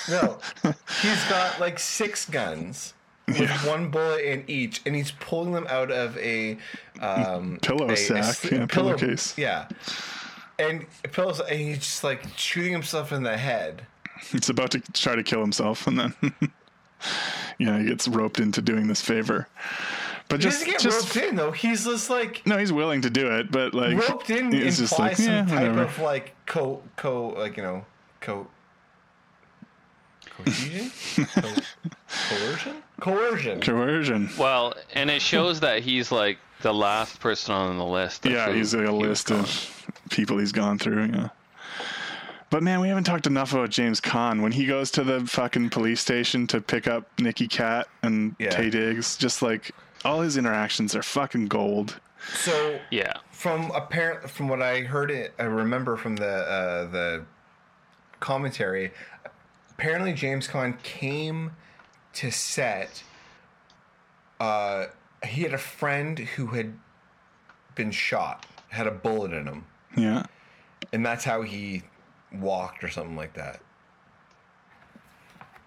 No, 0.10 0.38
he's 1.02 1.24
got 1.30 1.60
like 1.60 1.80
six 1.80 2.26
guns 2.30 2.94
with 3.28 3.40
Yeah. 3.40 3.58
one 3.68 3.90
bullet 3.90 4.22
in 4.26 4.44
each, 4.48 4.82
and 4.86 4.96
he's 4.96 5.12
pulling 5.12 5.54
them 5.54 5.66
out 5.70 5.92
of 5.92 6.18
a 6.18 6.58
um, 7.00 7.58
Pillow 7.62 7.90
a- 7.90 7.94
a 7.94 7.98
sack, 7.98 8.18
s- 8.24 8.52
yeah, 8.52 8.66
pillowcase. 8.66 9.38
Yeah, 9.38 9.68
and 10.60 10.86
pillows, 11.12 11.40
and 11.40 11.60
he's 11.60 11.80
just 11.80 12.04
like 12.04 12.24
shooting 12.36 12.74
himself 12.74 13.12
in 13.12 13.24
the 13.24 13.38
head. 13.38 13.86
He's 14.32 14.50
about 14.50 14.72
to 14.72 14.80
try 14.94 15.16
to 15.16 15.24
kill 15.24 15.42
himself, 15.42 15.88
and 15.88 16.00
then 16.00 16.14
yeah, 17.58 17.80
he 17.80 17.86
gets 17.86 18.08
roped 18.08 18.40
into 18.40 18.62
doing 18.62 18.88
this 18.88 19.02
favor. 19.02 19.48
But 20.30 20.42
He 20.42 20.50
just, 20.50 20.66
just 20.80 21.16
roped 21.16 21.28
in 21.30 21.36
though. 21.36 21.52
He's 21.52 21.86
just 21.86 22.10
like 22.10 22.46
no, 22.48 22.58
he's 22.58 22.72
willing 22.72 23.02
to 23.02 23.10
do 23.10 23.28
it, 23.36 23.52
but 23.52 23.74
like 23.74 23.98
roped 24.10 24.30
in 24.30 24.52
he's 24.52 24.80
implies 24.80 24.90
just 24.90 25.00
like, 25.00 25.18
some 25.18 25.26
yeah, 25.28 25.42
type 25.46 25.52
whatever. 25.54 25.82
of 25.84 26.00
like 26.00 26.34
co 26.46 26.82
co 26.96 27.28
like 27.30 27.58
you 27.58 27.64
know 27.64 27.86
co 28.22 28.48
cohesion 30.38 30.92
co- 31.36 31.42
coercion 32.30 32.84
coercion. 33.00 33.62
coercion. 33.62 34.30
Well, 34.38 34.74
and 34.94 35.10
it 35.10 35.22
shows 35.22 35.60
that 35.62 35.84
he's 35.84 36.12
like 36.12 36.38
the 36.62 36.74
last 36.74 37.20
person 37.20 37.54
on 37.54 37.78
the 37.78 37.86
list. 37.86 38.26
of 38.26 38.32
Yeah, 38.32 38.52
he's 38.54 38.74
like 38.74 38.88
a 38.88 38.92
he 38.92 38.98
list 38.98 39.32
of 39.32 39.86
people 40.10 40.38
he's 40.38 40.52
gone 40.52 40.78
through. 40.80 41.06
Yeah. 41.08 41.30
But 42.50 42.62
man, 42.64 42.80
we 42.82 42.88
haven't 42.88 43.06
talked 43.06 43.26
enough 43.28 43.52
about 43.54 43.72
James 43.72 44.00
Caan 44.00 44.42
when 44.42 44.52
he 44.52 44.66
goes 44.68 44.92
to 44.92 45.04
the 45.04 45.22
fucking 45.26 45.72
police 45.72 46.00
station 46.02 46.46
to 46.48 46.62
pick 46.62 46.88
up 46.88 47.08
Nicky 47.20 47.48
Katt 47.48 47.88
and 48.04 48.36
Yeah. 48.40 48.52
Taye 48.56 48.70
Diggs. 48.72 49.18
Just 49.18 49.42
like 49.42 49.72
all 50.06 50.22
his 50.22 50.38
interactions 50.38 50.96
are 50.96 51.02
fucking 51.04 51.48
gold. 51.48 52.00
So 52.36 52.80
Yeah. 52.92 53.14
from 53.32 53.72
apparent 53.72 54.30
from 54.30 54.48
what 54.48 54.62
I 54.62 54.82
heard 54.82 55.12
it 55.12 55.34
I 55.40 55.44
remember 55.44 55.98
from 55.98 56.16
the 56.16 56.26
uh, 56.28 56.86
the 56.92 57.26
commentary 58.20 58.92
apparently 59.78 60.14
James 60.14 60.48
Caan 60.48 60.82
came 60.84 61.52
to 62.14 62.32
set 62.32 63.04
uh 64.40 64.86
he 65.26 65.42
had 65.44 65.54
a 65.54 65.58
friend 65.58 66.20
who 66.20 66.48
had 66.48 66.74
been 67.76 67.92
shot 67.92 68.46
had 68.70 68.86
a 68.88 68.92
bullet 68.92 69.32
in 69.34 69.48
him 69.48 69.66
Yeah. 69.96 70.24
and 70.92 71.06
that's 71.06 71.24
how 71.24 71.42
he 71.42 71.84
walked 72.32 72.84
or 72.84 72.90
something 72.90 73.16
like 73.16 73.34
that 73.34 73.60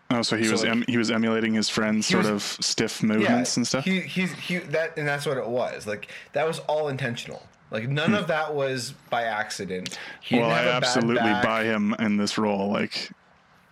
Oh, 0.09 0.23
so 0.23 0.37
he 0.37 0.45
So, 0.45 0.53
was 0.53 0.63
like- 0.63 0.71
em- 0.71 0.85
he 0.87 0.99
was 0.99 1.11
emulating 1.11 1.55
his 1.55 1.69
friend's 1.69 2.07
sort 2.07 2.25
was- 2.27 2.31
of 2.59 2.65
stiff 2.65 3.03
movements 3.03 3.57
and 3.57 3.67
stuff. 3.67 3.85
he 3.85 4.01
he's 4.03 4.33
he 4.35 4.59
that 4.59 4.97
and 4.97 5.07
that's 5.07 5.27
what 5.27 5.37
it 5.37 5.47
was 5.47 5.87
like 5.87 6.09
that 6.33 6.47
was 6.47 6.61
all 6.61 6.89
intentional 6.89 7.43
like 7.73 7.89
none 7.89 8.15
of 8.15 8.29
that 8.29 8.55
was 8.55 8.93
by 9.11 9.25
accident 9.25 9.99
he 10.21 10.37
Hmm. 10.37 10.43
well, 10.43 10.51
I 10.53 10.59
have 10.59 10.67
a 10.67 10.71
bad 10.81 10.85
absolutely 10.85 11.33
buy 11.43 11.65
him 11.65 11.95
in 11.99 12.17
this 12.19 12.39
role, 12.39 12.71
like 12.71 13.11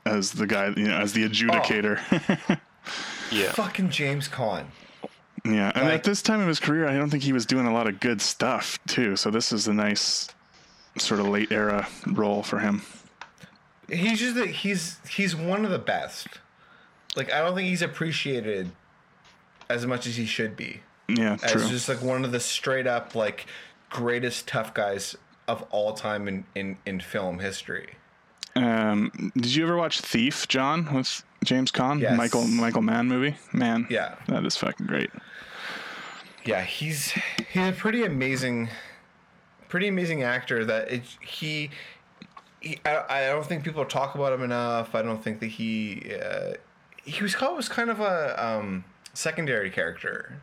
as 0.07 0.33
the 0.33 0.47
guy, 0.47 0.69
you 0.77 0.89
know, 0.89 0.97
as 0.97 1.13
the 1.13 1.29
adjudicator. 1.29 2.01
Oh. 2.51 2.57
Yeah. 3.33 3.51
fucking 3.53 3.89
James 3.89 4.29
Caan 4.29 4.67
yeah, 5.47 5.73
and 5.75 5.85
Like- 5.87 5.95
at 5.95 6.05
this 6.05 6.21
time 6.23 6.41
of 6.41 6.47
his 6.47 6.61
career, 6.61 6.87
I 6.87 6.95
don't 6.97 7.09
think 7.11 7.23
he 7.23 7.33
was 7.33 7.47
doing 7.47 7.67
a 7.67 7.73
lot 7.73 7.87
of 7.89 7.99
good 8.01 8.21
stuff 8.21 8.79
too. 8.87 9.17
So 9.17 9.31
this 9.31 9.53
is 9.53 9.67
a 9.67 9.73
nice 9.75 10.29
sort 10.99 11.21
of 11.21 11.29
late 11.29 11.51
era 11.51 11.89
role 12.07 12.43
for 12.43 12.59
him. 12.61 12.83
He's 13.91 14.21
just 14.21 14.37
that 14.37 14.49
he's 14.49 14.99
he's 15.09 15.35
one 15.35 15.65
of 15.65 15.71
the 15.71 15.79
best. 15.79 16.29
Like 17.17 17.33
I 17.33 17.41
don't 17.41 17.55
think 17.55 17.69
he's 17.69 17.83
appreciated 17.83 18.71
as 19.69 19.87
much 19.87 20.07
as 20.07 20.17
he 20.17 20.27
should 20.27 20.57
be. 20.57 20.81
Yeah, 21.09 21.37
As 21.43 21.53
true. 21.53 21.69
just 21.69 21.89
like 21.89 22.03
one 22.03 22.25
of 22.25 22.33
the 22.33 22.41
straight 22.41 22.87
up 22.87 23.15
like 23.15 23.47
greatest 23.91 24.47
tough 24.49 24.73
guys 24.75 25.17
of 25.49 25.63
all 25.71 25.93
time 25.95 26.29
in 26.29 26.45
in, 26.55 26.77
in 26.87 27.01
film 27.01 27.39
history. 27.41 27.95
Um, 28.57 29.33
did 29.37 29.55
you 29.55 29.65
ever 29.65 29.77
watch 29.77 30.01
Thief, 30.01 30.47
John, 30.49 30.93
with 30.95 31.25
James 31.43 31.73
Caan, 31.73 32.01
Yes. 32.01 32.17
Michael 32.17 32.47
Michael 32.47 32.83
Mann 32.83 33.09
movie? 33.09 33.37
Man, 33.53 33.87
Yeah. 33.91 34.15
that 34.29 34.45
is 34.45 34.57
fucking 34.57 34.87
great. 34.87 35.11
Yeah, 36.45 36.63
he's 36.63 37.13
he's 37.51 37.69
a 37.69 37.73
pretty 37.73 38.05
amazing, 38.05 38.69
pretty 39.69 39.89
amazing 39.89 40.23
actor. 40.23 40.65
That 40.65 40.91
it, 40.93 41.03
he, 41.21 41.71
he 42.61 42.79
I, 42.85 43.05
I 43.09 43.27
don't 43.27 43.47
think 43.47 43.65
people 43.65 43.85
talk 43.85 44.15
about 44.15 44.33
him 44.33 44.43
enough. 44.43 44.95
I 44.95 45.03
don't 45.03 45.23
think 45.23 45.41
that 45.41 45.47
he 45.49 46.13
uh, 46.23 46.53
he 47.05 47.23
was 47.23 47.35
always 47.37 47.69
kind 47.69 47.89
of 47.91 47.99
a 48.01 48.45
um, 48.45 48.85
secondary 49.15 49.71
character. 49.71 50.41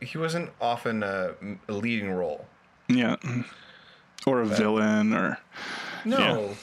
He 0.00 0.18
wasn't 0.18 0.50
often 0.60 1.02
a, 1.02 1.34
a 1.68 1.72
leading 1.72 2.10
role. 2.12 2.46
Yeah, 2.88 3.16
or 4.26 4.40
a 4.42 4.46
villain, 4.46 5.14
or 5.14 5.38
No, 6.04 6.18
Yeah. 6.18 6.54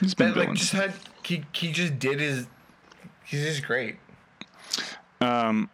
He's 0.00 0.14
been 0.14 0.34
but 0.34 0.48
like 0.48 0.54
just 0.54 0.72
had 0.72 0.92
he 1.22 1.44
he 1.52 1.72
just 1.72 1.98
did 1.98 2.20
his. 2.20 2.46
He's 3.24 3.44
just 3.44 3.66
great. 3.66 3.96
Um 5.20 5.68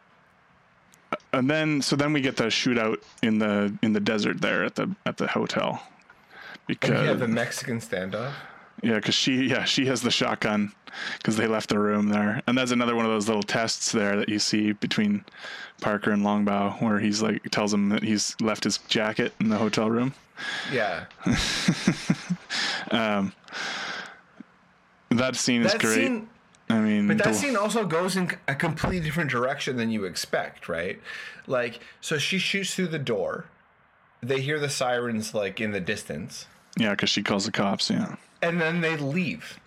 and 1.32 1.48
then 1.48 1.82
so 1.82 1.96
then 1.96 2.12
we 2.12 2.20
get 2.20 2.36
the 2.36 2.44
shootout 2.44 2.98
in 3.22 3.38
the 3.38 3.76
in 3.82 3.92
the 3.92 4.00
desert 4.00 4.40
there 4.40 4.64
at 4.64 4.74
the 4.74 4.94
at 5.06 5.16
the 5.16 5.26
hotel 5.26 5.82
because 6.66 6.90
Yeah, 6.90 7.12
the 7.14 7.28
Mexican 7.28 7.80
standoff. 7.80 8.32
Yeah, 8.82 8.96
because 8.96 9.14
she, 9.14 9.46
yeah, 9.46 9.64
she 9.64 9.86
has 9.86 10.02
the 10.02 10.10
shotgun 10.10 10.72
because 11.18 11.36
they 11.36 11.46
left 11.46 11.70
the 11.70 11.78
room 11.78 12.08
there, 12.08 12.42
and 12.46 12.58
that's 12.58 12.70
another 12.70 12.94
one 12.94 13.06
of 13.06 13.10
those 13.10 13.28
little 13.28 13.42
tests 13.42 13.92
there 13.92 14.16
that 14.16 14.28
you 14.28 14.38
see 14.38 14.72
between 14.72 15.24
Parker 15.80 16.10
and 16.10 16.22
Longbow, 16.22 16.76
where 16.80 16.98
he's 16.98 17.22
like 17.22 17.42
tells 17.50 17.72
him 17.72 17.88
that 17.90 18.02
he's 18.02 18.36
left 18.40 18.64
his 18.64 18.78
jacket 18.88 19.32
in 19.40 19.48
the 19.48 19.56
hotel 19.56 19.90
room. 19.90 20.12
Yeah, 20.72 21.04
That 25.16 25.36
scene 25.36 25.62
is 25.62 25.72
that 25.72 25.80
great. 25.80 25.94
scene. 25.94 26.28
I 26.70 26.80
mean, 26.80 27.08
But 27.08 27.18
that 27.18 27.26
the- 27.28 27.34
scene 27.34 27.56
also 27.56 27.84
goes 27.86 28.16
in 28.16 28.30
a 28.48 28.54
completely 28.54 29.00
different 29.00 29.30
direction 29.30 29.76
than 29.76 29.90
you 29.90 30.04
expect, 30.04 30.68
right? 30.68 31.00
Like, 31.46 31.80
so 32.00 32.16
she 32.18 32.38
shoots 32.38 32.74
through 32.74 32.88
the 32.88 32.98
door. 32.98 33.44
They 34.22 34.40
hear 34.40 34.58
the 34.58 34.70
sirens 34.70 35.34
like 35.34 35.60
in 35.60 35.72
the 35.72 35.80
distance, 35.80 36.46
yeah, 36.78 36.90
because 36.90 37.10
she 37.10 37.22
calls 37.22 37.44
the 37.44 37.52
cops. 37.52 37.90
Yeah. 37.90 38.16
and 38.42 38.60
then 38.60 38.80
they 38.80 38.96
leave. 38.96 39.58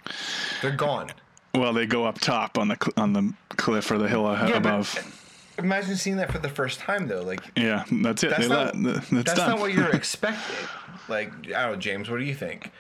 They're 0.62 0.72
gone. 0.72 1.12
Well, 1.56 1.74
they 1.74 1.86
go 1.88 2.06
up 2.06 2.20
top 2.20 2.58
on 2.58 2.68
the 2.68 2.78
cl- 2.82 2.94
on 2.98 3.14
the 3.14 3.34
cliff 3.50 3.90
or 3.92 3.98
the 3.98 4.08
hill 4.08 4.24
Yeah, 4.24 4.46
but- 4.50 4.58
above. 4.58 5.14
Imagine 5.60 5.96
seeing 5.96 6.18
that 6.18 6.32
for 6.32 6.38
the 6.38 6.50
first 6.50 6.80
time, 6.80 7.08
though. 7.08 7.24
Like, 7.24 7.42
yeah, 7.56 7.84
that's 7.92 8.24
it. 8.24 8.30
that's 8.32 8.48
not 8.48 8.76
let- 8.76 9.04
that's 9.10 9.38
not 9.38 9.60
what 9.60 9.74
you're 9.74 9.90
expecting. 9.96 10.68
Like, 11.08 11.32
I 11.48 11.64
don't 11.64 11.72
know, 11.74 11.76
James. 11.78 12.10
What 12.10 12.20
do 12.20 12.26
you 12.26 12.36
think? 12.36 12.72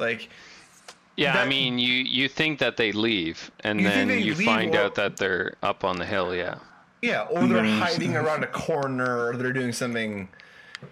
Like, 0.00 0.28
Yeah, 1.16 1.38
I 1.40 1.46
mean, 1.46 1.78
you 1.78 1.92
you 1.94 2.28
think 2.28 2.58
that 2.58 2.76
they 2.76 2.90
leave, 2.92 3.50
and 3.60 3.80
You 3.80 3.88
then 3.88 4.10
you 4.10 4.34
find 4.34 4.74
or- 4.74 4.80
out 4.80 4.94
that 4.96 5.16
they're 5.16 5.54
up 5.62 5.84
on 5.84 5.96
the 5.98 6.04
hill. 6.06 6.34
Yeah. 6.34 6.56
yeah, 7.02 7.22
or 7.30 7.46
they're 7.46 7.64
hiding 7.64 8.16
around 8.16 8.42
a 8.42 8.48
corner, 8.48 9.28
or 9.28 9.36
they're 9.36 9.52
doing 9.52 9.72
something. 9.72 10.28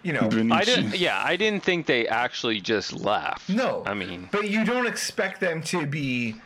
You 0.03 0.13
know, 0.15 0.29
I 0.53 0.65
didn't. 0.65 0.97
Yeah, 0.97 1.21
I 1.23 1.37
didn't 1.37 1.63
think 1.65 1.87
they 1.87 2.07
actually 2.09 2.61
just 2.61 2.93
left. 2.93 3.49
no. 3.51 3.83
I 3.85 3.95
mean, 3.95 4.29
but 4.33 4.49
you 4.49 4.65
don't 4.65 4.87
expect 4.87 5.41
them 5.41 5.61
to 5.65 5.87
be. 5.87 6.37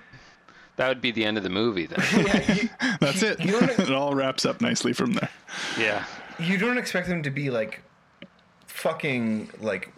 that 0.77 0.89
would 0.89 1.01
be 1.01 1.11
the 1.13 1.25
end 1.25 1.37
of 1.37 1.43
the 1.45 1.51
movie 1.51 1.87
then. 1.87 2.03
Yeah, 2.27 2.53
you, 2.55 2.69
That's 3.01 3.23
it. 3.23 3.39
You 3.41 3.53
don't, 3.61 3.79
it 3.79 3.93
all 3.93 4.15
wraps 4.15 4.45
up 4.47 4.61
nicely 4.61 4.93
from 4.93 5.13
there. 5.13 5.31
yeah. 5.79 6.05
you 6.41 6.59
don't 6.59 6.77
expect 6.79 7.09
them 7.09 7.23
to 7.23 7.31
be 7.31 7.51
like 7.51 7.83
fucking 8.67 9.51
like 9.61 9.93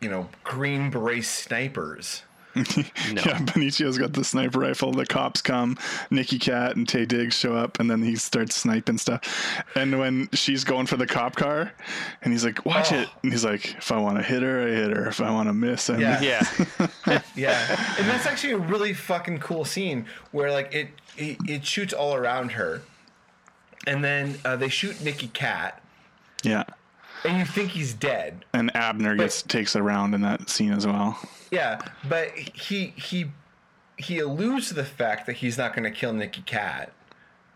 you 0.00 0.08
know 0.08 0.28
green 0.44 0.90
beret 0.90 1.24
snipers 1.24 2.22
No. 2.58 3.22
Yeah, 3.24 3.38
Benicio's 3.38 3.96
got 3.98 4.12
the 4.12 4.24
sniper 4.24 4.60
rifle. 4.60 4.92
The 4.92 5.06
cops 5.06 5.40
come. 5.40 5.76
Nicky 6.10 6.38
Katt 6.38 6.76
and 6.76 6.86
Taye 6.86 7.06
Diggs 7.08 7.34
show 7.36 7.54
up, 7.56 7.80
and 7.80 7.90
then 7.90 8.02
he 8.02 8.16
starts 8.16 8.56
sniping 8.56 8.98
stuff. 8.98 9.22
And 9.74 9.98
when 9.98 10.28
she's 10.32 10.64
going 10.64 10.86
for 10.86 10.96
the 10.96 11.06
cop 11.06 11.36
car, 11.36 11.72
and 12.22 12.32
he's 12.32 12.44
like, 12.44 12.64
"Watch 12.66 12.92
Oh. 12.92 13.00
it," 13.00 13.08
and 13.22 13.32
he's 13.32 13.44
like, 13.44 13.76
"If 13.78 13.90
I 13.92 13.98
want 13.98 14.16
to 14.18 14.22
hit 14.22 14.42
her, 14.42 14.62
I 14.66 14.70
hit 14.70 14.90
her. 14.96 15.08
If 15.08 15.20
I 15.20 15.30
want 15.30 15.48
to 15.48 15.52
miss, 15.52 15.88
I 15.90 15.98
Yeah. 15.98 16.20
miss." 16.20 16.78
Yeah. 17.06 17.20
yeah 17.36 17.94
and 17.98 18.08
that's 18.08 18.26
actually 18.26 18.52
a 18.52 18.58
really 18.58 18.92
fucking 18.92 19.38
cool 19.38 19.64
scene 19.64 20.06
where 20.32 20.50
like 20.50 20.74
it 20.74 20.88
it, 21.16 21.36
it 21.46 21.64
shoots 21.66 21.92
all 21.92 22.14
around 22.14 22.52
her 22.52 22.82
and 23.86 24.04
then 24.04 24.38
uh, 24.44 24.56
they 24.56 24.68
shoot 24.68 25.00
Nicky 25.02 25.28
Katt 25.28 25.80
Yeah. 26.42 26.64
And 27.24 27.38
you 27.38 27.44
think 27.44 27.70
he's 27.70 27.94
dead 27.94 28.44
And 28.54 28.74
Abner 28.76 29.16
gets 29.16 29.42
takes 29.42 29.74
a 29.74 29.82
round 29.82 30.14
in 30.14 30.20
that 30.22 30.48
scene 30.48 30.72
as 30.72 30.86
well. 30.86 31.18
yeah 31.50 31.80
but 32.08 32.30
he 32.38 32.92
he 32.96 33.26
he 33.96 34.18
alludes 34.20 34.68
to 34.68 34.74
the 34.74 34.84
fact 34.84 35.26
that 35.26 35.34
he's 35.34 35.58
not 35.58 35.74
going 35.74 35.82
to 35.84 35.90
kill 35.90 36.12
Nicky 36.12 36.42
Katt 36.42 36.92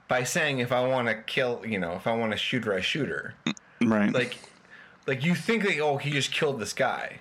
by 0.08 0.24
saying 0.24 0.58
if 0.58 0.72
I 0.72 0.86
want 0.86 1.06
to 1.08 1.14
kill, 1.14 1.62
you 1.64 1.78
know, 1.78 1.92
if 1.92 2.06
I 2.06 2.14
want 2.16 2.32
to 2.32 2.36
shoot 2.36 2.64
her, 2.64 2.74
I 2.74 2.80
shoot 2.80 3.08
her. 3.08 3.34
Right. 3.80 4.12
Like, 4.12 4.36
like 5.06 5.24
you 5.24 5.34
think 5.36 5.62
that 5.62 5.78
oh 5.78 5.96
he 5.98 6.10
just 6.10 6.32
killed 6.32 6.58
this 6.60 6.72
guy, 6.72 7.18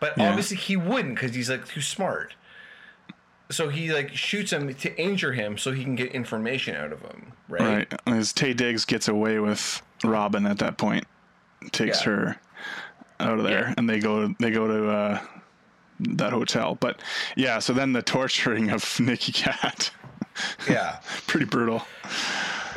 but 0.00 0.18
Yeah. 0.18 0.28
obviously 0.30 0.56
he 0.56 0.76
wouldn't 0.76 1.14
because 1.14 1.34
he's 1.34 1.48
like 1.48 1.64
too 1.66 1.80
smart. 1.80 2.34
So 3.50 3.68
he 3.68 3.92
like 3.92 4.14
shoots 4.16 4.52
him 4.52 4.72
to 4.74 5.00
injure 5.00 5.32
him 5.32 5.56
so 5.58 5.72
he 5.72 5.84
can 5.84 5.94
get 5.94 6.10
information 6.12 6.74
out 6.74 6.92
of 6.92 7.02
him, 7.02 7.32
right? 7.48 7.60
right. 7.92 8.00
As 8.06 8.32
Taye 8.32 8.56
Diggs 8.56 8.84
gets 8.84 9.08
away 9.08 9.38
with 9.38 9.80
Robin 10.04 10.46
at 10.46 10.58
that 10.58 10.78
point, 10.78 11.06
takes 11.72 12.04
Yeah. 12.04 12.12
her 12.12 12.36
out 13.20 13.38
of 13.38 13.44
there, 13.44 13.68
Yeah. 13.68 13.74
and 13.76 13.88
they 13.88 14.00
go 14.00 14.34
they 14.38 14.50
go 14.50 14.66
to 14.66 14.88
uh, 14.90 15.20
that 16.00 16.32
hotel. 16.32 16.76
But 16.80 17.00
yeah, 17.36 17.58
so 17.58 17.72
then 17.72 17.92
the 17.92 18.02
torturing 18.02 18.70
of 18.70 18.98
Nicky 19.00 19.32
Katt, 19.32 19.90
Yeah, 20.68 20.98
pretty 21.26 21.46
brutal. 21.46 21.82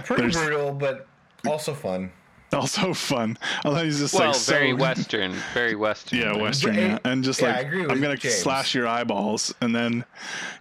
pretty 0.04 0.24
There's- 0.24 0.36
brutal, 0.36 0.72
but 0.74 1.08
also 1.48 1.74
fun. 1.74 2.12
Also 2.56 2.94
fun. 2.94 3.38
Although 3.64 3.84
he's 3.84 4.00
just 4.00 4.14
Well, 4.14 4.28
like 4.28 4.36
so 4.36 4.52
very 4.54 4.74
Western, 4.74 5.34
very 5.54 5.76
Western. 5.76 6.20
Yeah, 6.20 6.38
Western, 6.38 6.76
yeah. 6.76 7.00
And 7.04 7.24
just 7.24 7.42
yeah, 7.42 7.48
like, 7.48 7.58
I 7.58 7.60
agree 7.62 7.82
I'm 7.82 8.02
going 8.02 8.16
to 8.16 8.18
James. 8.18 8.36
slash 8.36 8.74
your 8.74 8.88
eyeballs, 8.88 9.54
and 9.62 9.76
then 9.76 10.06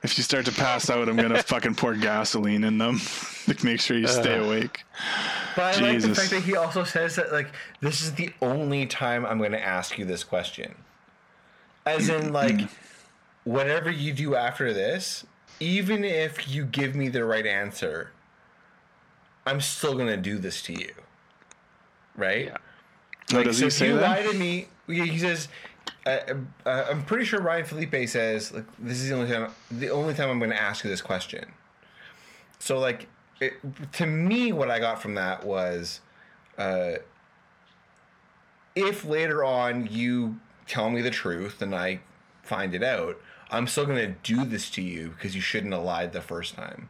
if 0.03 0.19
you 0.19 0.25
start 0.25 0.45
to 0.47 0.53
pass 0.53 0.91
out, 0.91 1.09
I'm 1.09 1.17
going 1.17 1.33
to 1.35 1.43
fucking 1.43 1.77
pour 1.77 1.95
gasoline 1.95 2.65
in 2.65 2.79
them 2.79 2.99
to 3.47 3.65
make 3.65 3.81
sure 3.81 3.97
you 3.97 4.09
stay 4.09 4.39
awake. 4.39 4.83
But 5.57 5.79
I 5.79 5.93
like 5.93 6.01
the 6.01 6.15
fact 6.15 6.31
that 6.31 6.43
he 6.43 6.57
also 6.57 6.85
says 6.85 7.17
that 7.17 7.33
like 7.33 7.49
this 7.81 8.03
is 8.03 8.15
the 8.15 8.33
only 8.43 8.87
time 8.87 9.25
I'm 9.25 9.39
going 9.39 9.53
to 9.53 9.65
ask 9.65 9.99
you 9.99 10.05
this 10.05 10.25
question, 10.25 10.75
as 11.87 12.09
in 12.09 12.31
mm. 12.31 12.33
like 12.33 12.69
whatever 13.45 13.91
you 13.91 14.13
do 14.13 14.35
after 14.35 14.73
this, 14.73 15.25
even 15.61 16.05
if 16.05 16.49
you 16.49 16.65
give 16.65 16.95
me 16.95 17.09
the 17.09 17.25
right 17.25 17.47
answer, 17.47 18.11
I'm 19.47 19.61
still 19.61 19.95
going 19.95 20.09
to 20.09 20.17
do 20.17 20.39
this 20.39 20.63
to 20.63 20.73
you, 20.73 20.93
right? 22.17 22.47
Yeah. 22.47 22.57
Oh, 23.33 23.37
Like, 23.37 23.47
does 23.47 23.57
so 23.57 23.63
he 23.63 23.67
if 23.69 23.73
say 23.73 23.89
you 23.89 23.95
lie 23.95 24.23
to 24.23 24.35
me, 24.35 24.69
he 24.87 25.19
says. 25.19 25.49
Uh, 26.07 26.19
uh, 26.67 26.85
I'm 26.91 27.03
pretty 27.03 27.25
sure 27.25 27.41
Ryan 27.41 27.65
Phillippe 27.65 28.09
says 28.09 28.53
like 28.53 28.65
this 28.79 29.01
is 29.01 29.09
the 29.09 29.15
only 29.15 29.31
time 29.31 29.51
the 29.71 29.89
only 29.89 30.13
time 30.13 30.29
I'm 30.29 30.39
going 30.39 30.51
to 30.51 30.61
ask 30.61 30.85
you 30.85 30.91
this 30.91 31.01
question. 31.01 31.47
So 32.59 32.79
like 32.79 33.07
it, 33.41 33.55
to 33.95 34.07
me, 34.07 34.53
what 34.53 34.71
I 34.71 34.79
got 34.79 35.01
from 35.01 35.15
that 35.15 35.45
was, 35.45 36.01
uh, 36.59 36.95
if 38.75 39.05
later 39.05 39.45
on 39.45 39.87
you 39.91 40.39
tell 40.67 40.91
me 40.91 41.01
the 41.01 41.11
truth 41.11 41.63
and 41.63 41.75
I 41.75 42.01
find 42.43 42.75
it 42.75 42.83
out, 42.83 43.17
I'm 43.51 43.67
still 43.67 43.87
going 43.87 43.99
to 43.99 44.15
do 44.23 44.45
this 44.45 44.71
to 44.71 44.83
you 44.83 45.11
because 45.11 45.35
you 45.35 45.41
shouldn't 45.41 45.73
have 45.73 45.83
lied 45.85 46.13
the 46.13 46.21
first 46.21 46.55
time, 46.55 46.89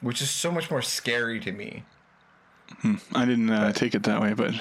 which 0.00 0.20
is 0.20 0.30
so 0.30 0.50
much 0.50 0.70
more 0.70 0.82
scary 0.82 1.40
to 1.40 1.52
me. 1.52 1.84
I 3.14 3.24
didn't 3.24 3.50
uh, 3.50 3.72
take 3.72 3.94
it 3.94 4.02
that 4.04 4.20
way, 4.20 4.32
but 4.34 4.54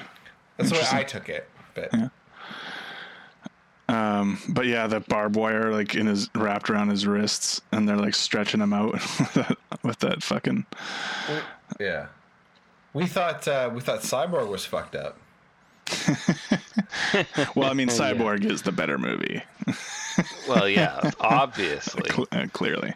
That's 0.57 0.69
the 0.69 0.75
way 0.77 0.83
I 0.91 1.03
took 1.03 1.29
it. 1.29 1.49
But 1.73 1.89
yeah. 1.93 2.09
Um, 3.89 4.39
but 4.47 4.67
yeah, 4.67 4.87
the 4.87 5.01
barbed 5.01 5.35
wire 5.35 5.71
like 5.71 5.95
in 5.95 6.07
his 6.07 6.29
wrapped 6.33 6.69
around 6.69 6.89
his 6.89 7.05
wrists, 7.05 7.61
and 7.71 7.87
they're 7.89 7.97
like 7.97 8.15
stretching 8.15 8.61
him 8.61 8.71
out 8.73 8.93
with 9.19 9.33
that, 9.33 9.57
with 9.83 9.99
that 9.99 10.23
fucking. 10.23 10.65
Yeah. 11.79 12.07
We 12.93 13.05
thought 13.07 13.47
uh, 13.47 13.69
we 13.73 13.81
thought 13.81 13.99
Cyborg 14.01 14.47
was 14.49 14.65
fucked 14.65 14.95
up. 14.95 15.17
Well, 17.55 17.69
I 17.69 17.73
mean, 17.73 17.87
Cyborg 17.89 18.45
is 18.45 18.61
the 18.61 18.71
better 18.71 18.97
movie, 18.97 19.41
Well, 20.47 20.69
yeah, 20.69 21.11
obviously. 21.19 22.03
cl- 22.09 22.27
uh, 22.31 22.47
clearly. 22.53 22.93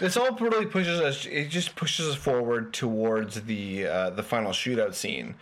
This 0.00 0.16
all 0.16 0.34
really 0.36 0.66
pushes 0.66 0.98
us. 1.00 1.26
It 1.26 1.48
just 1.48 1.76
pushes 1.76 2.08
us 2.08 2.14
forward 2.16 2.72
towards 2.72 3.42
the 3.42 3.86
uh, 3.86 4.10
the 4.10 4.22
final 4.22 4.50
shootout 4.52 4.94
scene 4.94 5.34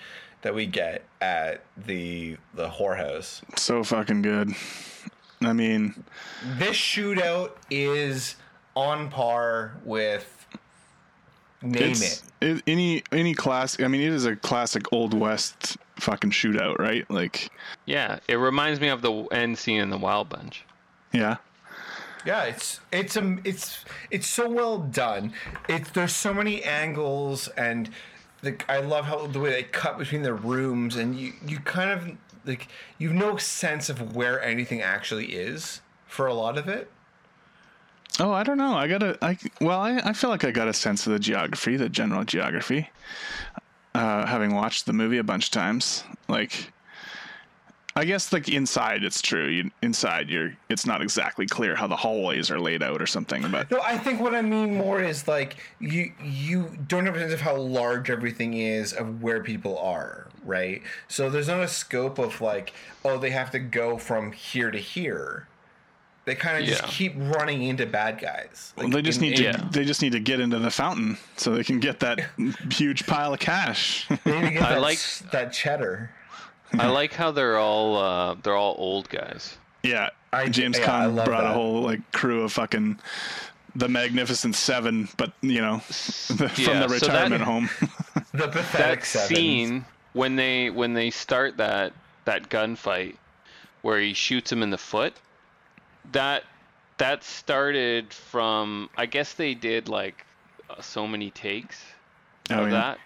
that 0.42 0.54
we 0.54 0.66
get 0.66 1.04
at 1.20 1.62
the 1.76 2.36
the 2.54 2.68
whorehouse. 2.68 3.40
So 3.58 3.82
fucking 3.84 4.22
good. 4.22 4.50
I 5.40 5.52
mean, 5.52 6.02
This 6.58 6.76
shootout 6.76 7.52
is 7.70 8.34
on 8.74 9.08
par 9.10 9.74
with 9.84 10.46
name 11.62 11.90
it's 11.92 12.22
it. 12.40 12.56
it, 12.58 12.62
any 12.66 13.02
any 13.12 13.34
class. 13.34 13.80
I 13.80 13.86
mean, 13.88 14.00
it 14.00 14.12
is 14.12 14.24
a 14.26 14.34
classic 14.36 14.92
old 14.92 15.14
west 15.14 15.76
fucking 15.96 16.30
shootout, 16.30 16.78
right? 16.78 17.08
Like, 17.10 17.50
Yeah, 17.86 18.18
it 18.28 18.36
reminds 18.36 18.80
me 18.80 18.88
of 18.88 19.02
the 19.02 19.12
end 19.32 19.56
scene 19.58 19.80
in 19.80 19.90
the 19.90 19.98
Wild 19.98 20.28
Bunch. 20.28 20.64
yeah, 21.12 21.36
Yeah, 22.28 22.44
it's 22.44 22.80
it's 22.92 23.16
um 23.16 23.40
it's 23.42 23.86
it's 24.10 24.26
so 24.26 24.50
well 24.50 24.80
done. 24.80 25.32
It's 25.66 25.88
there's 25.92 26.14
so 26.14 26.34
many 26.34 26.62
angles 26.62 27.48
and 27.48 27.88
the, 28.42 28.54
I 28.68 28.80
love 28.80 29.06
how 29.06 29.26
the 29.28 29.40
way 29.40 29.48
they 29.48 29.62
cut 29.62 29.96
between 29.96 30.20
the 30.20 30.34
rooms 30.34 30.96
and 30.96 31.18
you 31.18 31.32
you 31.46 31.58
kind 31.60 31.90
of 31.90 32.18
like 32.44 32.68
you've 32.98 33.14
no 33.14 33.38
sense 33.38 33.88
of 33.88 34.14
where 34.14 34.42
anything 34.42 34.82
actually 34.82 35.28
is 35.28 35.80
for 36.06 36.26
a 36.26 36.34
lot 36.34 36.58
of 36.58 36.68
it. 36.68 36.90
Oh, 38.20 38.32
I 38.32 38.42
don't 38.42 38.58
know. 38.58 38.74
I 38.74 38.88
got 38.88 39.02
a. 39.02 39.16
I 39.22 39.38
well, 39.62 39.80
I, 39.80 39.96
I 40.04 40.12
feel 40.12 40.28
like 40.28 40.44
I 40.44 40.50
got 40.50 40.68
a 40.68 40.74
sense 40.74 41.06
of 41.06 41.14
the 41.14 41.18
geography, 41.18 41.76
the 41.76 41.88
general 41.88 42.24
geography. 42.24 42.90
Uh, 43.94 44.26
having 44.26 44.54
watched 44.54 44.84
the 44.84 44.92
movie 44.92 45.16
a 45.16 45.24
bunch 45.24 45.46
of 45.46 45.52
times, 45.52 46.04
like, 46.28 46.72
I 47.98 48.04
guess 48.04 48.32
like 48.32 48.48
inside, 48.48 49.02
it's 49.02 49.20
true. 49.20 49.48
You, 49.48 49.70
inside, 49.82 50.28
you're. 50.30 50.52
It's 50.68 50.86
not 50.86 51.02
exactly 51.02 51.46
clear 51.46 51.74
how 51.74 51.88
the 51.88 51.96
hallways 51.96 52.48
are 52.50 52.60
laid 52.60 52.80
out 52.82 53.02
or 53.02 53.06
something, 53.06 53.50
but 53.50 53.68
No, 53.72 53.80
I 53.80 53.98
think 53.98 54.20
what 54.20 54.34
I 54.36 54.42
mean 54.42 54.76
more 54.76 55.02
is 55.02 55.26
like 55.26 55.56
you 55.80 56.12
you 56.22 56.70
don't 56.86 57.06
have 57.06 57.16
a 57.16 57.18
sense 57.18 57.32
of 57.32 57.40
how 57.40 57.56
large 57.56 58.08
everything 58.08 58.54
is 58.54 58.92
of 58.92 59.20
where 59.20 59.42
people 59.42 59.76
are, 59.78 60.28
right? 60.44 60.80
So 61.08 61.28
there's 61.28 61.48
not 61.48 61.60
a 61.60 61.66
scope 61.68 62.18
of 62.20 62.40
like, 62.40 62.72
oh, 63.04 63.18
they 63.18 63.30
have 63.30 63.50
to 63.50 63.58
go 63.58 63.98
from 63.98 64.30
here 64.30 64.70
to 64.70 64.78
here. 64.78 65.48
They 66.24 66.34
kind 66.34 66.62
of 66.62 66.68
just 66.68 66.84
keep 66.84 67.14
running 67.16 67.62
into 67.62 67.86
bad 67.86 68.20
guys. 68.20 68.74
well, 68.76 68.90
they 68.90 69.00
just 69.00 69.20
in- 69.22 69.30
need 69.30 69.36
to. 69.38 69.42
yeah. 69.44 69.68
They 69.72 69.84
just 69.84 70.02
need 70.02 70.12
to 70.12 70.20
get 70.20 70.40
into 70.40 70.58
the 70.58 70.70
fountain 70.70 71.16
so 71.36 71.54
they 71.54 71.64
can 71.64 71.80
get 71.80 72.00
that 72.00 72.20
huge 72.70 73.06
pile 73.06 73.32
of 73.32 73.40
cash. 73.40 74.06
They 74.24 74.38
need 74.38 74.46
to 74.48 74.50
get 74.52 74.62
I 74.62 74.74
that, 74.74 74.82
like- 74.82 75.00
that 75.32 75.52
cheddar. 75.52 76.10
I 76.78 76.88
like 76.88 77.12
how 77.12 77.30
they're 77.30 77.58
all 77.58 77.96
uh, 77.96 78.34
they're 78.42 78.56
all 78.56 78.74
old 78.78 79.08
guys. 79.08 79.56
yeah, 79.82 80.10
I- 80.32 80.48
James 80.48 80.78
yeah, 80.78 80.84
I 80.84 81.06
Caan 81.06 81.14
love 81.14 81.26
brought 81.26 81.44
a 81.44 81.52
whole 81.52 81.82
like 81.82 82.00
crew 82.12 82.42
of 82.42 82.52
fucking. 82.52 82.98
The 83.76 83.88
Magnificent 83.88 84.56
Seven, 84.56 85.08
but 85.18 85.32
you 85.40 85.60
know, 85.60 85.76
the, 85.88 86.48
from 86.48 86.64
Yeah, 86.64 86.86
the 86.86 86.88
so 86.98 87.06
that- 87.06 87.12
retirement 87.30 87.42
home. 87.42 87.68
The 88.32 88.48
pathetic 88.48 89.00
that 89.00 89.06
sevens. 89.06 89.28
scene 89.38 89.84
when 90.12 90.36
they 90.36 90.70
when 90.70 90.92
they 90.94 91.10
start 91.10 91.56
that 91.58 91.92
that 92.24 92.48
gunfight 92.50 93.16
where 93.82 93.98
he 94.00 94.12
shoots 94.12 94.50
him 94.52 94.62
in 94.62 94.70
the 94.70 94.78
foot 94.78 95.14
that 96.12 96.44
that 96.98 97.24
started 97.24 98.12
from 98.12 98.90
i 98.96 99.06
guess 99.06 99.32
they 99.34 99.54
did 99.54 99.88
like 99.88 100.24
uh, 100.68 100.80
so 100.82 101.06
many 101.06 101.30
takes 101.30 101.82
Oh, 102.50 102.62
of 102.64 102.66
yeah. 102.68 102.70
that 102.74 102.98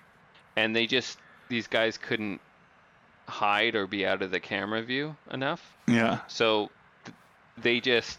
and 0.57 0.75
they 0.75 0.87
just 0.87 1.19
these 1.49 1.67
guys 1.69 1.97
couldn't 1.99 2.41
hide 3.33 3.75
or 3.75 3.87
be 3.87 4.07
out 4.07 4.21
of 4.23 4.31
the 4.31 4.39
camera 4.41 4.83
view 4.83 5.17
enough 5.31 5.75
Yeah. 5.89 6.21
so 6.29 6.71
th- 7.05 7.15
they 7.59 7.81
just 7.81 8.19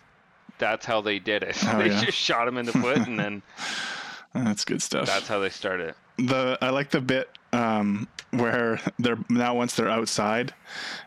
that's 0.58 0.86
how 0.86 1.02
they 1.02 1.20
did 1.20 1.44
it 1.44 1.56
Oh, 1.68 1.78
they 1.78 1.90
yeah. 1.90 2.04
just 2.04 2.18
shot 2.18 2.48
him 2.48 2.58
in 2.58 2.66
the 2.66 2.74
foot 2.74 2.98
and 3.08 3.20
then 3.20 3.42
That's 4.34 4.66
good 4.66 4.82
stuff. 4.82 5.06
that's 5.06 5.28
how 5.28 5.40
they 5.40 5.50
started 5.50 5.94
the 6.18 6.58
I 6.62 6.70
like 6.70 6.90
the 6.92 7.02
bit 7.02 7.30
um, 7.52 8.08
where 8.32 8.80
they're 8.98 9.18
now 9.30 9.54
once 9.56 9.76
they're 9.76 9.90
outside 9.90 10.54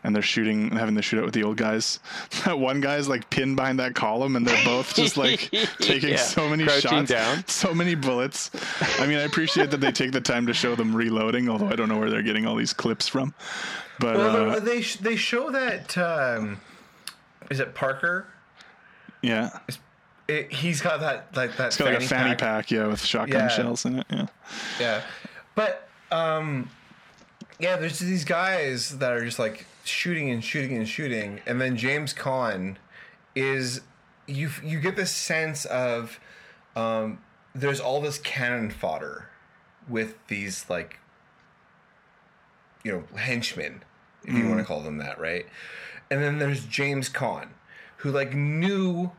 and 0.03 0.15
they're 0.15 0.21
shooting 0.21 0.71
having 0.71 0.95
the 0.95 1.01
shootout 1.01 1.25
with 1.25 1.33
the 1.33 1.43
old 1.43 1.57
guys. 1.57 1.99
That 2.45 2.59
one 2.59 2.79
guy's 2.79 3.09
like 3.09 3.29
pinned 3.29 3.55
behind 3.57 3.79
that 3.79 3.95
column 3.95 4.35
and 4.37 4.47
they're 4.47 4.63
both 4.63 4.93
just 4.95 5.17
like 5.17 5.49
taking 5.81 6.11
Yeah, 6.11 6.15
so 6.17 6.47
many 6.47 6.63
crouching 6.63 6.89
shots, 7.05 7.09
down. 7.09 7.43
so 7.47 7.73
many 7.73 7.95
bullets. 7.95 8.51
I 8.99 9.07
mean, 9.07 9.17
I 9.17 9.23
appreciate 9.23 9.71
that 9.71 9.81
they 9.81 9.91
take 9.91 10.11
the 10.13 10.21
time 10.21 10.45
to 10.47 10.53
show 10.53 10.75
them 10.75 10.95
reloading, 10.95 11.49
although 11.49 11.67
I 11.67 11.75
don't 11.75 11.89
know 11.89 11.97
where 11.99 12.09
they're 12.09 12.23
getting 12.23 12.45
all 12.47 12.55
these 12.55 12.71
clips 12.73 13.07
from. 13.09 13.33
But 13.99 14.15
Well, 14.17 14.51
uh, 14.51 14.59
they 14.61 14.81
sh- 14.81 14.97
they 14.97 15.15
show 15.17 15.51
that 15.51 15.97
um, 15.97 16.61
is 17.51 17.59
it 17.59 17.75
Parker? 17.75 18.27
yeah, 19.21 19.59
It, 20.27 20.51
he's 20.51 20.81
got 20.81 20.99
that 21.01 21.35
like 21.35 21.55
that. 21.57 21.67
it's 21.67 21.77
got 21.77 21.93
like 21.93 22.03
a 22.03 22.07
fanny 22.07 22.35
pack. 22.35 22.69
yeah, 22.69 22.87
with 22.87 23.01
shotgun 23.01 23.41
Yeah. 23.41 23.47
shells 23.47 23.85
in 23.85 23.99
it. 23.99 24.05
Yeah, 24.09 24.27
Yeah, 24.79 25.01
but 25.55 25.87
um, 26.11 26.69
yeah, 27.59 27.77
there's 27.77 27.99
these 27.99 28.25
guys 28.25 28.97
that 28.99 29.11
are 29.13 29.23
just 29.23 29.39
like 29.39 29.65
shooting 29.85 30.29
and 30.29 30.43
shooting 30.43 30.75
and 30.75 30.87
shooting, 30.87 31.39
and 31.45 31.61
then 31.61 31.77
James 31.77 32.13
Caan 32.13 32.75
is 33.35 33.81
you 34.27 34.49
you 34.63 34.79
get 34.81 34.95
this 34.97 35.11
sense 35.11 35.63
of 35.65 36.19
um, 36.75 37.19
there's 37.55 37.79
all 37.79 38.01
this 38.01 38.17
cannon 38.19 38.69
fodder 38.69 39.29
with 39.87 40.15
these 40.27 40.65
like 40.69 40.99
you 42.83 42.91
know 42.91 43.03
henchmen, 43.17 43.83
if 44.23 44.33
you 44.33 44.47
want 44.47 44.59
to 44.59 44.65
call 44.65 44.81
them 44.81 44.97
that, 44.97 45.19
right? 45.19 45.45
And 46.11 46.21
then 46.21 46.39
there's 46.39 46.65
James 46.65 47.09
Caan, 47.09 47.47
who 47.97 48.11
like 48.11 48.33
knew 48.33 49.11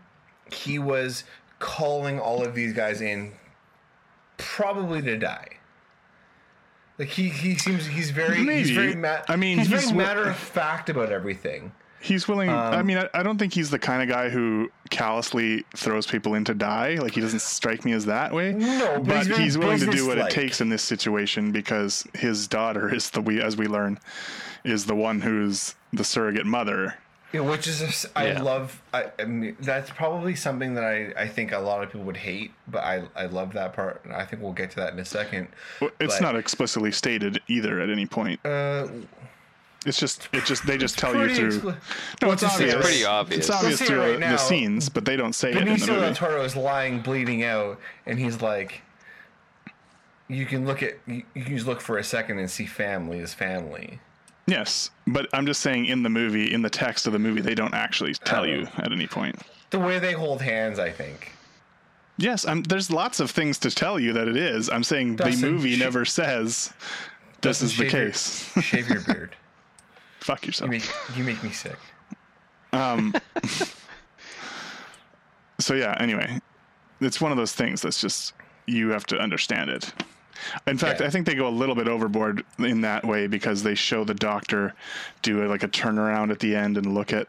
he 0.53 0.79
was 0.79 1.25
calling 1.59 2.21
all 2.21 2.45
of 2.45 2.55
these 2.55 2.73
guys 2.73 3.01
in 3.01 3.33
probably 4.37 5.03
to 5.03 5.17
die. 5.17 5.49
Like 6.99 7.09
he, 7.09 7.29
he 7.29 7.55
seems 7.55 7.87
he's 7.87 8.11
very 8.11 8.45
he's 8.45 8.71
very 8.71 8.97
ma- 8.97 9.23
I 9.29 9.37
mean, 9.37 9.59
he's, 9.59 9.69
he's 9.69 9.85
very 9.91 9.97
matter 9.97 10.25
of 10.25 10.37
fact 10.37 10.91
about 10.91 11.13
everything. 11.13 11.73
He's 12.01 12.29
willing. 12.29 12.49
Um, 12.49 12.57
I 12.57 12.83
mean, 12.83 12.99
I, 12.99 13.09
I 13.13 13.23
don't 13.23 13.39
think 13.39 13.53
he's 13.53 13.71
the 13.71 13.79
kind 13.79 14.03
of 14.03 14.09
guy 14.09 14.29
who 14.29 14.71
callously 14.91 15.65
throws 15.77 16.07
people 16.07 16.35
in 16.35 16.45
to 16.45 16.55
die. 16.55 16.95
Like 16.95 17.13
he 17.13 17.21
doesn't 17.21 17.43
strike 17.43 17.85
me 17.85 17.93
as 17.93 18.05
that 18.07 18.33
way. 18.33 18.53
No, 18.53 19.01
but 19.01 19.27
he's 19.27 19.37
he's, 19.37 19.59
willing 19.59 19.79
to 19.81 19.91
do 19.91 20.07
what 20.07 20.19
it 20.19 20.31
takes 20.31 20.61
in 20.61 20.69
this 20.69 20.83
situation 20.83 21.51
because 21.51 22.07
his 22.15 22.47
daughter 22.47 22.93
is 22.93 23.11
the 23.11 23.21
we, 23.21 23.41
as 23.41 23.57
we 23.57 23.67
learn, 23.67 23.99
is 24.65 24.87
the 24.87 24.95
one 24.95 25.21
who's 25.21 25.75
the 25.93 26.05
surrogate 26.05 26.47
mother. 26.47 26.95
Yeah, 27.33 27.41
which 27.41 27.67
is 27.67 27.83
a 27.83 27.87
s 27.89 28.07
I 28.17 28.29
Yeah. 28.29 28.43
love. 28.43 28.81
I, 28.95 29.11
I 29.19 29.25
mean, 29.27 29.57
that's 29.61 29.91
probably 29.91 30.35
something 30.35 30.75
that 30.75 30.85
I, 30.85 31.13
I 31.17 31.29
think 31.29 31.53
a 31.53 31.59
lot 31.59 31.83
of 31.83 31.91
people 31.91 32.07
would 32.07 32.17
hate, 32.17 32.53
but 32.69 32.83
I 32.85 33.03
I 33.15 33.27
love 33.27 33.53
that 33.53 33.75
part. 33.75 34.01
and 34.05 34.15
I 34.15 34.25
think 34.25 34.43
we'll 34.43 34.53
get 34.55 34.71
to 34.71 34.77
that 34.77 34.93
in 34.95 34.99
a 34.99 35.05
second. 35.05 35.49
Well, 35.81 35.91
It's 36.01 36.17
But- 36.17 36.23
not 36.23 36.37
explicitly 36.37 36.91
stated 36.93 37.41
either 37.49 37.81
at 37.81 37.91
any 37.91 38.07
point. 38.07 38.41
Uh, 38.47 38.89
It's 39.87 39.99
just 40.01 40.29
it 40.33 40.45
just 40.47 40.67
they 40.67 40.77
just 40.79 40.99
tell 40.99 41.13
you 41.15 41.21
pretty 41.21 41.35
through. 41.35 41.61
expli- 41.73 41.77
no, 42.23 42.33
it's 42.33 42.43
just 42.43 42.57
say 42.57 42.65
obvious. 42.65 42.75
it 42.75 42.83
pretty 42.83 43.05
obvious. 43.05 43.39
It's 43.41 43.51
obvious 43.51 43.79
say 43.79 43.85
it 43.85 43.89
through 43.89 44.01
right 44.13 44.21
the 44.21 44.37
scenes, 44.39 44.89
but 44.89 45.05
they 45.05 45.17
don't 45.17 45.35
say 45.35 45.51
it 45.51 45.57
in 45.59 45.65
the 45.67 45.71
Benicio 45.75 46.01
del. 46.01 46.15
Toro 46.15 46.43
is 46.43 46.57
lying, 46.57 47.01
bleeding 47.01 47.45
out, 47.45 47.79
and 48.07 48.19
he's 48.19 48.41
like, 48.43 48.81
you 50.29 50.47
can 50.47 50.67
look 50.67 50.83
at 50.83 50.95
you, 51.07 51.23
you 51.35 51.43
can 51.45 51.55
just 51.57 51.67
look 51.67 51.81
for 51.81 51.97
a 51.99 52.05
second 52.05 52.39
and 52.39 52.51
see 52.51 52.67
family 52.67 53.21
as 53.21 53.35
family. 53.35 54.01
Yes, 54.49 54.91
but 55.07 55.29
I'm 55.35 55.45
just 55.47 55.61
saying 55.61 55.87
in 55.87 56.03
the 56.03 56.09
movie, 56.09 56.53
in 56.55 56.63
the 56.63 56.71
text 56.71 57.07
of 57.07 57.13
the 57.13 57.19
movie, 57.19 57.43
they 57.43 57.55
don't 57.55 57.75
actually 57.75 58.15
tell 58.15 58.43
Oh. 58.43 58.47
you 58.47 58.67
at 58.79 58.91
any 58.91 59.07
point. 59.07 59.37
The 59.71 59.79
way 59.79 59.99
they 59.99 60.13
hold 60.13 60.41
hands, 60.41 60.79
I 60.79 60.91
think. 60.91 61.33
Yes, 62.17 62.47
I'm, 62.47 62.63
there's 62.63 62.91
lots 62.91 63.21
of 63.21 63.31
things 63.31 63.59
to 63.59 63.71
tell 63.71 64.01
you 64.01 64.15
that 64.15 64.27
it 64.27 64.37
is. 64.37 64.71
I'm 64.71 64.83
saying 64.83 65.17
Dustin, 65.17 65.41
the 65.43 65.51
movie 65.53 65.77
sh- 65.77 65.81
never 65.81 66.05
says 66.07 66.73
this 67.43 67.61
Dustin, 67.61 67.67
is 67.67 67.77
the 67.77 67.85
shave 67.85 67.93
your- 67.93 68.05
case. 68.07 68.53
Shave 68.63 68.89
your 68.89 69.01
beard. 69.03 69.37
Fuck 70.21 70.45
You 70.45 70.49
yourself. 70.49 70.71
make 70.71 70.85
you 71.17 71.25
make 71.25 71.43
me 71.45 71.51
sick. 71.51 71.77
Um, 72.73 73.15
so 75.61 75.75
yeah, 75.75 75.95
anyway, 76.01 76.41
it's 77.01 77.21
one 77.21 77.31
of 77.33 77.39
those 77.39 77.53
things 77.53 77.83
that's 77.83 78.01
just 78.01 78.33
you 78.67 78.91
have 78.91 79.07
to 79.07 79.19
understand 79.19 79.71
it. 79.71 79.93
In 80.67 80.79
fact, 80.79 81.01
Yeah. 81.01 81.07
I 81.07 81.11
think 81.11 81.27
they 81.27 81.35
go 81.35 81.49
a 81.49 81.51
little 81.51 81.75
bit 81.75 81.89
overboard 81.89 82.45
in 82.59 82.81
that 82.83 83.05
way 83.05 83.27
because 83.27 83.63
they 83.63 83.75
show 83.75 84.05
the 84.05 84.15
doctor 84.15 84.75
do 85.23 85.45
a, 85.45 85.47
like 85.47 85.63
a 85.63 85.69
turnaround 85.69 86.31
at 86.31 86.39
the 86.41 86.55
end 86.57 86.77
and 86.77 86.95
look 86.95 87.13
at 87.13 87.29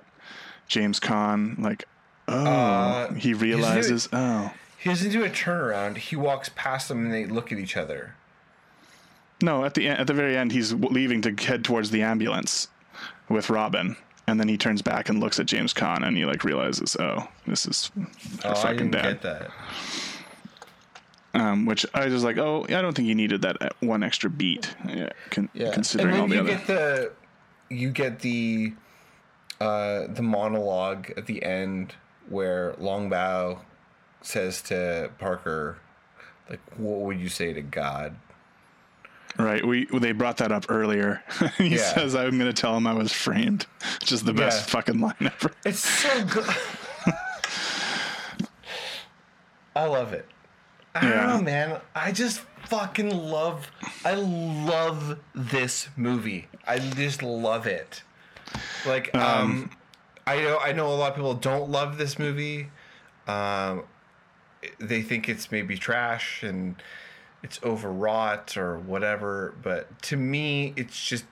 James 0.67 0.99
Caan 0.99 1.57
like, 1.59 1.85
oh, 2.27 2.45
Uh, 2.45 3.13
he 3.13 3.33
realizes, 3.33 4.07
oh, 4.13 4.51
He 4.77 4.89
doesn't 4.89 5.11
do 5.11 5.23
a 5.25 5.29
turnaround. 5.29 5.97
He 5.97 6.15
walks 6.15 6.49
past 6.55 6.87
them 6.87 7.05
and 7.05 7.13
they 7.13 7.25
look 7.25 7.51
at 7.51 7.57
each 7.59 7.75
other. 7.75 8.15
no. 9.41 9.65
At 9.65 9.73
the 9.73 9.87
en- 9.87 9.97
at 9.97 10.07
the 10.07 10.13
very 10.13 10.37
end, 10.37 10.51
he's 10.51 10.73
leaving 10.73 11.21
to 11.23 11.31
head 11.45 11.63
towards 11.63 11.91
the 11.91 12.01
ambulance 12.03 12.67
with 13.29 13.49
Robin, 13.49 13.95
and 14.27 14.39
then 14.39 14.47
he 14.47 14.57
turns 14.57 14.81
back 14.81 15.09
and 15.09 15.19
looks 15.19 15.39
at 15.39 15.45
James 15.47 15.73
Caan 15.73 16.05
and 16.05 16.15
he 16.17 16.25
like 16.25 16.43
realizes, 16.43 16.95
oh, 16.99 17.27
this 17.47 17.65
is 17.65 17.91
Oh, 18.43 18.51
I 18.51 18.53
fucking 18.53 18.77
didn't 18.77 18.91
dad. 18.91 19.03
get 19.03 19.21
that. 19.23 19.51
Um, 21.33 21.65
which 21.65 21.85
I 21.93 22.07
was 22.07 22.23
like, 22.23 22.37
oh, 22.37 22.65
I 22.69 22.81
don't 22.81 22.93
think 22.95 23.07
you 23.07 23.15
needed 23.15 23.41
that 23.43 23.61
uh, 23.61 23.69
one 23.81 24.03
extra 24.03 24.29
beat, 24.29 24.73
yeah, 24.87 25.09
con- 25.29 25.49
considering 25.73 26.13
and 26.15 26.21
all 26.21 26.27
the 26.27 26.35
you 26.35 26.41
other. 26.41 26.49
get 26.49 26.67
the 26.67 27.11
you 27.69 27.91
get 27.91 28.19
the 28.19 28.73
uh, 29.61 30.07
the 30.07 30.21
monologue 30.23 31.11
at 31.17 31.25
the 31.25 31.43
end 31.43 31.93
where 32.29 32.73
Longbow 32.77 33.61
says 34.21 34.61
to 34.63 35.09
Parker, 35.19 35.77
like, 36.49 36.59
"What 36.77 37.01
would 37.01 37.19
you 37.19 37.29
say 37.29 37.53
to 37.53 37.61
God?" 37.61 38.15
right, 39.37 39.63
we 39.65 39.85
they 39.85 40.11
brought 40.11 40.37
that 40.37 40.51
up 40.51 40.65
earlier. 40.69 41.23
he 41.57 41.67
Yeah. 41.75 41.93
says, 41.93 42.15
"I'm 42.15 42.37
going 42.39 42.53
to 42.53 42.59
tell 42.61 42.75
him 42.75 42.87
I 42.87 42.93
was 42.93 43.13
framed," 43.13 43.67
which 43.99 44.11
is 44.11 44.23
the 44.23 44.33
best 44.33 44.67
Yeah. 44.67 44.71
fucking 44.71 44.99
line 44.99 45.13
ever. 45.21 45.51
It's 45.65 45.79
so 45.87 46.25
good. 46.25 46.45
I 49.75 49.85
love 49.85 50.13
it. 50.13 50.25
I 50.95 51.01
don't 51.01 51.09
Yeah. 51.11 51.25
know, 51.27 51.41
man. 51.41 51.81
I 51.95 52.11
just 52.11 52.41
fucking 52.65 53.09
love. 53.09 53.71
I 54.03 54.13
love 54.15 55.19
this 55.33 55.89
movie. 55.95 56.47
I 56.67 56.79
just 56.79 57.21
love 57.23 57.65
it. 57.67 58.03
Like, 58.85 59.13
um, 59.15 59.69
I 60.25 60.41
know, 60.41 60.57
I 60.59 60.71
know 60.71 60.87
a 60.87 60.95
lot 60.95 61.09
of 61.11 61.15
people 61.15 61.33
don't 61.35 61.69
love 61.69 61.97
this 61.97 62.17
movie. 62.19 62.69
Um, 63.27 63.83
they 64.79 65.01
think 65.01 65.29
it's 65.29 65.51
maybe 65.51 65.77
trash 65.77 66.43
and 66.43 66.75
it's 67.43 67.59
overwrought 67.63 68.57
or 68.57 68.77
whatever. 68.79 69.53
But 69.61 70.01
to 70.03 70.17
me, 70.17 70.73
it's 70.75 71.03
just 71.05 71.25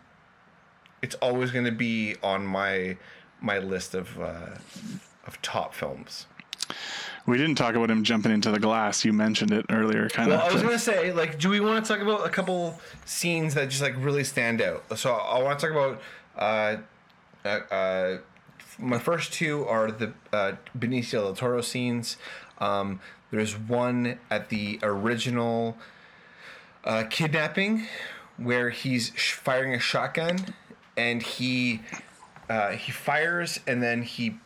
it's 1.01 1.15
always 1.15 1.51
going 1.51 1.65
to 1.65 1.71
be 1.71 2.15
on 2.23 2.45
my 2.45 2.97
my 3.41 3.59
list 3.59 3.93
of 3.93 4.19
uh, 4.19 4.57
of 5.25 5.41
top 5.41 5.73
films. 5.73 6.27
We 7.27 7.37
didn't 7.37 7.55
talk 7.55 7.75
about 7.75 7.91
him 7.91 8.03
jumping 8.03 8.31
into 8.31 8.51
the 8.51 8.59
glass. 8.59 9.03
You 9.03 9.11
mentioned 9.11 9.51
it 9.51 9.65
earlier, 9.69 10.07
kind 10.09 10.29
Well, 10.29 10.41
I 10.41 10.51
was 10.51 10.63
gonna 10.63 10.79
say, 10.79 11.11
like, 11.11 11.37
do 11.37 11.49
we 11.49 11.59
want 11.59 11.85
to 11.85 11.93
talk 11.93 12.01
about 12.01 12.25
a 12.25 12.29
couple 12.29 12.79
scenes 13.05 13.53
that 13.55 13.69
just 13.69 13.81
like 13.81 13.95
really 13.97 14.23
stand 14.23 14.61
out? 14.61 14.97
So 14.97 15.13
I 15.13 15.43
want 15.43 15.59
to 15.59 15.67
talk 15.67 15.75
about. 15.75 16.01
Uh, 16.37 16.77
uh, 17.45 17.73
uh, 17.73 18.17
my 18.79 18.97
first 18.97 19.33
two 19.33 19.65
are 19.67 19.91
the 19.91 20.13
uh, 20.31 20.53
Benicio 20.77 21.23
del 21.23 21.33
Toro 21.33 21.61
scenes. 21.61 22.17
Um, 22.59 23.01
there's 23.31 23.57
one 23.57 24.19
at 24.29 24.49
the 24.49 24.79
original 24.81 25.77
uh, 26.85 27.03
kidnapping 27.09 27.87
where 28.37 28.69
he's 28.69 29.11
sh- 29.15 29.33
firing 29.33 29.73
a 29.73 29.79
shotgun 29.79 30.53
and 30.95 31.21
he 31.21 31.81
uh, 32.49 32.71
he 32.71 32.91
fires 32.91 33.59
and 33.67 33.83
then 33.83 34.03
he 34.03 34.37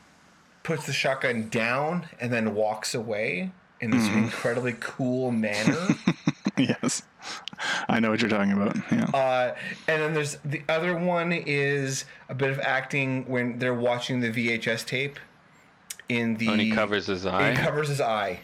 puts 0.64 0.86
the 0.86 0.93
shotgun 0.93 1.49
down 1.49 2.07
and 2.20 2.32
then 2.32 2.53
walks 2.53 2.93
away 2.93 3.51
in 3.80 3.89
this 3.89 4.07
incredibly 4.09 4.76
cool 4.80 5.32
manner. 5.32 5.88
yes, 6.57 7.01
I 7.89 7.99
know 7.99 8.12
what 8.12 8.22
you're 8.22 8.30
talking 8.30 8.53
about. 8.53 8.76
Yeah. 8.91 9.05
uh, 9.05 9.55
and 9.88 10.01
then 10.01 10.14
there's 10.14 10.38
the 10.45 10.62
other 10.70 10.95
one 10.97 11.32
is 11.32 12.05
a 12.30 12.36
bit 12.36 12.51
of 12.51 12.59
acting 12.59 13.28
when 13.28 13.57
they're 13.57 13.74
watching 13.74 14.20
the 14.20 14.30
VHS 14.30 14.86
tape 14.86 15.20
in 16.09 16.36
the 16.36 16.47
When 16.47 16.59
he 16.59 16.72
covers 16.72 17.07
his 17.07 17.26
eye. 17.26 17.51
He 17.51 17.57
covers 17.57 17.88
his 17.88 18.01
eye. 18.01 18.41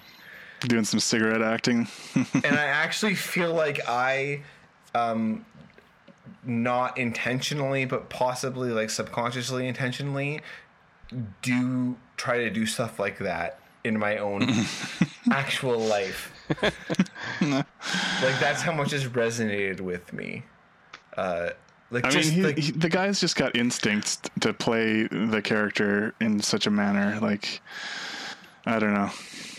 Doing 0.61 0.85
some 0.85 0.99
cigarette 0.99 1.41
acting. 1.41 1.87
and 2.15 2.45
I 2.45 2.65
actually 2.65 3.13
feel 3.13 3.53
like 3.53 3.87
I, 3.87 4.41
um, 4.95 5.45
not 6.43 6.97
intentionally, 6.97 7.85
but 7.85 8.09
possibly 8.09 8.71
like 8.71 8.89
subconsciously, 8.89 9.67
intentionally, 9.67 10.41
do 11.43 11.95
try 12.17 12.39
to 12.39 12.49
do 12.49 12.65
stuff 12.65 12.99
like 12.99 13.19
that 13.19 13.59
in 13.83 13.97
my 13.97 14.17
own 14.17 14.49
actual 15.31 15.79
life. 15.79 16.33
like 17.41 17.65
that's 18.39 18.61
how 18.61 18.71
much 18.73 18.91
has 18.91 19.05
resonated 19.05 19.79
with 19.81 20.11
me. 20.13 20.43
Uh, 21.15 21.51
like 21.89 22.05
I 22.05 22.09
just 22.09 22.29
mean, 22.31 22.37
he, 22.39 22.43
like, 22.43 22.57
he- 22.57 22.71
the 22.71 22.89
guy's 22.89 23.19
just 23.19 23.35
got 23.35 23.55
instincts 23.55 24.19
to 24.41 24.53
play 24.53 25.07
the 25.07 25.41
character 25.41 26.13
in 26.19 26.39
such 26.41 26.67
a 26.67 26.71
manner. 26.71 27.17
Like, 27.21 27.61
I 28.65 28.79
don't 28.79 28.93
know. 28.93 29.09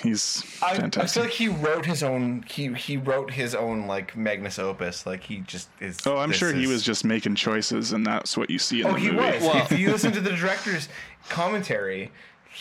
He's 0.02 0.44
I, 0.62 0.76
I 0.96 1.06
feel 1.06 1.24
like 1.24 1.32
he 1.32 1.48
wrote 1.48 1.84
his 1.84 2.04
own. 2.04 2.44
He 2.48 2.72
he 2.74 2.96
wrote 2.96 3.32
his 3.32 3.52
own 3.56 3.88
like 3.88 4.16
magnus 4.16 4.56
opus. 4.60 5.06
Like 5.06 5.24
he 5.24 5.38
just 5.38 5.70
is. 5.80 5.98
oh, 6.06 6.18
I'm 6.18 6.28
this 6.28 6.38
sure 6.38 6.52
he 6.52 6.68
was 6.68 6.84
just 6.84 7.04
making 7.04 7.34
choices, 7.34 7.90
and 7.92 8.06
that's 8.06 8.36
what 8.36 8.48
you 8.48 8.60
see 8.60 8.82
in 8.82 8.86
Oh, 8.86 8.92
the 8.92 8.98
he 9.00 9.10
movie. 9.10 9.16
was. 9.38 9.42
Well- 9.42 9.56
if 9.70 9.76
you 9.76 9.90
listen 9.90 10.12
to 10.12 10.20
the 10.20 10.30
director's 10.36 10.88
commentary, 11.28 12.12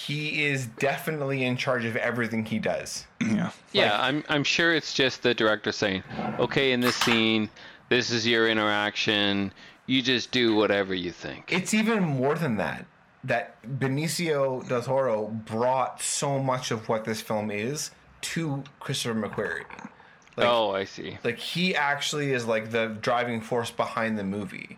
he 0.06 0.46
is 0.46 0.68
definitely 0.68 1.44
in 1.44 1.58
charge 1.58 1.84
of 1.84 1.96
everything 1.96 2.46
he 2.46 2.60
does. 2.60 3.08
Yeah. 3.20 3.50
Yeah, 3.72 4.00
I'm 4.00 4.24
I'm 4.30 4.44
sure 4.44 4.76
it's 4.76 4.94
just 4.94 5.24
the 5.24 5.34
director 5.34 5.72
saying, 5.72 6.04
"Okay, 6.40 6.72
in 6.72 6.82
this 6.82 6.96
scene, 6.96 7.50
this 7.90 8.12
is 8.12 8.28
your 8.28 8.48
interaction. 8.48 9.52
You 9.88 10.02
just 10.02 10.32
do 10.32 10.56
whatever 10.56 10.94
you 10.94 11.12
think." 11.12 11.52
It's 11.52 11.74
even 11.74 12.04
more 12.04 12.36
than 12.36 12.58
that. 12.58 12.86
That 13.24 13.62
Benicio 13.64 14.68
del 14.68 14.84
Toro 14.84 15.28
brought 15.28 16.02
so 16.02 16.40
much 16.40 16.70
of 16.72 16.88
what 16.88 17.04
this 17.04 17.20
film 17.20 17.50
is 17.50 17.92
to 18.22 18.64
Christopher 18.80 19.16
McQuarrie. 19.16 19.90
Like, 20.38 20.48
oh, 20.48 20.72
I 20.76 20.84
see. 20.84 21.18
like 21.24 21.40
he 21.40 21.76
actually 21.76 22.32
is 22.34 22.46
like 22.46 22.70
the 22.70 22.96
driving 23.02 23.42
force 23.42 23.72
behind 23.72 24.20
the 24.20 24.24
movie 24.24 24.78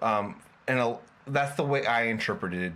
um 0.00 0.40
and 0.68 0.78
uh, 0.78 0.96
that's 1.26 1.56
the 1.56 1.64
way 1.64 1.84
i 1.86 2.04
interpreted 2.04 2.72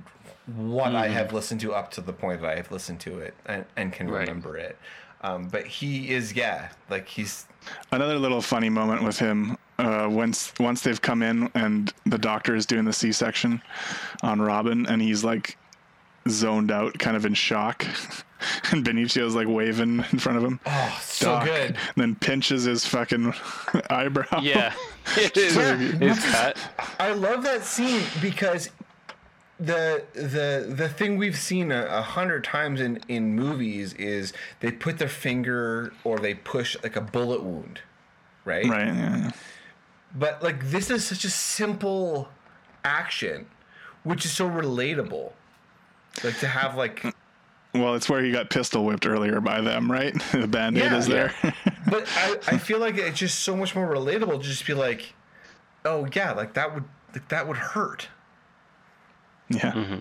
what 0.56 0.94
i 0.94 1.08
have 1.08 1.32
listened 1.32 1.60
to 1.60 1.72
up 1.72 1.90
to 1.90 2.00
the 2.00 2.12
point 2.12 2.40
that 2.40 2.50
i 2.50 2.56
have 2.56 2.70
listened 2.70 2.98
to 3.00 3.18
it 3.18 3.34
and, 3.46 3.64
and 3.76 3.92
can 3.92 4.08
Right. 4.10 4.20
remember 4.20 4.56
it 4.56 4.76
um 5.22 5.48
but 5.48 5.66
he 5.66 6.10
is 6.12 6.32
yeah 6.32 6.68
like 6.88 7.06
he's 7.08 7.46
Another 7.92 8.18
little 8.18 8.40
funny 8.40 8.70
moment 8.70 9.02
with 9.02 9.18
him 9.18 9.58
uh, 9.78 10.08
once 10.10 10.52
once 10.58 10.80
they've 10.80 11.00
come 11.02 11.22
in 11.22 11.50
and 11.54 11.92
the 12.06 12.16
doctor 12.16 12.54
is 12.56 12.64
doing 12.64 12.86
the 12.86 12.92
C-section 12.92 13.60
on 14.22 14.40
Robin, 14.40 14.86
and 14.86 15.02
he's 15.02 15.22
like 15.24 15.58
zoned 16.26 16.70
out, 16.70 16.98
kind 16.98 17.18
of 17.18 17.26
in 17.26 17.34
shock. 17.34 17.84
and 18.72 18.82
Benicio's 18.82 19.34
like 19.34 19.46
waving 19.46 20.02
in 20.10 20.18
front 20.18 20.38
of 20.38 20.44
him. 20.44 20.58
Oh, 20.64 20.98
so 21.02 21.26
Doc, 21.26 21.44
good. 21.44 21.70
And 21.76 21.94
then 21.96 22.14
pinches 22.14 22.64
his 22.64 22.86
fucking 22.86 23.34
eyebrow. 23.90 24.40
Yeah, 24.40 24.72
it 25.18 25.36
is. 25.36 25.54
His 25.54 26.18
cut. 26.32 26.56
I 26.98 27.12
love 27.12 27.42
that 27.42 27.62
scene 27.62 28.02
because 28.22 28.70
the 29.60 30.04
the 30.14 30.72
the 30.74 30.88
thing 30.88 31.18
we've 31.18 31.38
seen 31.38 31.70
a, 31.70 31.84
a 31.86 32.00
hundred 32.02 32.44
times 32.44 32.80
in 32.80 33.00
in 33.08 33.34
movies 33.34 33.92
is 33.94 34.32
they 34.60 34.70
put 34.72 34.98
their 34.98 35.08
finger 35.08 35.92
or 36.02 36.18
they 36.18 36.34
push 36.34 36.76
like 36.82 36.96
a 36.96 37.00
bullet 37.00 37.42
wound, 37.42 37.80
right? 38.44 38.66
Right. 38.66 38.86
Yeah, 38.86 39.16
yeah. 39.18 39.30
But 40.14 40.42
like 40.42 40.70
this 40.70 40.90
is 40.90 41.04
such 41.06 41.24
a 41.24 41.30
simple 41.30 42.28
action, 42.84 43.46
which 44.02 44.24
is 44.24 44.32
so 44.32 44.48
relatable. 44.48 45.32
Like 46.24 46.38
to 46.38 46.48
have 46.48 46.74
like, 46.76 47.04
Well, 47.74 47.94
it's 47.94 48.08
where 48.08 48.20
he 48.22 48.32
got 48.32 48.50
pistol 48.50 48.84
whipped 48.84 49.06
earlier 49.06 49.40
by 49.40 49.60
them, 49.60 49.90
right? 49.92 50.12
the 50.32 50.48
band 50.48 50.76
aid 50.78 50.84
Yeah. 50.84 50.96
is 50.98 51.06
there. 51.06 51.32
but 51.88 52.08
I, 52.16 52.36
I 52.48 52.58
feel 52.58 52.78
like 52.80 52.96
it's 52.96 53.18
just 53.18 53.40
so 53.40 53.54
much 53.56 53.76
more 53.76 53.86
relatable. 53.86 54.38
to 54.40 54.48
Just 54.48 54.66
be 54.66 54.74
like, 54.74 55.12
oh 55.84 56.08
yeah, 56.14 56.32
like 56.32 56.54
that 56.54 56.74
would 56.74 56.84
like 57.12 57.28
that 57.28 57.46
would 57.46 57.58
hurt. 57.58 58.08
Yeah. 59.50 59.96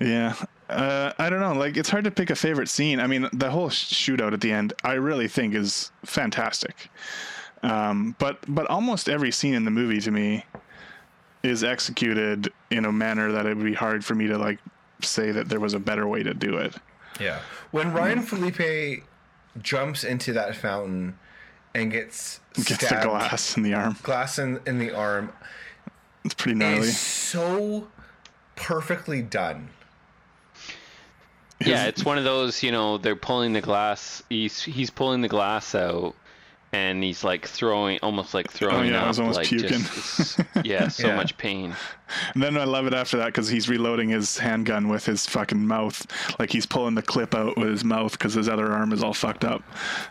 Yeah. 0.00 0.34
Uh, 0.68 1.12
I 1.18 1.30
don't 1.30 1.40
know. 1.40 1.54
Like, 1.54 1.76
it's 1.76 1.88
hard 1.88 2.04
to 2.04 2.10
pick 2.10 2.30
a 2.30 2.36
favorite 2.36 2.68
scene. 2.68 3.00
I 3.00 3.06
mean, 3.06 3.28
the 3.32 3.50
whole 3.50 3.70
shootout 3.70 4.32
at 4.32 4.40
the 4.40 4.52
end, 4.52 4.74
I 4.84 4.92
really 4.92 5.26
think 5.26 5.54
is 5.54 5.90
fantastic. 6.04 6.90
Um, 7.62 8.14
but 8.20 8.38
but 8.46 8.68
almost 8.68 9.08
every 9.08 9.32
scene 9.32 9.54
in 9.54 9.64
the 9.64 9.70
movie 9.72 10.00
to 10.00 10.10
me 10.12 10.44
is 11.42 11.64
executed 11.64 12.52
in 12.70 12.84
a 12.84 12.92
manner 12.92 13.32
that 13.32 13.46
it 13.46 13.56
would 13.56 13.64
be 13.66 13.74
hard 13.74 14.04
for 14.04 14.14
me 14.14 14.28
to 14.28 14.38
like 14.38 14.58
say 15.02 15.32
that 15.32 15.48
there 15.48 15.58
was 15.58 15.74
a 15.74 15.80
better 15.80 16.06
way 16.06 16.22
to 16.22 16.34
do 16.34 16.56
it. 16.58 16.76
Yeah. 17.18 17.40
When 17.72 17.92
Ryan 17.92 18.22
Phillippe 18.22 19.02
jumps 19.60 20.04
into 20.04 20.32
that 20.34 20.54
fountain 20.54 21.18
and 21.74 21.90
gets 21.90 22.38
Gets 22.54 22.88
the 22.88 23.00
glass 23.02 23.56
in 23.56 23.62
the 23.64 23.74
arm. 23.74 23.96
glass 24.02 24.38
in, 24.38 24.60
in 24.66 24.78
the 24.78 24.92
arm 24.94 25.32
It's 26.28 26.34
pretty 26.34 26.58
gnarly. 26.58 26.88
is 26.88 26.98
so 26.98 27.88
perfectly 28.54 29.22
done. 29.22 29.70
Yeah, 31.64 31.86
it's 31.86 32.04
one 32.04 32.18
of 32.18 32.24
those. 32.24 32.62
You 32.62 32.70
know, 32.70 32.98
they're 32.98 33.16
pulling 33.16 33.52
the 33.54 33.60
glass. 33.62 34.22
He's 34.28 34.62
he's 34.62 34.90
pulling 34.90 35.22
the 35.22 35.28
glass 35.28 35.74
out, 35.74 36.14
and 36.72 37.02
he's 37.02 37.24
like 37.24 37.46
throwing, 37.48 37.98
almost 38.02 38.32
like 38.34 38.50
throwing 38.50 38.90
Oh, 38.90 38.98
yeah, 38.98 39.04
I 39.04 39.08
was 39.08 39.18
almost 39.18 39.38
like 39.38 39.48
puking. 39.48 39.70
Just, 39.80 40.38
yeah, 40.64 40.86
so 40.88 41.08
Yeah. 41.08 41.16
much 41.16 41.36
pain. 41.38 41.74
And 42.34 42.42
then 42.42 42.56
I 42.56 42.64
love 42.64 42.86
it 42.86 42.94
after 42.94 43.16
that 43.16 43.26
because 43.26 43.48
he's 43.48 43.68
reloading 43.68 44.10
his 44.10 44.38
handgun 44.38 44.88
with 44.88 45.04
his 45.06 45.26
fucking 45.26 45.66
mouth, 45.66 46.06
like 46.38 46.52
he's 46.52 46.64
pulling 46.66 46.94
the 46.94 47.02
clip 47.02 47.34
out 47.34 47.56
with 47.56 47.68
his 47.70 47.84
mouth 47.84 48.12
because 48.12 48.34
his 48.34 48.48
other 48.48 48.70
arm 48.70 48.92
is 48.92 49.02
all 49.02 49.14
fucked 49.14 49.44
up. 49.44 49.62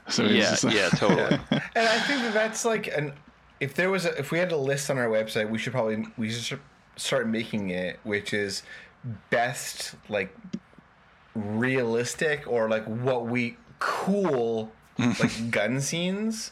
So 0.10 0.24
he's 0.28 0.36
Yeah, 0.38 0.50
just 0.50 0.64
yeah, 0.66 0.90
totally. 0.90 1.40
And 1.52 1.88
I 1.88 2.00
think 2.00 2.22
that 2.24 2.34
that's 2.34 2.66
like 2.66 2.88
an 2.88 3.14
if 3.60 3.74
there 3.74 3.90
was 3.90 4.06
a 4.06 4.18
if 4.18 4.32
we 4.32 4.40
had 4.40 4.52
a 4.52 4.58
list 4.58 4.90
on 4.90 4.98
our 4.98 5.08
website, 5.08 5.50
we 5.50 5.58
should 5.58 5.74
probably 5.74 6.06
we 6.18 6.30
should 6.30 6.60
start 6.96 7.28
making 7.28 7.70
it, 7.70 8.00
which 8.04 8.34
is 8.34 8.64
best 9.30 9.96
like 10.10 10.36
realistic 11.36 12.48
or 12.48 12.70
like 12.70 12.86
what 12.86 13.28
we 13.28 13.58
cool 13.80 14.72
like 14.98 15.52
gun 15.52 15.82
scenes. 15.82 16.52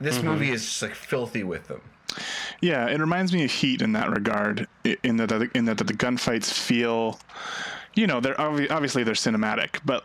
This 0.00 0.18
mm-hmm. 0.18 0.28
movie 0.28 0.50
is 0.50 0.64
just 0.64 0.82
like 0.82 0.94
filthy 0.94 1.44
with 1.44 1.68
them. 1.68 1.82
Yeah, 2.60 2.86
it 2.88 2.98
reminds 2.98 3.32
me 3.32 3.44
of 3.44 3.50
Heat 3.50 3.82
in 3.82 3.92
that 3.92 4.10
regard. 4.10 4.66
In 5.02 5.16
that, 5.18 5.28
the- 5.28 5.50
in 5.54 5.66
that 5.66 5.78
the 5.78 5.84
gunfights 5.84 6.52
feel, 6.52 7.20
you 7.94 8.06
know, 8.06 8.20
they're 8.20 8.34
obvi- 8.34 8.70
obviously 8.70 9.04
they're 9.04 9.14
cinematic, 9.14 9.80
but 9.84 10.04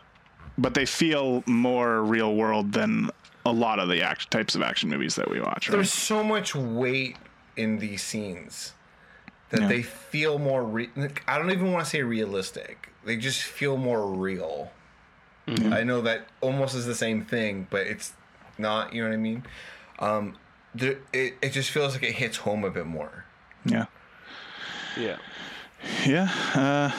but 0.58 0.72
they 0.74 0.86
feel 0.86 1.42
more 1.46 2.02
real 2.02 2.34
world 2.34 2.72
than 2.72 3.10
a 3.46 3.52
lot 3.52 3.78
of 3.78 3.88
the 3.88 4.02
act- 4.02 4.30
types 4.30 4.54
of 4.54 4.62
action 4.62 4.90
movies 4.90 5.14
that 5.14 5.30
we 5.30 5.40
watch. 5.40 5.68
Right? 5.68 5.76
There's 5.76 5.92
so 5.92 6.22
much 6.24 6.54
weight 6.54 7.16
in 7.56 7.78
these 7.78 8.02
scenes 8.02 8.74
that 9.50 9.62
Yeah. 9.62 9.68
they 9.68 9.82
feel 9.82 10.38
more. 10.38 10.62
Re- 10.64 10.90
I 11.26 11.38
don't 11.38 11.50
even 11.52 11.72
want 11.72 11.84
to 11.84 11.90
say 11.90 12.02
realistic. 12.02 12.90
They 13.04 13.16
just 13.16 13.42
feel 13.42 13.76
more 13.76 14.06
real. 14.06 14.72
I 15.48 15.84
know 15.84 16.00
that 16.00 16.26
almost 16.40 16.74
is 16.74 16.86
the 16.86 16.94
same 16.96 17.24
thing, 17.24 17.68
but 17.70 17.86
it's 17.86 18.14
not. 18.58 18.92
You 18.92 19.02
know 19.04 19.10
what 19.10 19.14
I 19.14 19.18
mean? 19.18 19.44
Um, 20.00 20.36
there, 20.74 20.98
it 21.12 21.36
it 21.40 21.50
just 21.50 21.70
feels 21.70 21.94
like 21.94 22.02
it 22.02 22.16
hits 22.16 22.38
home 22.38 22.64
a 22.64 22.70
bit 22.70 22.84
more. 22.86 23.24
Yeah, 23.64 23.86
Yeah. 24.96 25.18
yeah. 26.04 26.28
Uh, 26.52 26.90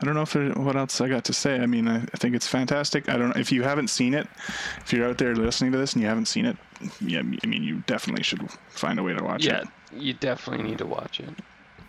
I 0.00 0.04
don't 0.04 0.14
know 0.14 0.22
if 0.22 0.32
there, 0.32 0.50
what 0.52 0.76
else 0.76 1.00
I 1.00 1.08
got 1.08 1.24
to 1.24 1.32
say. 1.32 1.60
I 1.60 1.66
mean, 1.66 1.86
I, 1.86 1.98
I 1.98 2.16
think 2.16 2.34
it's 2.34 2.46
fantastic. 2.48 3.08
I 3.08 3.16
don't 3.18 3.34
know 3.34 3.40
if 3.40 3.52
you 3.52 3.62
haven't 3.62 3.88
seen 3.88 4.14
it. 4.14 4.26
If 4.78 4.92
you're 4.92 5.06
out 5.06 5.18
there 5.18 5.34
listening 5.36 5.72
to 5.72 5.78
this 5.78 5.92
and 5.92 6.02
you 6.02 6.08
haven't 6.08 6.26
seen 6.26 6.46
it, 6.46 6.56
yeah, 7.00 7.18
I 7.18 7.46
mean, 7.46 7.62
you 7.62 7.82
definitely 7.86 8.22
should 8.22 8.50
find 8.70 8.98
a 8.98 9.02
way 9.02 9.12
to 9.12 9.22
watch 9.22 9.44
Yeah, 9.44 9.60
it. 9.60 9.68
Yeah, 9.92 10.00
you 10.00 10.12
definitely 10.14 10.64
need 10.66 10.78
to 10.78 10.86
watch 10.86 11.20
it. 11.20 11.28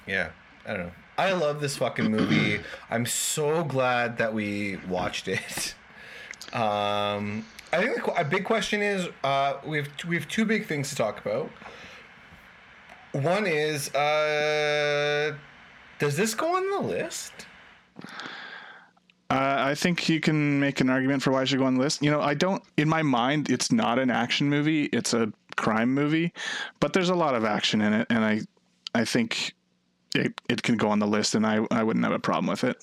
Yeah, 0.07 0.31
I 0.65 0.73
don't 0.73 0.87
know. 0.87 0.91
I 1.17 1.31
love 1.33 1.61
this 1.61 1.77
fucking 1.77 2.09
movie. 2.11 2.59
I'm 2.89 3.05
so 3.05 3.63
glad 3.63 4.17
that 4.17 4.33
we 4.33 4.77
watched 4.87 5.27
it. 5.27 5.75
Um, 6.53 7.45
I 7.71 7.77
think 7.77 8.03
the, 8.03 8.19
a 8.19 8.25
big 8.25 8.43
question 8.43 8.81
is 8.81 9.07
uh, 9.23 9.53
we 9.65 9.77
have 9.77 9.87
we 10.05 10.15
have 10.15 10.27
two 10.27 10.43
big 10.43 10.65
things 10.65 10.89
to 10.89 10.95
talk 10.95 11.23
about. 11.23 11.49
One 13.13 13.45
is 13.47 13.93
uh, 13.95 15.35
does 15.99 16.17
this 16.17 16.33
go 16.33 16.55
on 16.57 16.69
the 16.71 16.79
list? 16.89 17.31
Uh, 19.29 19.55
I 19.59 19.75
think 19.75 20.09
you 20.09 20.19
can 20.19 20.59
make 20.59 20.81
an 20.81 20.89
argument 20.89 21.23
for 21.23 21.31
why 21.31 21.43
it 21.43 21.45
should 21.45 21.59
go 21.59 21.65
on 21.65 21.75
the 21.75 21.81
list. 21.81 22.03
You 22.03 22.11
know, 22.11 22.19
I 22.19 22.33
don't. 22.33 22.61
In 22.75 22.89
my 22.89 23.01
mind, 23.01 23.49
it's 23.49 23.71
not 23.71 23.97
an 23.97 24.11
action 24.11 24.49
movie; 24.49 24.85
it's 24.85 25.13
a 25.13 25.31
crime 25.55 25.93
movie. 25.93 26.33
But 26.81 26.91
there's 26.91 27.09
a 27.09 27.15
lot 27.15 27.33
of 27.33 27.45
action 27.45 27.79
in 27.81 27.93
it, 27.93 28.07
and 28.09 28.25
I, 28.25 28.41
I 28.93 29.05
think 29.05 29.55
it 30.13 30.33
it 30.49 30.63
can 30.63 30.75
go 30.75 30.89
on 30.89 30.99
the 30.99 31.07
list, 31.07 31.33
and 31.33 31.47
I 31.47 31.65
I 31.71 31.81
wouldn't 31.81 32.03
have 32.03 32.13
a 32.13 32.19
problem 32.19 32.47
with 32.47 32.65
it. 32.65 32.77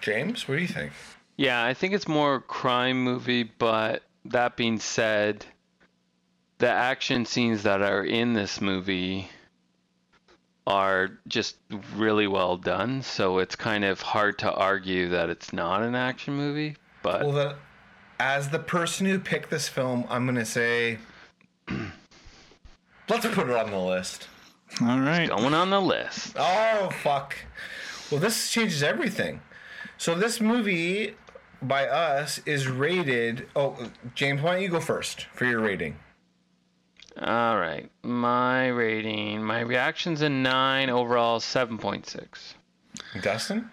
James, 0.00 0.48
what 0.48 0.56
do 0.56 0.62
you 0.62 0.68
think? 0.68 0.92
Yeah, 1.36 1.64
I 1.64 1.74
think 1.74 1.94
it's 1.94 2.08
more 2.08 2.36
a 2.36 2.40
crime 2.40 3.04
movie, 3.04 3.44
but 3.44 4.02
that 4.24 4.56
being 4.56 4.80
said, 4.80 5.46
the 6.58 6.70
action 6.70 7.24
scenes 7.24 7.62
that 7.62 7.82
are 7.82 8.04
in 8.04 8.32
this 8.32 8.60
movie 8.60 9.30
are 10.66 11.10
just 11.28 11.56
really 11.94 12.26
well 12.26 12.56
done, 12.56 13.02
so 13.02 13.38
it's 13.38 13.54
kind 13.54 13.84
of 13.84 14.00
hard 14.02 14.38
to 14.40 14.52
argue 14.52 15.08
that 15.10 15.30
it's 15.30 15.52
not 15.52 15.82
an 15.82 15.94
action 15.94 16.34
movie, 16.34 16.76
but 17.02 17.22
Well, 17.22 17.32
then, 17.32 17.54
as 18.18 18.48
the 18.48 18.58
person 18.58 19.06
who 19.06 19.18
picked 19.18 19.50
this 19.50 19.68
film, 19.68 20.04
I'm 20.08 20.26
gonna 20.26 20.44
say, 20.44 20.98
let's 23.08 23.26
put 23.26 23.48
it 23.48 23.56
on 23.56 23.70
the 23.70 23.78
list. 23.78 24.28
All 24.80 24.98
right. 24.98 25.28
going 25.28 25.54
on 25.54 25.70
the 25.70 25.80
list. 25.80 26.34
Oh 26.38 26.90
fuck! 26.90 27.36
Well, 28.10 28.20
this 28.20 28.50
changes 28.50 28.82
everything. 28.82 29.40
So 29.98 30.14
this 30.14 30.40
movie 30.40 31.14
by 31.62 31.86
us 31.86 32.40
is 32.44 32.68
rated. 32.68 33.48
Oh, 33.54 33.76
James, 34.14 34.42
why 34.42 34.54
don't 34.54 34.62
you 34.62 34.68
go 34.68 34.80
first 34.80 35.26
for 35.34 35.44
your 35.44 35.60
rating? 35.60 35.96
All 37.18 37.56
right, 37.56 37.90
my 38.02 38.68
rating, 38.68 39.42
my 39.42 39.60
reaction's 39.60 40.20
a 40.20 40.28
9, 40.28 40.90
overall 40.90 41.40
7.6. 41.40 42.54
Dustin. 43.22 43.70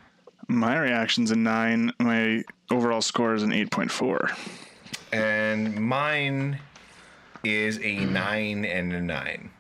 My 0.48 0.78
reaction's 0.78 1.32
a 1.32 1.36
nine. 1.36 1.94
My 2.00 2.44
overall 2.70 3.02
score 3.02 3.34
is 3.34 3.44
an 3.44 3.52
eight 3.54 3.72
point 3.72 3.92
four. 3.92 4.30
And 5.12 5.80
mine 5.80 6.60
is 7.44 7.80
a 7.82 8.06
nine 8.06 8.66
and 8.66 8.94
a 8.94 9.02
nine. 9.02 9.52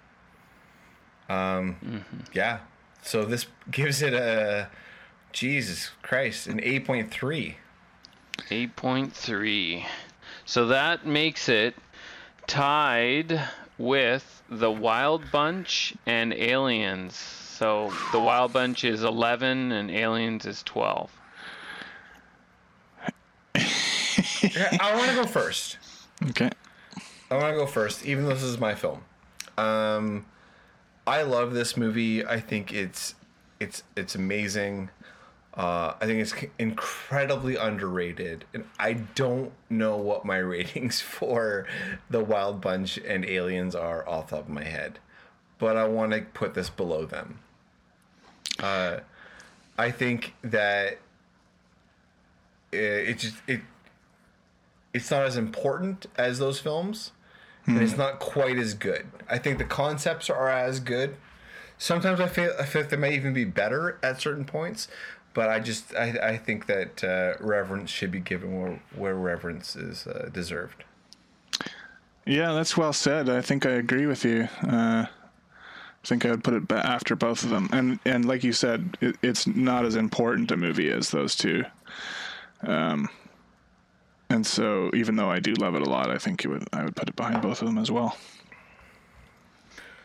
Um, 1.30 2.04
yeah. 2.34 2.60
So 3.02 3.24
this 3.24 3.46
gives 3.72 4.02
it 4.02 4.14
a 4.14 4.70
Jesus 5.32 5.92
Christ 6.02 6.48
an 6.48 6.60
eight 6.64 6.86
point 6.86 7.12
three. 7.12 7.58
8.3. 8.50 9.86
So 10.44 10.66
that 10.68 11.06
makes 11.06 11.48
it 11.48 11.76
tied 12.48 13.40
with 13.78 14.44
the 14.50 14.72
Wild 14.72 15.32
Bunch 15.32 15.94
and 16.06 16.34
Aliens. 16.34 17.16
So 17.16 17.92
the 18.12 18.20
Wild 18.20 18.54
Bunch 18.54 18.84
is 18.84 19.04
11 19.04 19.72
and 19.72 19.92
Aliens 19.92 20.46
is 20.46 20.64
12. 20.64 21.12
I 23.56 24.96
want 24.96 25.10
to 25.10 25.16
go 25.16 25.26
first. 25.26 25.78
Okay. 26.30 26.50
I 27.32 27.38
want 27.38 27.54
to 27.54 27.58
go 27.58 27.66
first, 27.66 28.06
even 28.06 28.26
though 28.26 28.34
this 28.34 28.44
is 28.44 28.60
my 28.60 28.76
film. 28.76 29.04
Um, 29.58 30.26
I 31.06 31.24
love 31.24 31.54
this 31.54 31.76
movie. 31.76 32.26
I 32.26 32.40
think 32.40 32.74
it's 32.74 33.16
it's 33.60 33.84
it's 33.96 34.16
amazing. 34.16 34.90
Uh, 35.56 35.94
I 36.02 36.06
think 36.08 36.20
it's 36.20 36.34
incredibly 36.58 37.56
underrated, 37.56 38.46
and 38.56 38.66
I 38.80 38.94
don't 38.94 39.52
know 39.70 39.98
what 39.98 40.26
my 40.26 40.38
ratings 40.56 41.00
for 41.00 41.68
the 42.10 42.24
Wild 42.24 42.60
Bunch 42.60 42.98
and 42.98 43.24
Aliens 43.24 43.76
are 43.76 44.08
off 44.08 44.30
the 44.30 44.38
top 44.38 44.46
of 44.46 44.52
my 44.54 44.64
head, 44.64 44.98
but 45.60 45.78
I 45.78 45.86
want 45.86 46.12
to 46.14 46.22
put 46.22 46.56
this 46.56 46.70
below 46.70 47.06
them. 47.06 47.40
Uh, 48.60 49.00
I 49.78 49.92
think 49.92 50.34
that 50.44 50.98
it, 52.72 52.78
it 52.78 53.20
just 53.20 53.36
it 53.48 53.62
it's 54.94 55.10
not 55.10 55.26
as 55.26 55.38
important 55.38 56.06
as 56.18 56.40
those 56.40 56.60
films, 56.60 57.12
and 57.66 57.82
it's 57.82 57.98
not 57.98 58.20
quite 58.20 58.58
as 58.58 58.74
good. 58.74 59.08
I 59.30 59.38
think 59.38 59.58
the 59.58 59.64
concepts 59.66 60.30
are 60.30 60.50
as 60.50 60.80
good. 60.80 61.16
Sometimes 61.78 62.20
I 62.20 62.28
feel 62.28 62.54
I 62.60 62.66
feel 62.66 62.84
like 62.84 62.92
they 62.92 62.98
may 62.98 63.16
even 63.16 63.34
be 63.34 63.46
better 63.46 63.98
at 64.04 64.22
certain 64.22 64.46
points, 64.46 64.88
but 65.34 65.50
I 65.50 65.60
just 65.60 65.96
I, 65.96 66.18
I 66.22 66.38
think 66.38 66.68
that 66.68 67.04
uh, 67.04 67.34
reverence 67.44 67.90
should 67.90 68.12
be 68.12 68.20
given 68.20 68.60
where 68.60 68.80
where 68.96 69.16
reverence 69.16 69.76
is 69.76 70.08
uh, 70.08 70.30
deserved. 70.32 70.84
Yeah, 72.26 72.54
that's 72.54 72.78
well 72.78 72.94
said. 72.94 73.30
I 73.30 73.42
think 73.42 73.66
I 73.66 73.72
agree 73.72 74.06
with 74.06 74.24
you. 74.24 74.48
Uh, 74.66 75.06
I 75.06 76.08
think 76.08 76.26
I 76.26 76.32
would 76.32 76.44
put 76.44 76.54
it 76.54 76.72
after 76.72 77.16
both 77.16 77.44
of 77.44 77.50
them, 77.50 77.70
and 77.72 78.00
and 78.06 78.26
like 78.26 78.44
you 78.44 78.54
said, 78.54 78.98
it, 79.02 79.18
it's 79.22 79.48
not 79.48 79.86
as 79.86 79.96
important 79.96 80.52
a 80.52 80.58
movie 80.58 80.90
as 80.90 81.10
those 81.10 81.36
two. 81.36 81.64
Um, 82.62 83.10
and 84.30 84.46
so 84.46 84.90
even 84.94 85.16
though 85.16 85.30
I 85.30 85.40
do 85.40 85.54
love 85.54 85.76
it 85.76 85.82
a 85.82 85.90
lot, 85.90 86.10
I 86.10 86.18
think 86.18 86.46
it 86.46 86.48
would 86.48 86.68
I 86.74 86.84
would 86.84 86.96
put 86.96 87.10
it 87.10 87.16
behind 87.16 87.42
both 87.42 87.62
of 87.62 87.68
them 87.68 87.78
as 87.78 87.92
well. 87.92 88.18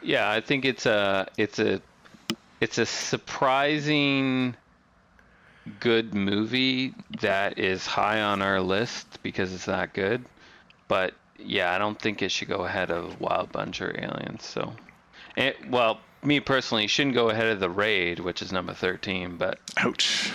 Yeah, 0.03 0.31
I 0.31 0.41
think 0.41 0.65
it's 0.65 0.87
a 0.87 1.29
it's 1.37 1.59
a 1.59 1.81
it's 2.61 2.79
a 2.79 2.87
surprising 2.87 4.55
good 5.81 6.15
movie 6.15 6.95
that 7.21 7.59
is 7.59 7.87
high 7.87 8.23
on 8.23 8.43
our 8.43 8.61
list 8.61 9.19
because 9.23 9.53
it's 9.53 9.67
that 9.67 9.95
good. 9.95 10.25
But 10.89 11.15
yeah, 11.39 11.75
I 11.75 11.79
don't 11.79 12.01
think 12.01 12.23
it 12.23 12.31
should 12.31 12.49
go 12.49 12.65
ahead 12.65 12.91
of 12.91 13.21
Wild 13.21 13.53
Bunch 13.53 13.81
or 13.81 13.95
Aliens. 13.99 14.45
So, 14.45 14.73
it, 15.37 15.57
well, 15.71 16.01
me 16.23 16.41
personally, 16.41 16.85
it 16.85 16.91
shouldn't 16.91 17.15
go 17.15 17.31
ahead 17.31 17.47
of 17.47 17.61
The 17.61 17.71
Raid, 17.71 18.21
which 18.21 18.43
is 18.43 18.53
number 18.53 18.75
thirteen. 18.75 19.37
But 19.37 19.59
Ouch. 19.77 20.33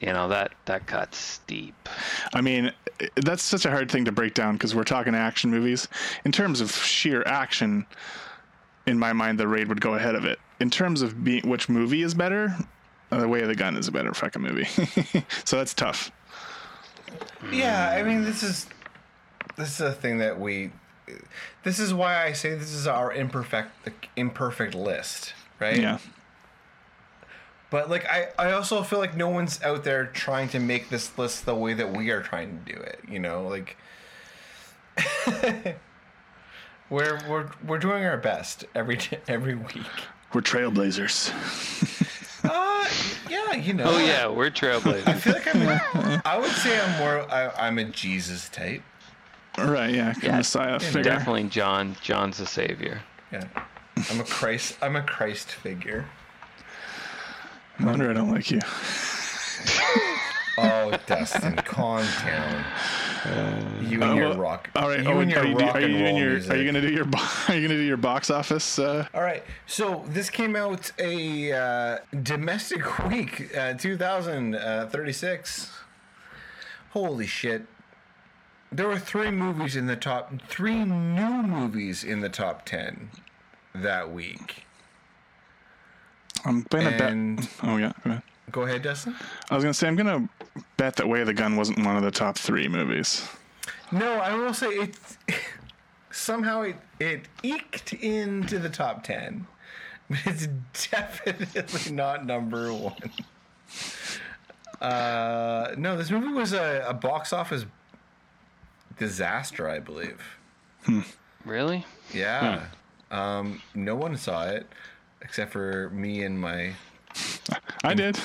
you 0.00 0.12
know 0.12 0.28
that 0.28 0.52
that 0.66 0.86
cuts 0.86 1.38
deep. 1.46 1.88
I 2.34 2.40
mean, 2.40 2.72
that's 3.16 3.42
such 3.42 3.64
a 3.64 3.70
hard 3.70 3.90
thing 3.90 4.04
to 4.04 4.12
break 4.12 4.34
down 4.34 4.54
because 4.54 4.74
we're 4.74 4.84
talking 4.84 5.14
action 5.14 5.50
movies. 5.50 5.88
In 6.24 6.32
terms 6.32 6.60
of 6.60 6.70
sheer 6.70 7.22
action, 7.26 7.86
in 8.86 8.98
my 8.98 9.12
mind, 9.12 9.38
The 9.38 9.48
Raid 9.48 9.68
would 9.68 9.80
go 9.80 9.94
ahead 9.94 10.14
of 10.14 10.24
it. 10.24 10.38
In 10.60 10.70
terms 10.70 11.02
of 11.02 11.24
being 11.24 11.48
which 11.48 11.68
movie 11.68 12.02
is 12.02 12.14
better, 12.14 12.54
Uh, 13.14 13.20
the 13.20 13.28
Way 13.28 13.42
of 13.42 13.48
the 13.48 13.54
Gun 13.54 13.76
is 13.76 13.86
a 13.86 13.92
better 13.92 14.12
fucking 14.12 14.42
movie. 14.42 14.64
so 15.44 15.56
that's 15.56 15.74
tough. 15.74 16.10
Yeah, 17.52 17.90
I 17.96 18.02
mean 18.02 18.24
this 18.24 18.42
is 18.42 18.66
this 19.56 19.74
is 19.74 19.80
a 19.80 19.92
thing 19.92 20.18
that 20.18 20.40
we 20.40 20.72
this 21.62 21.78
is 21.78 21.94
why 21.94 22.24
I 22.24 22.32
say 22.32 22.54
this 22.54 22.72
is 22.72 22.86
our 22.86 23.12
imperfect 23.12 23.70
imperfect 24.16 24.74
list, 24.74 25.34
right? 25.60 25.80
Yeah. 25.80 25.98
But 27.70 27.88
like 27.88 28.04
I, 28.06 28.28
I 28.38 28.52
also 28.52 28.82
feel 28.82 28.98
like 28.98 29.16
no 29.16 29.28
one's 29.28 29.62
out 29.62 29.84
there 29.84 30.06
trying 30.06 30.48
to 30.50 30.58
make 30.58 30.90
this 30.90 31.16
list 31.16 31.46
the 31.46 31.54
way 31.54 31.74
that 31.74 31.92
we 31.92 32.10
are 32.10 32.22
trying 32.22 32.64
to 32.64 32.72
do 32.72 32.80
it. 32.80 33.00
You 33.08 33.18
know, 33.20 33.46
like 33.46 33.76
we're 36.90 37.20
we're 37.28 37.48
we're 37.66 37.78
doing 37.78 38.04
our 38.04 38.18
best 38.18 38.64
every 38.74 38.98
every 39.28 39.54
week. 39.54 39.86
We're 40.32 40.40
trailblazers. 40.40 41.30
Yeah, 43.30 43.54
you 43.54 43.72
know. 43.72 43.84
Oh 43.86 43.98
yeah, 43.98 44.28
we're 44.28 44.50
I 45.06 45.14
feel 45.14 45.32
like 45.32 45.54
I'm. 45.54 45.62
A, 45.62 46.22
I 46.24 46.38
would 46.38 46.50
say 46.50 46.78
I'm 46.78 46.98
more. 46.98 47.20
I, 47.32 47.50
I'm 47.56 47.78
a 47.78 47.84
Jesus 47.84 48.48
type. 48.50 48.82
Right, 49.56 49.94
yeah, 49.94 50.14
Yeah, 50.22 50.36
Messiah 50.36 50.78
figure. 50.78 51.02
Definitely 51.02 51.44
John. 51.44 51.96
John's 52.02 52.38
the 52.38 52.46
savior. 52.46 53.00
Yeah, 53.32 53.46
I'm 54.10 54.20
a 54.20 54.24
Christ. 54.24 54.76
I'm 54.82 54.96
a 54.96 55.02
Christ 55.02 55.50
figure. 55.50 56.04
No 57.78 57.86
wonder 57.86 58.10
I 58.10 58.12
don't 58.12 58.30
like 58.30 58.50
you. 58.50 58.60
Oh, 60.56 60.96
Dustin, 61.06 61.56
calm 61.56 62.06
down. 62.24 62.64
You 63.24 64.02
and 64.02 64.04
Uh, 64.04 64.14
your 64.14 64.28
well, 64.30 64.38
rock. 64.38 64.70
All 64.76 64.88
right, 64.88 65.00
you 65.02 65.08
oh, 65.08 65.20
and 65.20 65.30
your 65.30 65.40
are 65.40 65.46
you, 65.46 65.56
rock 65.56 65.74
are 65.76 65.80
you 65.80 65.86
and 65.86 65.94
doing 65.94 66.04
roll 66.14 66.18
your 66.18 66.30
music. 66.30 66.50
are 66.52 66.56
you 66.56 66.64
gonna 66.66 66.80
do 66.80 66.90
your 66.92 67.04
are 67.48 67.54
you 67.54 67.62
gonna 67.66 67.80
do 67.80 67.82
your 67.82 67.96
box 67.96 68.30
office? 68.30 68.78
Uh, 68.78 69.06
All 69.14 69.22
right, 69.22 69.42
so 69.66 70.04
this 70.08 70.28
came 70.30 70.54
out 70.56 70.92
a 70.98 71.52
uh, 71.52 71.98
domestic 72.22 72.82
week, 73.08 73.56
uh, 73.56 73.74
2036. 73.74 75.70
Holy 76.90 77.26
shit! 77.26 77.66
There 78.70 78.86
were 78.88 78.98
three 78.98 79.30
movies 79.30 79.74
in 79.76 79.86
the 79.86 79.96
top, 79.96 80.32
three 80.48 80.84
new 80.84 81.42
movies 81.42 82.04
in 82.04 82.20
the 82.20 82.28
top 82.28 82.64
ten 82.66 83.10
that 83.74 84.10
week. 84.12 84.64
I'm 86.44 86.62
gonna 86.68 86.90
And- 86.90 87.36
bet. 87.38 87.48
Oh 87.62 87.76
yeah, 87.78 87.92
go 88.50 88.62
ahead. 88.62 88.82
Go 88.82 88.90
Dustin. 88.90 89.14
I 89.50 89.54
was 89.54 89.64
gonna 89.64 89.74
say 89.74 89.88
I'm 89.88 89.96
gonna 89.96 90.28
bet 90.76 90.96
that 90.96 91.08
Way 91.08 91.20
of 91.20 91.26
the 91.26 91.34
Gun 91.34 91.56
wasn't 91.56 91.84
one 91.84 91.96
of 91.96 92.02
the 92.02 92.10
top 92.10 92.38
three 92.38 92.68
movies. 92.68 93.28
No, 93.92 94.14
I 94.14 94.34
will 94.34 94.54
say 94.54 94.68
it. 94.68 94.96
Somehow 96.10 96.62
it 96.62 96.76
it 97.00 97.28
eked 97.42 97.92
into 97.94 98.58
the 98.58 98.68
top 98.68 99.04
ten, 99.04 99.46
but 100.08 100.20
it's 100.26 100.48
definitely 100.90 101.92
not 101.92 102.26
number 102.26 102.72
one. 102.72 103.10
Uh, 104.80 105.74
no, 105.78 105.96
this 105.96 106.10
movie 106.10 106.32
was 106.32 106.52
a, 106.52 106.84
a 106.86 106.94
box 106.94 107.32
office 107.32 107.64
disaster, 108.98 109.68
I 109.68 109.78
believe. 109.78 110.20
Really? 111.44 111.84
Yeah, 112.12 112.66
um, 113.10 113.62
no 113.74 113.96
one 113.96 114.16
saw 114.16 114.46
it 114.46 114.66
except 115.22 115.52
for 115.52 115.90
me 115.90 116.22
and 116.22 116.38
my 116.38 116.74
I 117.84 117.94
did. 117.94 118.18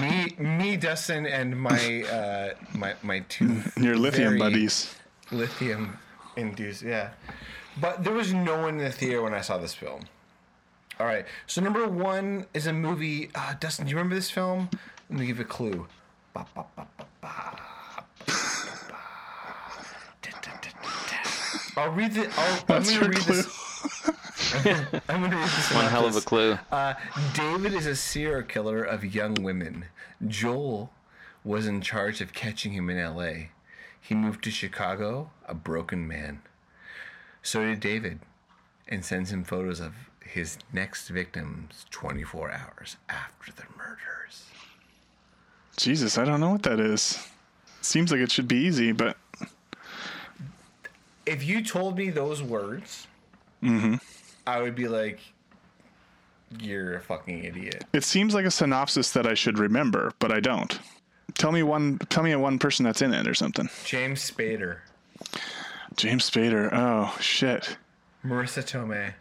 me, 0.00 0.34
me, 0.38 0.76
Dustin, 0.76 1.26
and 1.26 1.58
my 1.60 2.02
uh, 2.04 2.54
my 2.74 2.94
my 3.02 3.20
two 3.28 3.62
Your 3.76 3.96
lithium 3.96 4.38
buddies. 4.38 4.94
lithium 5.30 5.98
induced 6.36 6.82
yeah 6.82 7.10
but 7.80 8.02
there 8.04 8.12
was 8.12 8.32
no 8.34 8.58
one 8.62 8.78
in 8.78 8.84
the 8.84 8.90
theater 8.90 9.22
when 9.22 9.32
i 9.32 9.40
saw 9.40 9.56
this 9.56 9.72
film 9.72 10.00
all 10.98 11.06
right 11.06 11.24
so 11.46 11.60
number 11.60 11.86
one 11.88 12.44
is 12.52 12.66
a 12.66 12.72
movie 12.72 13.30
uh, 13.36 13.54
dustin 13.60 13.84
do 13.86 13.90
you 13.90 13.96
remember 13.96 14.16
this 14.16 14.30
film 14.30 14.68
let 15.10 15.20
me 15.20 15.26
give 15.26 15.38
you 15.38 15.44
a 15.44 15.46
clue 15.46 15.86
Ba, 16.34 16.44
ba, 16.56 16.64
ba, 16.74 16.86
i'll 21.76 21.90
read 21.90 22.12
the 22.14 22.28
I'll, 22.36 22.64
That's 22.66 22.90
gonna 22.90 23.00
your 23.00 23.08
read 23.10 23.18
clue. 23.18 23.36
this 23.36 24.10
i'm 25.08 25.22
gonna 25.22 25.36
read 25.36 25.48
this 25.48 25.72
One 25.74 25.84
hell 25.86 26.06
of 26.06 26.16
a 26.16 26.20
clue. 26.20 26.58
Uh, 26.70 26.94
David 27.34 27.72
is 27.74 27.86
a 27.86 27.96
serial 27.96 28.42
killer 28.42 28.82
of 28.82 29.14
young 29.14 29.34
women. 29.34 29.86
Joel 30.26 30.90
was 31.44 31.66
in 31.66 31.80
charge 31.80 32.20
of 32.20 32.32
catching 32.32 32.72
him 32.72 32.88
in 32.90 32.98
L.A. 32.98 33.50
He 34.00 34.14
moved 34.14 34.44
to 34.44 34.50
Chicago, 34.50 35.30
a 35.46 35.54
broken 35.54 36.06
man. 36.06 36.42
So 37.42 37.60
did 37.64 37.80
David, 37.80 38.20
and 38.88 39.04
sends 39.04 39.30
him 39.32 39.44
photos 39.44 39.80
of 39.80 39.94
his 40.20 40.58
next 40.72 41.08
victims 41.08 41.86
24 41.90 42.50
hours 42.50 42.96
after 43.08 43.52
the 43.52 43.64
murders. 43.76 44.46
Jesus, 45.76 46.18
I 46.18 46.24
don't 46.24 46.40
know 46.40 46.50
what 46.50 46.62
that 46.64 46.80
is. 46.80 47.26
Seems 47.80 48.10
like 48.10 48.20
it 48.20 48.30
should 48.30 48.48
be 48.48 48.56
easy, 48.56 48.92
but 48.92 49.16
If 51.26 51.44
you 51.44 51.62
told 51.62 51.96
me 51.96 52.10
those 52.10 52.42
words, 52.42 53.06
I 54.46 54.60
would 54.60 54.74
be 54.74 54.88
like, 54.88 55.20
"You're 56.60 56.96
a 56.96 57.00
fucking 57.00 57.44
idiot." 57.44 57.84
it 57.92 58.04
seems 58.04 58.34
like 58.34 58.44
a 58.44 58.50
synopsis 58.50 59.10
that 59.12 59.26
I 59.26 59.34
should 59.34 59.58
remember, 59.58 60.12
but 60.18 60.30
I 60.32 60.40
don't. 60.40 60.78
Tell 61.34 61.50
me 61.52 61.62
one. 61.62 61.98
Tell 62.10 62.22
me 62.22 62.32
a 62.32 62.38
one 62.38 62.58
person 62.58 62.84
that's 62.84 63.02
in 63.02 63.12
it 63.14 63.26
or 63.26 63.34
something. 63.34 63.68
James 63.84 64.30
Spader, 64.30 64.78
James 65.96 66.28
Spader. 66.30 66.70
Oh 66.72 67.14
shit. 67.20 67.76
Marisa 68.24 68.62
Tomei. 68.62 69.12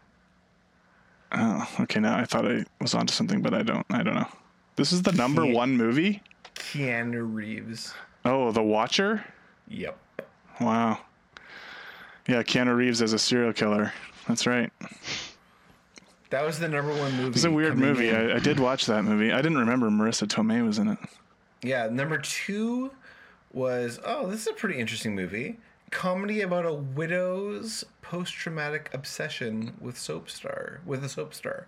Oh, 1.32 1.68
okay. 1.82 2.00
Now 2.00 2.18
I 2.18 2.26
thought 2.26 2.46
I 2.50 2.64
was 2.80 2.94
onto 2.94 3.14
something, 3.14 3.42
but 3.42 3.54
I 3.54 3.64
don't. 3.64 3.86
I 3.90 4.04
don't 4.04 4.16
know. 4.16 4.28
This 4.76 4.92
is 4.92 5.02
the 5.02 5.12
number 5.12 5.46
one 5.46 5.76
movie. 5.78 6.22
Keanu 6.56 7.34
Reeves. 7.34 7.94
Oh, 8.26 8.52
The 8.52 8.62
Watcher. 8.64 9.24
Yep. 9.68 9.98
Wow. 10.62 11.00
Yeah, 12.28 12.42
Keanu 12.44 12.76
Reeves 12.76 13.02
as 13.02 13.14
a 13.14 13.20
serial 13.20 13.54
killer. 13.54 13.92
That's 14.28 14.48
right. 14.48 14.72
That 16.30 16.46
was 16.46 16.58
the 16.58 16.68
number 16.68 16.92
one 16.94 17.16
movie. 17.16 17.36
It's 17.36 17.44
a 17.44 17.52
weird 17.52 17.78
movie. 17.78 18.12
I, 18.12 18.36
I 18.36 18.40
did 18.40 18.60
watch 18.60 18.88
that 18.88 19.04
movie. 19.04 19.32
I 19.32 19.42
didn't 19.42 19.60
remember 19.60 19.90
Marisa 19.90 20.28
Tomei 20.28 20.66
was 20.66 20.80
in 20.80 20.88
it. 20.88 20.98
Yeah, 21.62 21.88
number 21.90 22.18
two 22.18 22.92
was 23.52 24.00
oh, 24.04 24.28
this 24.28 24.42
is 24.42 24.48
a 24.48 24.54
pretty 24.54 24.80
interesting 24.80 25.16
movie. 25.16 25.60
Comedy 25.92 26.42
about 26.42 26.66
a 26.66 26.74
widow's 26.74 27.86
post-traumatic 28.02 28.90
obsession 28.94 29.76
with 29.80 29.98
soap 29.98 30.30
star 30.30 30.82
with 30.86 31.04
a 31.04 31.10
soap 31.10 31.34
star. 31.34 31.68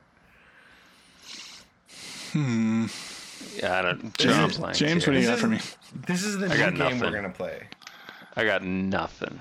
Hmm. 2.32 2.88
Yeah, 3.57 3.80
I 3.80 3.82
don't. 3.84 4.18
John's 4.18 4.57
blank 4.57 4.76
James, 4.76 5.06
what 5.06 5.14
do 5.14 5.19
you 5.19 5.27
got 5.27 5.40
for 5.40 5.48
me? 5.48 5.60
This 6.07 6.23
is 6.23 6.38
the 6.38 6.49
new 6.49 6.57
game 6.57 6.77
nothing. 6.77 6.99
we're 6.99 7.11
gonna 7.11 7.30
play. 7.30 7.68
I 8.36 8.44
got 8.44 8.64
nothing. 8.64 9.40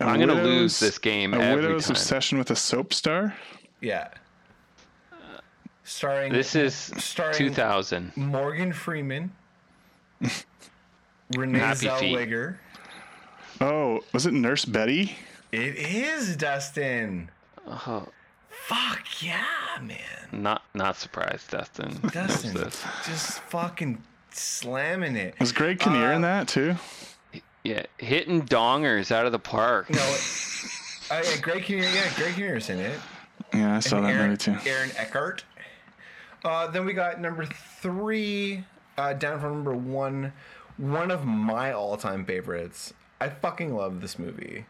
A 0.00 0.04
I'm 0.04 0.20
gonna 0.20 0.42
lose 0.42 0.78
this 0.78 0.98
game 0.98 1.32
A 1.34 1.38
every 1.38 1.62
widow's 1.62 1.84
time. 1.86 1.92
obsession 1.92 2.38
with 2.38 2.50
a 2.50 2.56
soap 2.56 2.92
star. 2.92 3.34
Yeah. 3.80 4.08
Starring 5.84 6.32
This 6.32 6.54
is 6.54 6.74
starring 6.74 7.36
2000. 7.36 8.12
Morgan 8.16 8.72
Freeman, 8.72 9.30
Renee 11.36 11.58
Happy 11.60 11.88
feet. 11.88 12.16
Zellweger. 12.16 12.56
Oh, 13.60 14.00
was 14.12 14.26
it 14.26 14.34
Nurse 14.34 14.64
Betty? 14.64 15.16
It 15.52 15.76
is 15.76 16.36
Dustin. 16.36 17.30
Oh, 17.66 18.08
Fuck 18.50 19.22
yeah, 19.22 19.44
man. 19.80 19.98
not 20.32 20.62
not 20.74 20.96
surprised, 20.96 21.50
Dustin. 21.50 21.96
Dustin, 22.12 22.52
just 23.06 23.38
fucking 23.42 24.02
slamming 24.32 25.14
it. 25.14 25.38
Was 25.38 25.52
Greg 25.52 25.78
Kinnear 25.78 26.12
in 26.12 26.24
uh, 26.24 26.26
that 26.40 26.48
too? 26.48 26.74
Yeah, 27.66 27.82
hitting 27.98 28.46
dongers 28.46 29.10
out 29.10 29.26
of 29.26 29.32
the 29.32 29.38
park. 29.40 29.90
No, 29.90 30.00
uh, 31.10 31.22
yeah, 31.24 31.36
Greg 31.40 31.64
Kinnear. 31.64 31.88
Yeah, 31.88 32.08
Greg 32.14 32.34
Kinnear's 32.34 32.70
in 32.70 32.78
it. 32.78 33.00
Yeah, 33.52 33.76
I 33.76 33.80
saw 33.80 34.00
that 34.00 34.12
Aaron, 34.12 34.30
movie 34.30 34.36
too. 34.36 34.56
Aaron 34.64 34.90
Eckhart. 34.96 35.44
Uh, 36.44 36.68
then 36.68 36.84
we 36.84 36.92
got 36.92 37.20
number 37.20 37.44
three, 37.80 38.64
uh, 38.96 39.14
down 39.14 39.40
from 39.40 39.52
number 39.54 39.74
one. 39.74 40.32
One 40.76 41.10
of 41.10 41.24
my 41.24 41.72
all-time 41.72 42.24
favorites. 42.24 42.94
I 43.20 43.30
fucking 43.30 43.74
love 43.74 44.00
this 44.00 44.16
movie. 44.16 44.66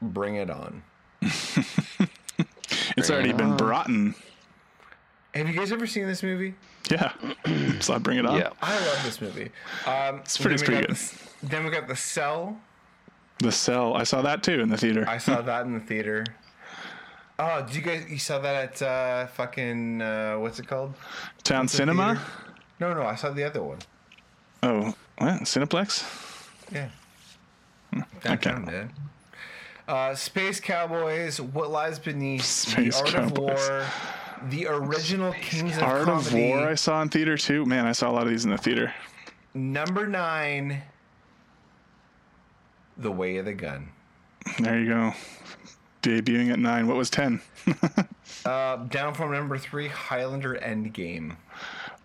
Bring 0.00 0.36
it 0.36 0.48
on. 0.48 0.82
It's 2.96 3.10
already 3.10 3.32
been 3.32 3.56
brought 3.58 3.88
in. 3.88 4.14
Have 5.34 5.48
you 5.48 5.54
guys 5.54 5.70
ever 5.70 5.86
seen 5.86 6.06
this 6.06 6.22
movie? 6.22 6.54
Yeah. 6.90 7.12
so 7.80 7.94
I 7.94 7.98
bring 7.98 8.18
it 8.18 8.26
on. 8.26 8.36
Yeah. 8.38 8.50
I 8.62 8.74
love 8.86 9.00
this 9.04 9.20
movie. 9.20 9.50
Um, 9.86 10.16
It's 10.20 10.36
pretty- 10.38 10.48
then 10.48 10.52
it's 10.54 10.62
pretty 10.62 10.86
good. 10.86 10.96
The, 11.42 11.46
then 11.46 11.64
we 11.64 11.70
got 11.70 11.88
the 11.88 11.96
Cell. 11.96 12.58
The 13.40 13.52
Cell. 13.52 13.94
I 13.94 14.04
saw 14.04 14.22
that 14.22 14.42
too 14.42 14.60
in 14.60 14.68
the 14.68 14.76
theater. 14.76 15.04
I 15.08 15.18
saw 15.18 15.42
that 15.42 15.66
in 15.66 15.74
the 15.74 15.80
theater. 15.80 16.24
Oh, 17.38 17.62
did 17.66 17.74
you 17.76 17.82
guys? 17.82 18.04
You 18.08 18.18
saw 18.18 18.38
that 18.38 18.80
at 18.80 18.80
uh, 18.82 19.26
fucking 19.26 20.00
uh, 20.00 20.36
what's 20.36 20.58
it 20.58 20.66
called? 20.66 20.94
Town 21.44 21.66
the 21.66 21.68
Cinema. 21.68 22.14
theater? 22.14 22.30
No, 22.80 22.94
no, 22.94 23.02
I 23.06 23.14
saw 23.14 23.28
the 23.30 23.44
other 23.44 23.62
one. 23.62 23.76
Oh, 24.62 24.94
what? 25.18 25.42
Cineplex? 25.42 26.02
Yeah. 26.72 26.88
Hmm, 27.92 28.00
Downtown, 28.22 28.64
man. 28.64 28.90
Uh, 29.86 30.14
Space 30.14 30.60
Cowboys, 30.60 31.38
What 31.38 31.70
Lies 31.70 31.98
Beneath, 31.98 32.42
Space 32.42 32.98
The 33.02 33.04
Art 33.04 33.14
Cowboys. 33.14 33.50
of 33.50 33.68
War, 33.68 33.86
the 34.48 34.66
original 34.66 35.32
Kings 35.32 35.76
of 35.76 35.82
Art 35.82 36.08
of 36.08 36.24
Comedy, 36.28 36.48
War. 36.48 36.68
I 36.68 36.74
saw 36.74 37.02
in 37.02 37.08
theater 37.08 37.36
too. 37.36 37.64
Man, 37.66 37.86
I 37.86 37.92
saw 37.92 38.10
a 38.10 38.12
lot 38.12 38.24
of 38.24 38.30
these 38.30 38.44
in 38.44 38.50
the 38.50 38.58
theater. 38.58 38.92
number 39.54 40.06
nine, 40.06 40.82
The 42.96 43.10
Way 43.12 43.36
of 43.38 43.44
the 43.46 43.54
Gun. 43.54 43.88
There 44.58 44.78
you 44.78 44.86
go. 44.88 45.12
Debuting 46.02 46.52
at 46.52 46.58
nine. 46.58 46.86
What 46.86 46.96
was 46.96 47.10
ten? 47.10 47.40
Uh, 48.44 48.76
down 48.76 49.12
from 49.12 49.32
number 49.32 49.58
three, 49.58 49.88
Highlander 49.88 50.54
Endgame. 50.62 51.36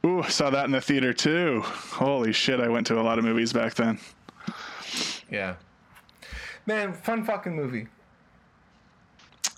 Ooh, 0.05 0.21
I 0.23 0.29
saw 0.29 0.49
that 0.49 0.65
in 0.65 0.71
the 0.71 0.81
theater 0.81 1.13
too. 1.13 1.61
Holy 1.63 2.31
shit! 2.31 2.59
I 2.59 2.67
went 2.67 2.87
to 2.87 2.99
a 2.99 3.03
lot 3.03 3.19
of 3.19 3.25
movies 3.25 3.53
back 3.53 3.75
then. 3.75 3.99
Yeah. 5.29 5.55
Man, 6.65 6.93
fun 6.93 7.23
fucking 7.25 7.55
movie. 7.55 7.87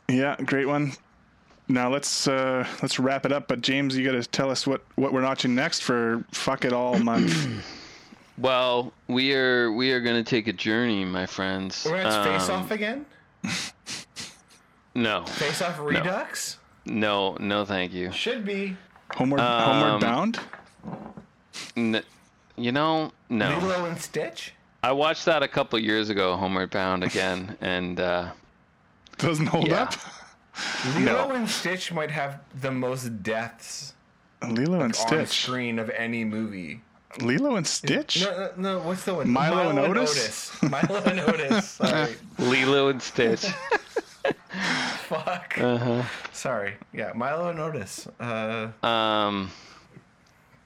Yeah, 0.10 0.36
great 0.38 0.66
one. 0.68 0.94
Now 1.70 1.90
let's 1.90 2.28
uh, 2.28 2.68
let's 2.82 3.00
wrap 3.00 3.26
it 3.26 3.32
up. 3.32 3.48
But 3.48 3.62
James, 3.62 3.98
you 3.98 4.06
got 4.06 4.12
to 4.22 4.24
tell 4.30 4.50
us 4.52 4.68
what 4.68 4.82
what 4.96 5.14
we're 5.14 5.24
watching 5.24 5.56
next 5.56 5.82
for 5.82 6.24
fuck 6.32 6.66
it 6.66 6.74
all 6.74 7.00
month. 7.00 7.64
Well, 8.38 8.92
we 9.08 9.34
are 9.34 9.72
we 9.72 9.92
are 9.92 10.02
gonna 10.02 10.24
take 10.24 10.48
a 10.48 10.54
journey, 10.54 11.06
my 11.06 11.26
friends. 11.26 11.86
We're 11.90 12.02
gonna 12.04 12.24
face 12.24 12.50
Um, 12.50 12.62
off 12.64 12.72
again? 12.72 13.06
No, 14.96 15.26
Face 15.26 15.62
off 15.62 15.80
Redux? 15.80 16.58
no, 16.86 17.36
no, 17.40 17.66
thank 17.66 17.94
you. 17.94 18.12
Should 18.12 18.46
be. 18.46 18.78
Homeward 19.16 19.42
Um, 19.42 19.62
Homeward 19.64 20.02
Bound. 20.02 20.40
N- 21.76 22.04
you 22.58 22.72
know, 22.72 23.12
no. 23.30 23.58
Lilo 23.60 23.86
and 23.86 24.00
Stitch? 24.00 24.54
I 24.84 24.92
watched 24.92 25.26
that 25.26 25.42
a 25.42 25.48
couple 25.48 25.80
years 25.80 26.10
ago, 26.10 26.36
Homeward 26.36 26.70
Bound 26.70 27.04
again, 27.04 27.58
and 27.62 28.00
uh, 28.00 28.32
Doesn't 29.18 29.48
hold 29.48 29.68
yeah. 29.68 29.84
up. 29.84 29.94
Lilo 30.96 31.32
and 31.32 31.50
Stitch 31.50 31.92
might 31.92 32.12
have 32.12 32.40
the 32.62 32.72
most 32.72 33.24
deaths 33.24 33.94
Lilo 34.48 34.76
and 34.76 34.84
on 34.84 34.94
Stitch. 34.94 35.44
screen 35.44 35.80
of 35.80 35.90
any 35.92 36.24
movie. 36.26 36.82
Lilo 37.22 37.56
and 37.56 37.66
Stitch. 37.66 38.22
No, 38.24 38.52
no, 38.58 38.78
no 38.80 38.80
what's 38.86 39.04
the 39.06 39.14
one? 39.14 39.30
Milo 39.30 39.70
and 39.70 39.80
Otis? 39.80 40.52
Otis. 40.62 40.64
Milo 40.72 41.02
and 41.04 41.20
Otis. 41.20 41.70
Sorry. 41.72 42.16
Lilo 42.40 42.88
and 42.90 43.02
Stitch. 43.02 43.46
Fuck. 45.08 45.58
Uh-huh. 45.60 46.04
Sorry. 46.32 46.74
Yeah, 46.94 47.12
Milo 47.16 47.50
and 47.50 47.60
Otis. 47.60 48.08
Uh, 48.20 48.70
Um, 48.86 49.52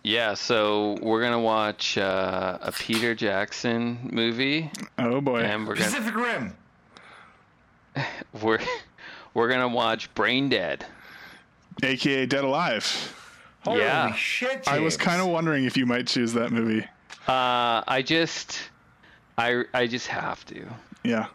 yeah, 0.03 0.33
so 0.35 0.97
we're 1.01 1.21
gonna 1.21 1.39
watch 1.39 1.97
uh, 1.97 2.57
a 2.61 2.71
Peter 2.71 3.13
Jackson 3.15 4.09
movie, 4.11 4.71
Oh 4.97 5.19
boy. 5.21 5.41
and 5.41 5.67
we're 5.67 5.75
gonna 5.75 5.85
Pacific 5.89 6.15
Rim. 6.15 6.55
we're 8.41 8.59
we're 9.33 9.49
gonna 9.49 9.67
watch 9.67 10.13
Brain 10.15 10.49
Dead. 10.49 10.85
AKA 11.83 12.25
Dead 12.25 12.43
Alive. 12.43 13.13
Holy 13.63 13.81
Yeah. 13.81 14.13
shit, 14.13 14.67
I 14.67 14.79
was 14.79 14.97
kind 14.97 15.21
of 15.21 15.27
wondering 15.27 15.65
if 15.65 15.75
you 15.77 15.85
might 15.85 16.07
choose 16.07 16.33
that 16.33 16.51
movie. 16.51 16.83
Uh, 17.27 17.83
I 17.87 18.01
just, 18.05 18.59
I 19.37 19.63
I 19.73 19.85
just 19.87 20.07
have 20.07 20.45
to. 20.45 20.65
Yeah. 21.03 21.27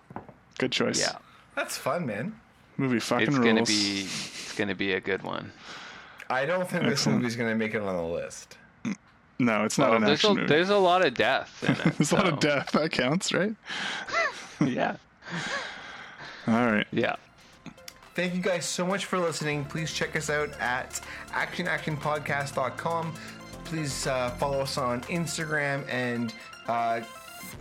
Good 0.59 0.73
choice. 0.73 1.01
Yeah, 1.01 1.16
That's 1.55 1.77
fun, 1.77 2.06
man. 2.06 2.35
Movie 2.78 2.98
fucking 3.01 3.28
it's 3.28 3.36
rules. 3.36 3.47
gonna 3.47 3.62
be 3.64 4.01
it's 4.02 4.52
gonna 4.56 4.74
be 4.74 4.94
a 4.94 5.01
good 5.01 5.23
one. 5.23 5.52
I 6.31 6.47
don't 6.47 6.69
think 6.69 6.85
this 6.85 7.06
movie's 7.06 7.36
gonna 7.36 7.55
make 7.55 7.74
it 7.74 7.82
on 7.82 7.94
the 7.97 8.02
list. 8.02 8.56
No, 9.39 9.64
it's 9.64 9.77
not 9.77 9.89
Well, 9.90 9.98
an 9.98 10.05
there's 10.05 10.24
a 10.24 10.35
movie. 10.35 10.47
there's 10.47 10.70
a 10.70 10.77
lot 10.78 11.05
of 11.05 11.14
death 11.14 11.62
in 11.66 11.73
it. 11.89 11.97
There's 11.98 12.12
a 12.12 12.16
lot 12.16 12.28
of 12.28 12.40
death. 12.40 12.73
That 12.73 12.90
counts, 12.93 13.32
right? 13.32 13.55
Yeah, 14.64 14.97
All 16.47 16.55
right. 16.73 16.86
yeah. 16.93 17.16
Thank 18.14 18.34
you 18.34 18.43
guys 18.43 18.66
so 18.66 18.86
much 18.86 19.06
for 19.06 19.18
listening. 19.18 19.64
Please 19.64 19.93
check 19.93 20.16
us 20.16 20.28
out 20.28 20.51
at 20.60 21.01
actionactionpodcast.com. 21.30 23.14
Please 23.64 24.06
uh, 24.06 24.30
follow 24.30 24.60
us 24.60 24.76
on 24.76 25.01
Instagram 25.02 25.89
and 25.89 26.34
uh, 26.68 27.01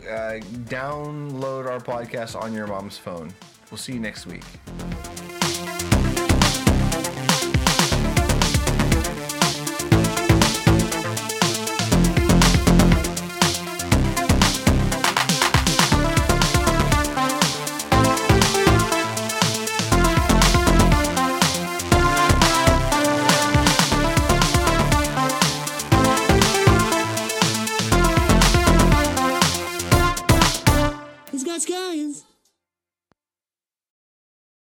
uh, 0.09 0.39
download 0.65 1.69
our 1.69 1.79
podcast 1.79 2.39
on 2.39 2.53
your 2.53 2.67
mom's 2.67 2.97
phone. 2.97 3.33
We'll 3.69 3.77
see 3.77 3.93
you 3.93 3.99
next 3.99 4.25
week. 4.25 4.43